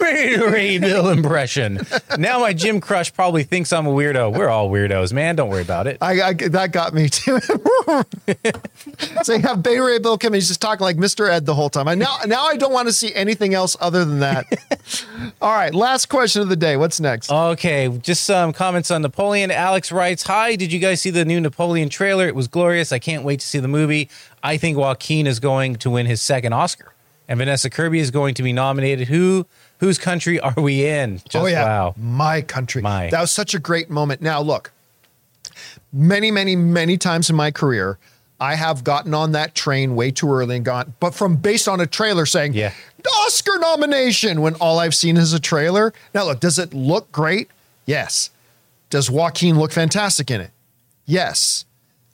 [0.00, 1.80] Ray Bill impression.
[2.18, 4.36] Now my gym crush probably thinks I'm a weirdo.
[4.36, 5.36] We're all weirdos, man.
[5.36, 5.98] Don't worry about it.
[6.00, 7.38] I, I that got me too.
[9.22, 11.28] so you have Bay Ray Bill come in, he's just talking like Mr.
[11.28, 11.86] Ed the whole time.
[11.88, 14.46] I now now I don't want to see anything else other than that.
[15.42, 16.76] All right, last question of the day.
[16.76, 17.30] What's next?
[17.30, 19.50] Okay, just some comments on Napoleon.
[19.50, 22.26] Alex writes, Hi, did you guys see the new Napoleon trailer?
[22.26, 22.92] It was glorious.
[22.92, 24.08] I can't wait to see the movie.
[24.42, 26.92] I think Joaquin is going to win his second Oscar.
[27.28, 29.06] And Vanessa Kirby is going to be nominated.
[29.06, 29.46] Who
[29.78, 31.18] whose country are we in?
[31.18, 31.94] Just oh yeah, wow.
[31.96, 32.82] my country.
[32.82, 33.08] My.
[33.10, 34.20] That was such a great moment.
[34.20, 34.72] Now look,
[35.92, 37.98] many, many, many times in my career,
[38.40, 41.80] I have gotten on that train way too early and gone, but from based on
[41.80, 42.72] a trailer saying, Yeah.
[43.26, 45.92] Oscar nomination when all I've seen is a trailer.
[46.14, 47.50] Now look, does it look great?
[47.86, 48.30] Yes.
[48.88, 50.50] Does Joaquin look fantastic in it?
[51.06, 51.64] Yes.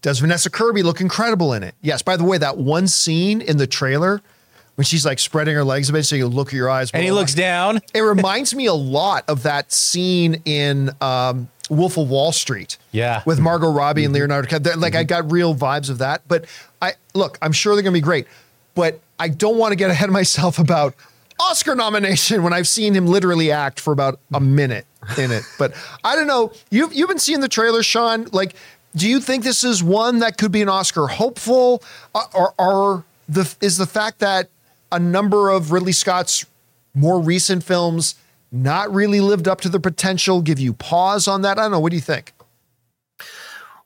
[0.03, 1.75] Does Vanessa Kirby look incredible in it?
[1.83, 2.03] Yes.
[2.03, 4.23] By the way, that one scene in the trailer
[4.77, 6.91] when she's like spreading her legs a bit so you look at your eyes.
[6.93, 7.81] And he looks down.
[7.95, 12.77] It reminds me a lot of that scene in um, Wolf of Wall Street.
[12.93, 13.23] Yeah.
[13.25, 14.77] With Margot Robbie and Leonardo DiCaprio.
[14.77, 16.23] Like I got real vibes of that.
[16.29, 16.45] But
[16.83, 18.27] I look, I'm sure they're gonna be great.
[18.75, 20.95] But I don't want to get ahead of myself about
[21.41, 24.87] Oscar nomination when I've seen him literally act for about a minute
[25.19, 25.45] in it.
[25.59, 25.75] But
[26.05, 26.53] I don't know.
[26.71, 28.27] You've you've been seeing the trailer, Sean.
[28.33, 28.55] Like,
[28.97, 31.83] do you think this is one that could be an Oscar hopeful?
[32.15, 34.49] Uh, Or, or the is the fact that
[34.91, 36.47] a number of Ridley Scott's
[36.95, 38.15] more recent films
[38.51, 41.59] not really lived up to their potential give you pause on that?
[41.59, 41.81] I don't know.
[41.81, 42.33] What do you think?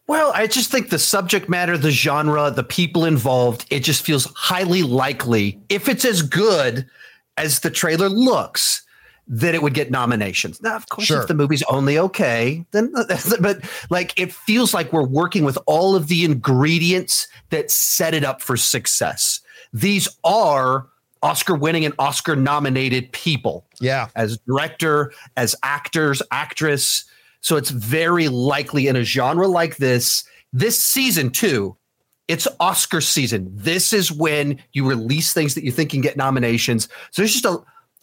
[0.06, 4.26] Well, I just think the subject matter, the genre, the people involved, it just feels
[4.34, 6.84] highly likely, if it's as good
[7.36, 8.82] as the trailer looks,
[9.32, 10.60] that it would get nominations.
[10.60, 11.20] Now, of course, Sure.
[11.22, 12.92] if the movie's only okay, then,
[13.40, 18.24] but like it feels like we're working with all of the ingredients that set it
[18.24, 19.40] up for success.
[19.72, 20.88] These are
[21.22, 24.08] Oscar winning and Oscar nominated people Yeah.
[24.16, 27.04] as director, as actors, actress.
[27.40, 31.76] So it's very likely in a genre like this, this season too,
[32.26, 33.48] it's Oscar season.
[33.54, 36.88] This is when you release things that you think can get nominations.
[37.12, 37.58] So there's just a,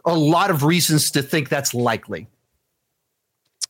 [0.08, 2.28] a lot of reasons to think that's likely.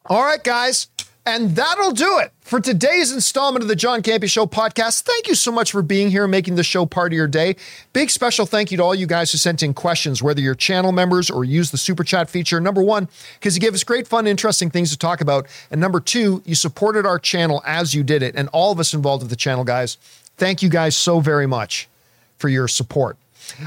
[0.05, 0.87] All right, guys.
[1.25, 5.01] And that'll do it for today's installment of the John Campea Show podcast.
[5.01, 7.57] Thank you so much for being here and making the show part of your day.
[7.91, 10.93] Big special thank you to all you guys who sent in questions, whether you're channel
[10.93, 12.61] members or use the super chat feature.
[12.61, 15.47] Number one, because you gave us great, fun, interesting things to talk about.
[15.69, 18.33] And number two, you supported our channel as you did it.
[18.37, 19.97] And all of us involved with the channel, guys,
[20.37, 21.89] thank you guys so very much
[22.37, 23.17] for your support.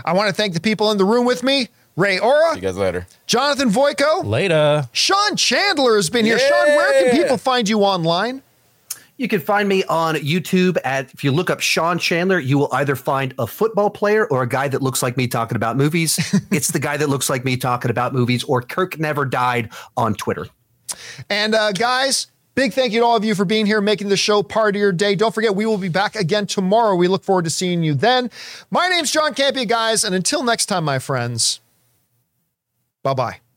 [0.07, 1.69] I want to thank the people in the room with me
[2.01, 3.07] Ray Ora, You guys later.
[3.27, 4.89] Jonathan Voico, Later.
[4.93, 6.39] Sean Chandler has been here.
[6.39, 8.43] Sean, where can people find you online?
[9.19, 12.71] You can find me on YouTube at, if you look up Sean Chandler, you will
[12.73, 16.17] either find a football player or a guy that looks like me talking about movies.
[16.51, 20.15] it's the guy that looks like me talking about movies or Kirk Never Died on
[20.15, 20.47] Twitter.
[21.29, 24.17] And uh, guys, big thank you to all of you for being here, making the
[24.17, 25.15] show part of your day.
[25.15, 26.95] Don't forget, we will be back again tomorrow.
[26.95, 28.31] We look forward to seeing you then.
[28.71, 30.03] My name's John Campea, guys.
[30.03, 31.61] And until next time, my friends,
[33.03, 33.50] bye bye.